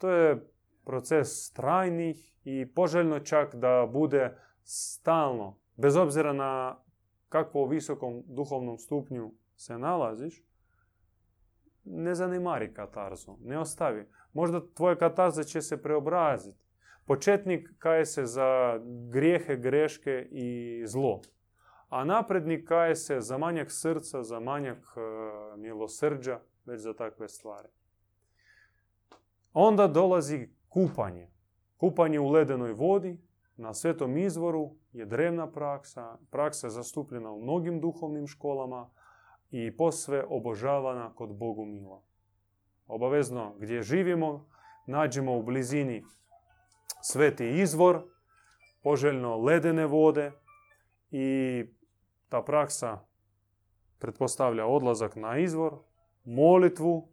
To 0.00 0.10
je 0.10 0.50
proces 0.84 1.52
trajnih 1.52 2.32
i 2.44 2.72
poželjno 2.74 3.20
čak 3.20 3.54
da 3.54 3.88
bude 3.92 4.36
stalno, 4.64 5.58
bez 5.76 5.96
obzira 5.96 6.32
na 6.32 6.76
kakvom 7.28 7.70
visokom 7.70 8.22
duhovnom 8.26 8.78
stupnju 8.78 9.32
se 9.56 9.78
nalaziš, 9.78 10.42
ne 11.84 12.14
zanimari 12.14 12.74
katarzu, 12.74 13.36
ne 13.44 13.58
ostavi. 13.58 14.08
Možda 14.32 14.60
tvoja 14.74 14.96
katarza 14.96 15.44
će 15.44 15.62
se 15.62 15.82
preobraziti. 15.82 16.64
Početnik 17.06 17.68
kaje 17.78 18.06
se 18.06 18.24
za 18.24 18.80
grijehe, 19.10 19.56
greške 19.56 20.28
i 20.30 20.82
zlo. 20.86 21.20
A 21.88 22.04
naprednik 22.04 22.68
kaje 22.68 22.96
se 22.96 23.20
za 23.20 23.38
manjak 23.38 23.70
srca, 23.70 24.22
za 24.22 24.40
manjak 24.40 24.78
e, 24.78 25.00
milosrđa, 25.56 26.40
već 26.66 26.80
za 26.80 26.94
takve 26.94 27.28
stvari. 27.28 27.68
Onda 29.52 29.86
dolazi 29.86 30.48
kupanje. 30.68 31.30
Kupanje 31.76 32.20
u 32.20 32.28
ledenoj 32.28 32.72
vodi, 32.72 33.18
na 33.56 33.74
svetom 33.74 34.16
izvoru 34.16 34.70
je 34.92 35.06
drevna 35.06 35.50
praksa, 35.52 36.18
praksa 36.30 36.70
zastupljena 36.70 37.30
u 37.30 37.42
mnogim 37.42 37.80
duhovnim 37.80 38.26
školama 38.26 38.90
i 39.50 39.76
posve 39.76 40.24
obožavana 40.28 41.14
kod 41.14 41.34
Bogu 41.34 41.64
mila. 41.64 42.02
Obavezno 42.86 43.54
gdje 43.58 43.82
živimo, 43.82 44.46
nađemo 44.86 45.38
u 45.38 45.42
blizini 45.42 46.04
sveti 47.02 47.48
izvor, 47.48 48.02
poželjno 48.82 49.36
ledene 49.36 49.86
vode 49.86 50.32
i 51.10 51.64
ta 52.28 52.42
praksa 52.42 52.98
pretpostavlja 53.98 54.66
odlazak 54.66 55.16
na 55.16 55.38
izvor, 55.38 55.78
molitvu, 56.24 57.09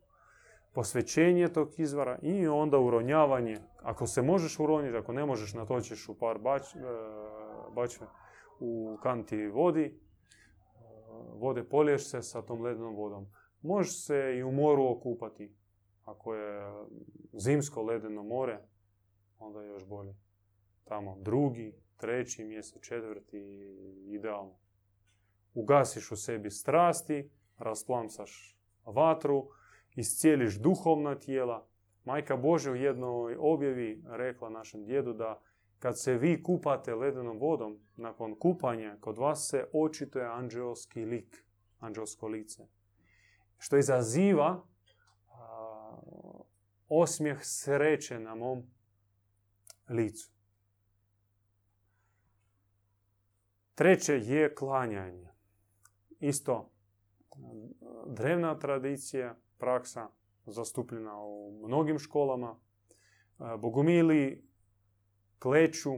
posvećenje 0.78 1.47
tog 1.47 1.80
izvora 1.80 2.19
i 2.21 2.47
onda 2.47 2.80
uronjavanje. 2.80 3.57
Ako 3.82 4.07
se 4.07 4.21
možeš 4.21 4.59
uroniti, 4.59 4.97
ako 4.97 5.13
ne 5.13 5.25
možeš, 5.25 5.53
natočiš 5.53 6.09
u 6.09 6.17
par 6.17 6.38
bač, 6.38 6.75
e, 6.75 6.80
bačve 7.75 8.07
u 8.59 8.97
kanti 9.03 9.47
vodi, 9.47 9.86
e, 9.86 9.93
vode 11.34 11.63
poliješ 11.63 12.09
se 12.09 12.21
sa 12.21 12.41
tom 12.41 12.61
ledenom 12.61 12.95
vodom. 12.95 13.25
Možeš 13.61 14.05
se 14.05 14.36
i 14.38 14.43
u 14.43 14.51
moru 14.51 14.86
okupati. 14.91 15.55
Ako 16.05 16.36
je 16.36 16.71
zimsko 17.34 17.82
ledeno 17.82 18.23
more, 18.23 18.59
onda 19.39 19.61
je 19.61 19.67
još 19.67 19.86
bolje. 19.86 20.15
Tamo 20.84 21.17
drugi, 21.19 21.75
treći 21.95 22.43
mjesec, 22.43 22.82
četvrti, 22.82 23.39
idealno. 24.05 24.55
Ugasiš 25.53 26.11
u 26.11 26.15
sebi 26.15 26.51
strasti, 26.51 27.32
rasplamsaš 27.57 28.59
vatru, 28.86 29.47
iscijeliš 29.98 30.60
duhovna 30.60 31.20
tijela. 31.20 31.68
Majka 32.06 32.38
Božja 32.38 32.72
u 32.72 32.76
jednoj 32.76 33.36
objavi 33.39 34.04
rekla 34.06 34.50
našem 34.50 34.86
djedu 34.86 35.14
da 35.14 35.41
kad 35.80 36.02
se 36.02 36.14
vi 36.14 36.43
kupate 36.43 36.95
ledenom 36.95 37.39
vodom, 37.39 37.80
nakon 37.95 38.39
kupanja, 38.39 38.98
kod 39.02 39.18
vas 39.18 39.48
se 39.52 39.66
očituje 39.74 40.26
anđelski 40.26 41.06
lik, 41.06 41.45
anđelsko 41.80 42.28
lice. 42.28 42.68
Što 43.58 43.78
izaziva 43.78 44.64
osmijeh 46.89 47.38
sreće 47.41 48.20
na 48.20 48.36
mom 48.36 48.64
licu. 49.89 50.32
Treće 53.76 54.14
je 54.14 54.56
klanjanje. 54.56 55.30
Isto 56.20 56.72
drevna 58.08 58.60
tradicija, 58.60 59.36
praksa 59.58 60.10
zastupljena 60.45 61.24
u 61.24 61.62
mnogim 61.66 61.99
školama. 61.99 62.60
Bogumili 63.60 64.47
kleću, 65.39 65.91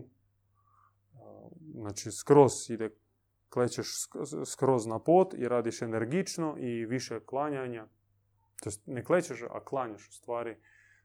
znači 1.73 2.11
skroz 2.11 2.69
ide, 2.69 2.89
klećeš 3.49 3.87
skroz 4.45 4.85
na 4.85 4.99
pot 4.99 5.33
i 5.33 5.47
radiš 5.47 5.81
energično 5.81 6.55
i 6.57 6.85
više 6.85 7.19
klanjanja. 7.25 7.87
To 8.63 8.69
ne 8.85 9.03
klećeš, 9.03 9.41
a 9.49 9.63
klanjaš 9.63 10.07
u 10.07 10.11
stvari 10.11 10.57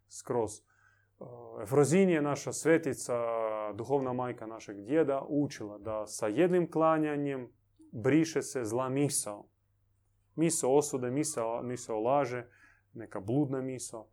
skroz. 0.08 0.50
Efrozin 1.62 2.10
je 2.10 2.22
naša 2.22 2.52
svetica, 2.52 3.14
duhovna 3.74 4.12
majka 4.12 4.46
našeg 4.46 4.76
djeda, 4.84 5.22
učila 5.28 5.78
da 5.78 6.06
sa 6.06 6.26
jednim 6.26 6.70
klanjanjem 6.70 7.52
briše 7.92 8.42
se 8.42 8.64
zla 8.64 8.88
misao. 8.88 9.48
Misao 10.34 10.76
osude, 10.76 11.10
misao, 11.10 11.62
misao 11.62 12.00
laže, 12.00 12.46
neka 12.94 13.20
bludna 13.20 13.60
misao. 13.60 14.08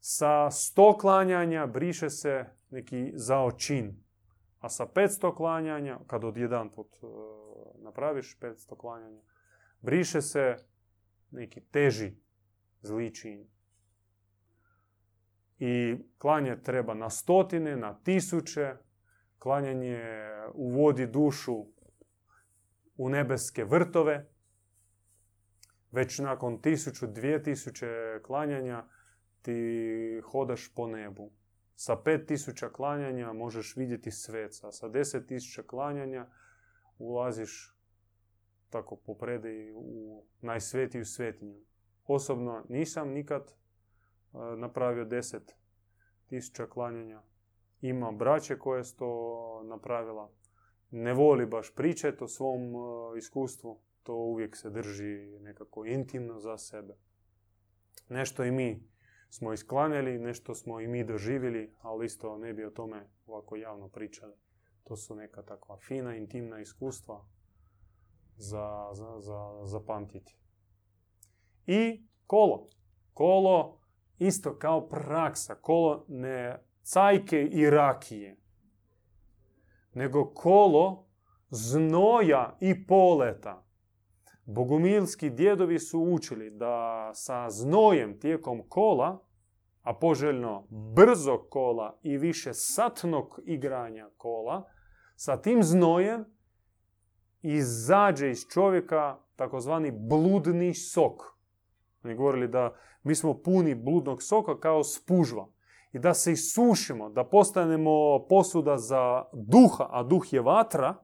Sa 0.00 0.50
sto 0.50 0.98
klanjanja 0.98 1.66
briše 1.66 2.10
se 2.10 2.44
neki 2.70 3.12
zaočin. 3.14 4.04
A 4.58 4.68
sa 4.68 4.86
500 4.86 5.36
klanjanja, 5.36 5.98
kad 6.06 6.24
od 6.24 6.36
jedan 6.36 6.70
put 6.70 6.96
e, 7.02 7.06
napraviš 7.82 8.38
500 8.40 8.76
klanjanja, 8.76 9.20
briše 9.80 10.22
se 10.22 10.56
neki 11.30 11.60
teži 11.60 12.12
zli 12.82 13.14
čin. 13.14 13.48
I 15.58 15.96
klanje 16.18 16.62
treba 16.62 16.94
na 16.94 17.10
stotine, 17.10 17.76
na 17.76 17.94
tisuće. 17.94 18.74
Klanjanje 19.38 20.02
uvodi 20.54 21.06
dušu 21.06 21.66
u 22.96 23.08
nebeske 23.08 23.64
vrtove. 23.64 24.30
Već 25.92 26.18
nakon 26.18 26.62
tisuću, 26.62 27.06
dvije 27.06 27.42
tisuće 27.42 28.20
klanjanja 28.22 28.84
ti 29.42 30.20
hodaš 30.24 30.74
po 30.74 30.86
nebu. 30.86 31.30
Sa 31.74 31.96
pet 31.96 32.26
tisuća 32.26 32.68
klanjanja 32.68 33.32
možeš 33.32 33.76
vidjeti 33.76 34.10
sveca. 34.10 34.72
Sa 34.72 34.88
deset 34.88 35.26
tisuća 35.26 35.62
klanjanja 35.62 36.26
ulaziš 36.98 37.76
tako 38.70 38.96
po 38.96 39.14
predaji 39.14 39.72
u 39.74 40.22
najsvetiju 40.40 41.04
svetinju. 41.04 41.60
Osobno 42.06 42.64
nisam 42.68 43.08
nikad 43.08 43.54
napravio 44.56 45.04
deset 45.04 45.56
tisuća 46.26 46.66
klanjanja. 46.66 47.22
Ima 47.80 48.12
braće 48.12 48.58
koje 48.58 48.84
su 48.84 48.96
to 48.96 49.62
napravila. 49.64 50.30
Ne 50.90 51.12
voli 51.12 51.46
baš 51.46 51.74
pričati 51.74 52.24
o 52.24 52.28
svom 52.28 52.60
iskustvu. 53.18 53.80
To 54.02 54.14
uvijek 54.14 54.56
se 54.56 54.70
drži 54.70 55.38
nekako 55.40 55.84
intimno 55.84 56.40
za 56.40 56.58
sebe. 56.58 56.96
Nešto 58.08 58.44
i 58.44 58.50
mi 58.50 58.88
smo 59.30 59.52
isklanjali, 59.52 60.18
nešto 60.18 60.54
smo 60.54 60.80
i 60.80 60.88
mi 60.88 61.04
doživjeli, 61.04 61.74
ali 61.80 62.06
isto 62.06 62.38
ne 62.38 62.52
bi 62.52 62.64
o 62.64 62.70
tome 62.70 63.08
ovako 63.26 63.56
javno 63.56 63.88
pričali. 63.88 64.34
To 64.84 64.96
su 64.96 65.14
neka 65.14 65.42
takva 65.42 65.76
fina, 65.76 66.16
intimna 66.16 66.60
iskustva 66.60 67.26
za, 68.36 68.90
za, 68.92 69.20
za 69.20 69.60
zapamtiti. 69.64 70.36
I 71.66 72.06
kolo. 72.26 72.66
Kolo 73.12 73.80
isto 74.18 74.58
kao 74.58 74.88
praksa. 74.88 75.54
Kolo 75.54 76.04
ne 76.08 76.64
cajke 76.82 77.42
i 77.42 77.70
rakije, 77.70 78.36
nego 79.94 80.30
kolo 80.34 81.06
znoja 81.50 82.56
i 82.60 82.86
poleta. 82.86 83.66
Bogumilski 84.44 85.30
djedovi 85.30 85.78
su 85.78 86.00
učili 86.00 86.50
da 86.50 87.10
sa 87.14 87.50
znojem 87.50 88.20
tijekom 88.20 88.62
kola, 88.68 89.24
a 89.82 89.94
poželjno 89.94 90.66
brzo 90.70 91.38
kola 91.50 91.98
i 92.02 92.16
više 92.16 92.54
satnog 92.54 93.40
igranja 93.44 94.10
kola, 94.16 94.68
sa 95.16 95.36
tim 95.36 95.62
znojem 95.62 96.24
izađe 97.42 98.30
iz 98.30 98.46
čovjeka 98.52 99.18
takozvani 99.36 99.90
bludni 99.90 100.74
sok. 100.74 101.22
Oni 102.04 102.14
govorili 102.14 102.48
da 102.48 102.74
mi 103.02 103.14
smo 103.14 103.42
puni 103.42 103.74
bludnog 103.74 104.22
soka 104.22 104.60
kao 104.60 104.84
spužva. 104.84 105.48
i 105.92 105.98
da 105.98 106.14
se 106.14 106.32
isušimo, 106.32 107.08
da 107.08 107.24
postanemo 107.24 108.26
posuda 108.28 108.78
za 108.78 109.24
duha, 109.32 109.88
a 109.90 110.02
duh 110.02 110.32
je 110.32 110.40
vatra, 110.40 110.94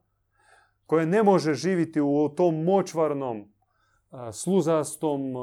koje 0.86 1.06
ne 1.06 1.22
može 1.22 1.54
živjeti 1.54 2.00
u 2.00 2.28
tom 2.36 2.64
močvarnom, 2.64 3.52
sluzastom, 4.32 5.36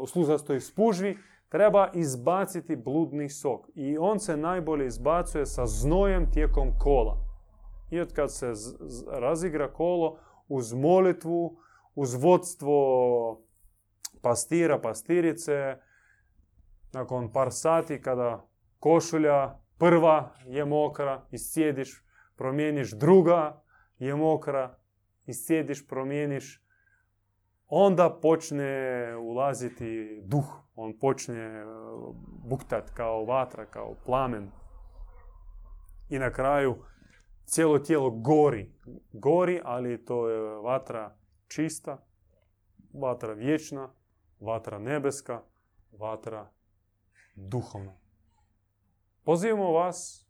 u 0.00 0.06
sluzastoj 0.06 0.60
spužvi, 0.60 1.18
treba 1.48 1.90
izbaciti 1.94 2.76
bludni 2.76 3.28
sok. 3.28 3.68
I 3.74 3.98
on 3.98 4.20
se 4.20 4.36
najbolje 4.36 4.86
izbacuje 4.86 5.46
sa 5.46 5.66
znojem 5.66 6.30
tijekom 6.32 6.78
kola. 6.78 7.16
I 7.90 8.00
od 8.00 8.12
kad 8.12 8.32
se 8.32 8.52
razigra 9.12 9.72
kolo, 9.72 10.18
uz 10.48 10.72
molitvu, 10.72 11.56
uz 11.94 12.14
vodstvo 12.14 13.40
pastira, 14.22 14.78
pastirice, 14.78 15.76
nakon 16.92 17.32
par 17.32 17.52
sati 17.52 18.02
kada 18.02 18.46
košulja 18.78 19.58
prva 19.78 20.34
je 20.46 20.64
mokra, 20.64 21.26
iscijediš, 21.30 22.04
promijeniš 22.36 22.92
druga 22.92 23.63
je 24.04 24.16
mokra, 24.16 24.78
iscijediš, 25.26 25.88
promijeniš, 25.88 26.64
onda 27.66 28.18
počne 28.22 29.16
ulaziti 29.16 30.20
duh, 30.24 30.64
on 30.74 30.98
počne 30.98 31.64
uh, 31.64 32.16
buktat 32.48 32.90
kao 32.90 33.24
vatra, 33.24 33.66
kao 33.66 33.96
plamen. 34.06 34.50
I 36.08 36.18
na 36.18 36.32
kraju 36.32 36.76
cijelo 37.44 37.78
tijelo 37.78 38.10
gori. 38.10 38.72
Gori, 39.12 39.60
ali 39.64 40.04
to 40.04 40.28
je 40.28 40.40
vatra 40.40 41.16
čista, 41.48 42.06
vatra 42.92 43.32
vječna, 43.32 43.94
vatra 44.40 44.78
nebeska, 44.78 45.42
vatra 45.98 46.50
duhovna. 47.34 47.96
Pozivamo 49.24 49.72
vas 49.72 50.28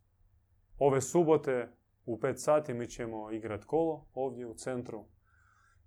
ove 0.79 1.01
subote 1.01 1.74
u 2.05 2.19
pet 2.19 2.39
sati 2.39 2.73
mi 2.73 2.87
ćemo 2.87 3.31
igrati 3.31 3.65
kolo 3.65 4.05
ovdje 4.13 4.45
u 4.45 4.53
centru 4.53 5.05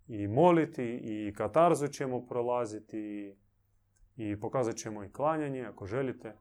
i 0.06 0.28
moliti 0.28 1.00
i 1.02 1.34
katarzu 1.36 1.88
ćemo 1.88 2.26
prolaziti 2.26 3.34
i 4.16 4.40
pokazat 4.40 4.76
ćemo 4.76 5.04
i 5.04 5.12
klanjanje 5.12 5.64
ako 5.64 5.86
želite. 5.86 6.36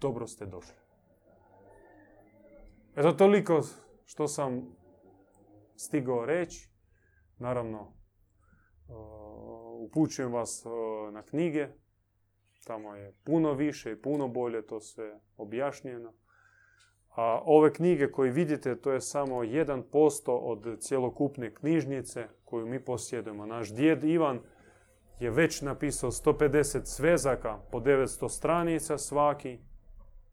Dobro 0.00 0.26
ste 0.26 0.46
došli. 0.46 0.74
Eto 2.96 3.12
toliko 3.12 3.60
što 4.04 4.28
sam 4.28 4.76
stigao 5.76 6.26
reći. 6.26 6.70
Naravno, 7.38 7.92
upućujem 9.80 10.32
vas 10.32 10.64
na 11.12 11.22
knjige. 11.22 11.68
Tamo 12.66 12.94
je 12.94 13.14
puno 13.24 13.52
više 13.52 13.92
i 13.92 14.02
puno 14.02 14.28
bolje 14.28 14.66
to 14.66 14.80
sve 14.80 15.20
objašnjeno. 15.36 16.14
A 17.16 17.42
ove 17.44 17.72
knjige 17.72 18.12
koje 18.12 18.30
vidite, 18.30 18.76
to 18.80 18.92
je 18.92 19.00
samo 19.00 19.36
1% 19.36 20.30
od 20.30 20.80
cjelokupne 20.80 21.54
knjižnice 21.54 22.28
koju 22.44 22.66
mi 22.66 22.84
posjedujemo. 22.84 23.46
Naš 23.46 23.74
djed 23.74 24.04
Ivan 24.04 24.40
je 25.20 25.30
već 25.30 25.62
napisao 25.62 26.10
150 26.10 26.84
svezaka 26.84 27.58
po 27.72 27.80
900 27.80 28.28
stranica 28.28 28.98
svaki, 28.98 29.58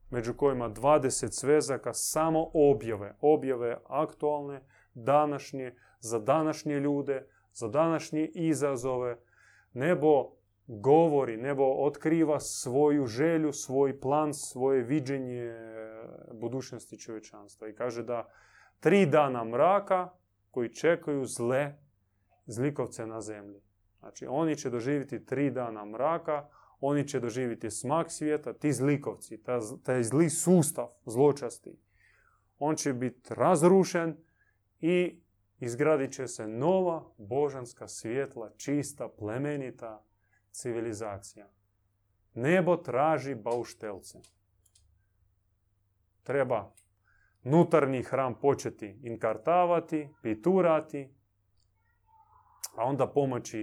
među 0.09 0.34
kojima 0.34 0.69
20 0.69 1.31
svezaka 1.31 1.93
samo 1.93 2.49
objave. 2.53 3.15
Objave 3.21 3.77
aktualne, 3.88 4.61
današnje, 4.93 5.75
za 5.99 6.19
današnje 6.19 6.79
ljude, 6.79 7.27
za 7.53 7.67
današnje 7.67 8.25
izazove. 8.25 9.17
Nebo 9.73 10.29
govori, 10.67 11.38
nebo 11.38 11.63
otkriva 11.63 12.39
svoju 12.39 13.05
želju, 13.05 13.53
svoj 13.53 13.99
plan, 13.99 14.34
svoje 14.34 14.84
viđenje 14.84 15.53
budućnosti 16.34 16.99
čovječanstva. 16.99 17.70
I 17.70 17.76
kaže 17.76 18.04
da 18.04 18.30
tri 18.80 19.06
dana 19.06 19.43
mraka 19.43 20.10
koji 20.51 20.74
čekaju 20.74 21.26
zle 21.26 21.76
zlikovce 22.45 23.08
na 23.08 23.22
zemlji. 23.22 23.62
Znači, 23.99 24.26
oni 24.30 24.56
će 24.56 24.70
doživjeti 24.70 25.26
tri 25.26 25.51
dana 25.51 25.86
mraka, 25.86 26.47
oni 26.80 27.08
će 27.08 27.20
doživjeti 27.20 27.72
smak 27.72 28.12
svijeta, 28.12 28.54
ti 28.54 28.74
zlikovci, 28.74 29.43
taj 29.84 30.04
zli 30.04 30.30
sustav 30.30 30.88
zločasti. 31.06 31.80
On 32.60 32.76
će 32.76 32.93
biti 32.93 33.34
razrušen 33.34 34.18
i 34.80 35.22
izgradit 35.60 36.14
će 36.14 36.28
se 36.28 36.47
nova 36.47 37.04
božanska 37.18 37.88
svjetla, 37.88 38.51
čista, 38.58 39.10
plemenita 39.10 40.06
civilizacija. 40.51 41.49
Nebo 42.34 42.78
traži 42.78 43.36
bauštelce. 43.36 44.20
Treba 46.24 46.74
nutarnji 47.43 48.03
hram 48.03 48.39
početi 48.39 48.99
inkartavati, 49.03 50.09
piturati, 50.21 51.09
a 52.76 52.86
onda 52.86 53.07
pomoći 53.07 53.59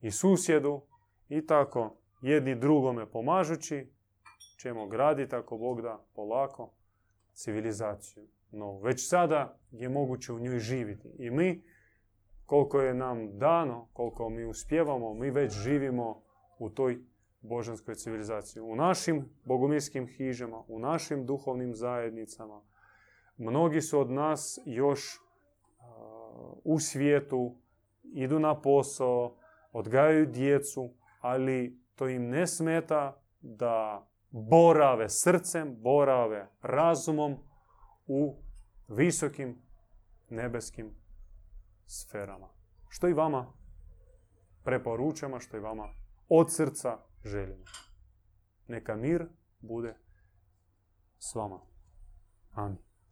i 0.00 0.10
susjedu 0.10 0.82
i 1.28 1.46
tako 1.46 1.96
jedni 2.22 2.54
drugome 2.54 3.10
pomažući 3.10 3.92
ćemo 4.58 4.86
graditi 4.88 5.36
ako 5.36 5.58
Bog 5.58 5.82
da 5.82 6.04
polako 6.14 6.72
civilizaciju. 7.32 8.26
No 8.50 8.80
već 8.80 9.08
sada 9.08 9.58
je 9.70 9.88
moguće 9.88 10.32
u 10.32 10.38
njoj 10.38 10.58
živjeti 10.58 11.08
i 11.18 11.30
mi 11.30 11.64
koliko 12.46 12.80
je 12.80 12.94
nam 12.94 13.38
dano, 13.38 13.88
koliko 13.92 14.28
mi 14.28 14.44
uspjevamo, 14.44 15.14
mi 15.14 15.30
već 15.30 15.52
živimo 15.52 16.22
u 16.58 16.70
toj 16.70 16.98
božanskoj 17.44 17.94
civilizaciji. 17.94 18.62
U 18.62 18.76
našim 18.76 19.28
bogomirskim 19.44 20.06
hižama, 20.06 20.62
u 20.68 20.78
našim 20.78 21.26
duhovnim 21.26 21.74
zajednicama. 21.74 22.62
Mnogi 23.36 23.80
su 23.80 24.00
od 24.00 24.10
nas 24.10 24.58
još 24.64 25.20
u 26.64 26.78
svijetu, 26.78 27.56
idu 28.02 28.38
na 28.38 28.60
posao, 28.60 29.36
odgajaju 29.72 30.26
djecu, 30.26 30.90
ali 31.20 31.80
to 31.94 32.08
im 32.08 32.28
ne 32.28 32.46
smeta 32.46 33.22
da 33.40 34.06
borave 34.30 35.08
srcem, 35.08 35.76
borave 35.82 36.48
razumom 36.62 37.36
u 38.06 38.36
visokim 38.88 39.62
nebeskim 40.28 40.94
sferama. 41.86 42.48
Što 42.88 43.08
i 43.08 43.12
vama 43.12 43.52
preporučamo, 44.64 45.40
što 45.40 45.56
i 45.56 45.60
vama 45.60 45.88
od 46.28 46.52
srca 46.52 46.98
želimo. 47.24 47.64
Neka 48.68 48.96
mir 48.96 49.28
bude 49.60 49.94
s 51.18 51.34
vama. 51.34 51.60
Amin. 52.50 52.78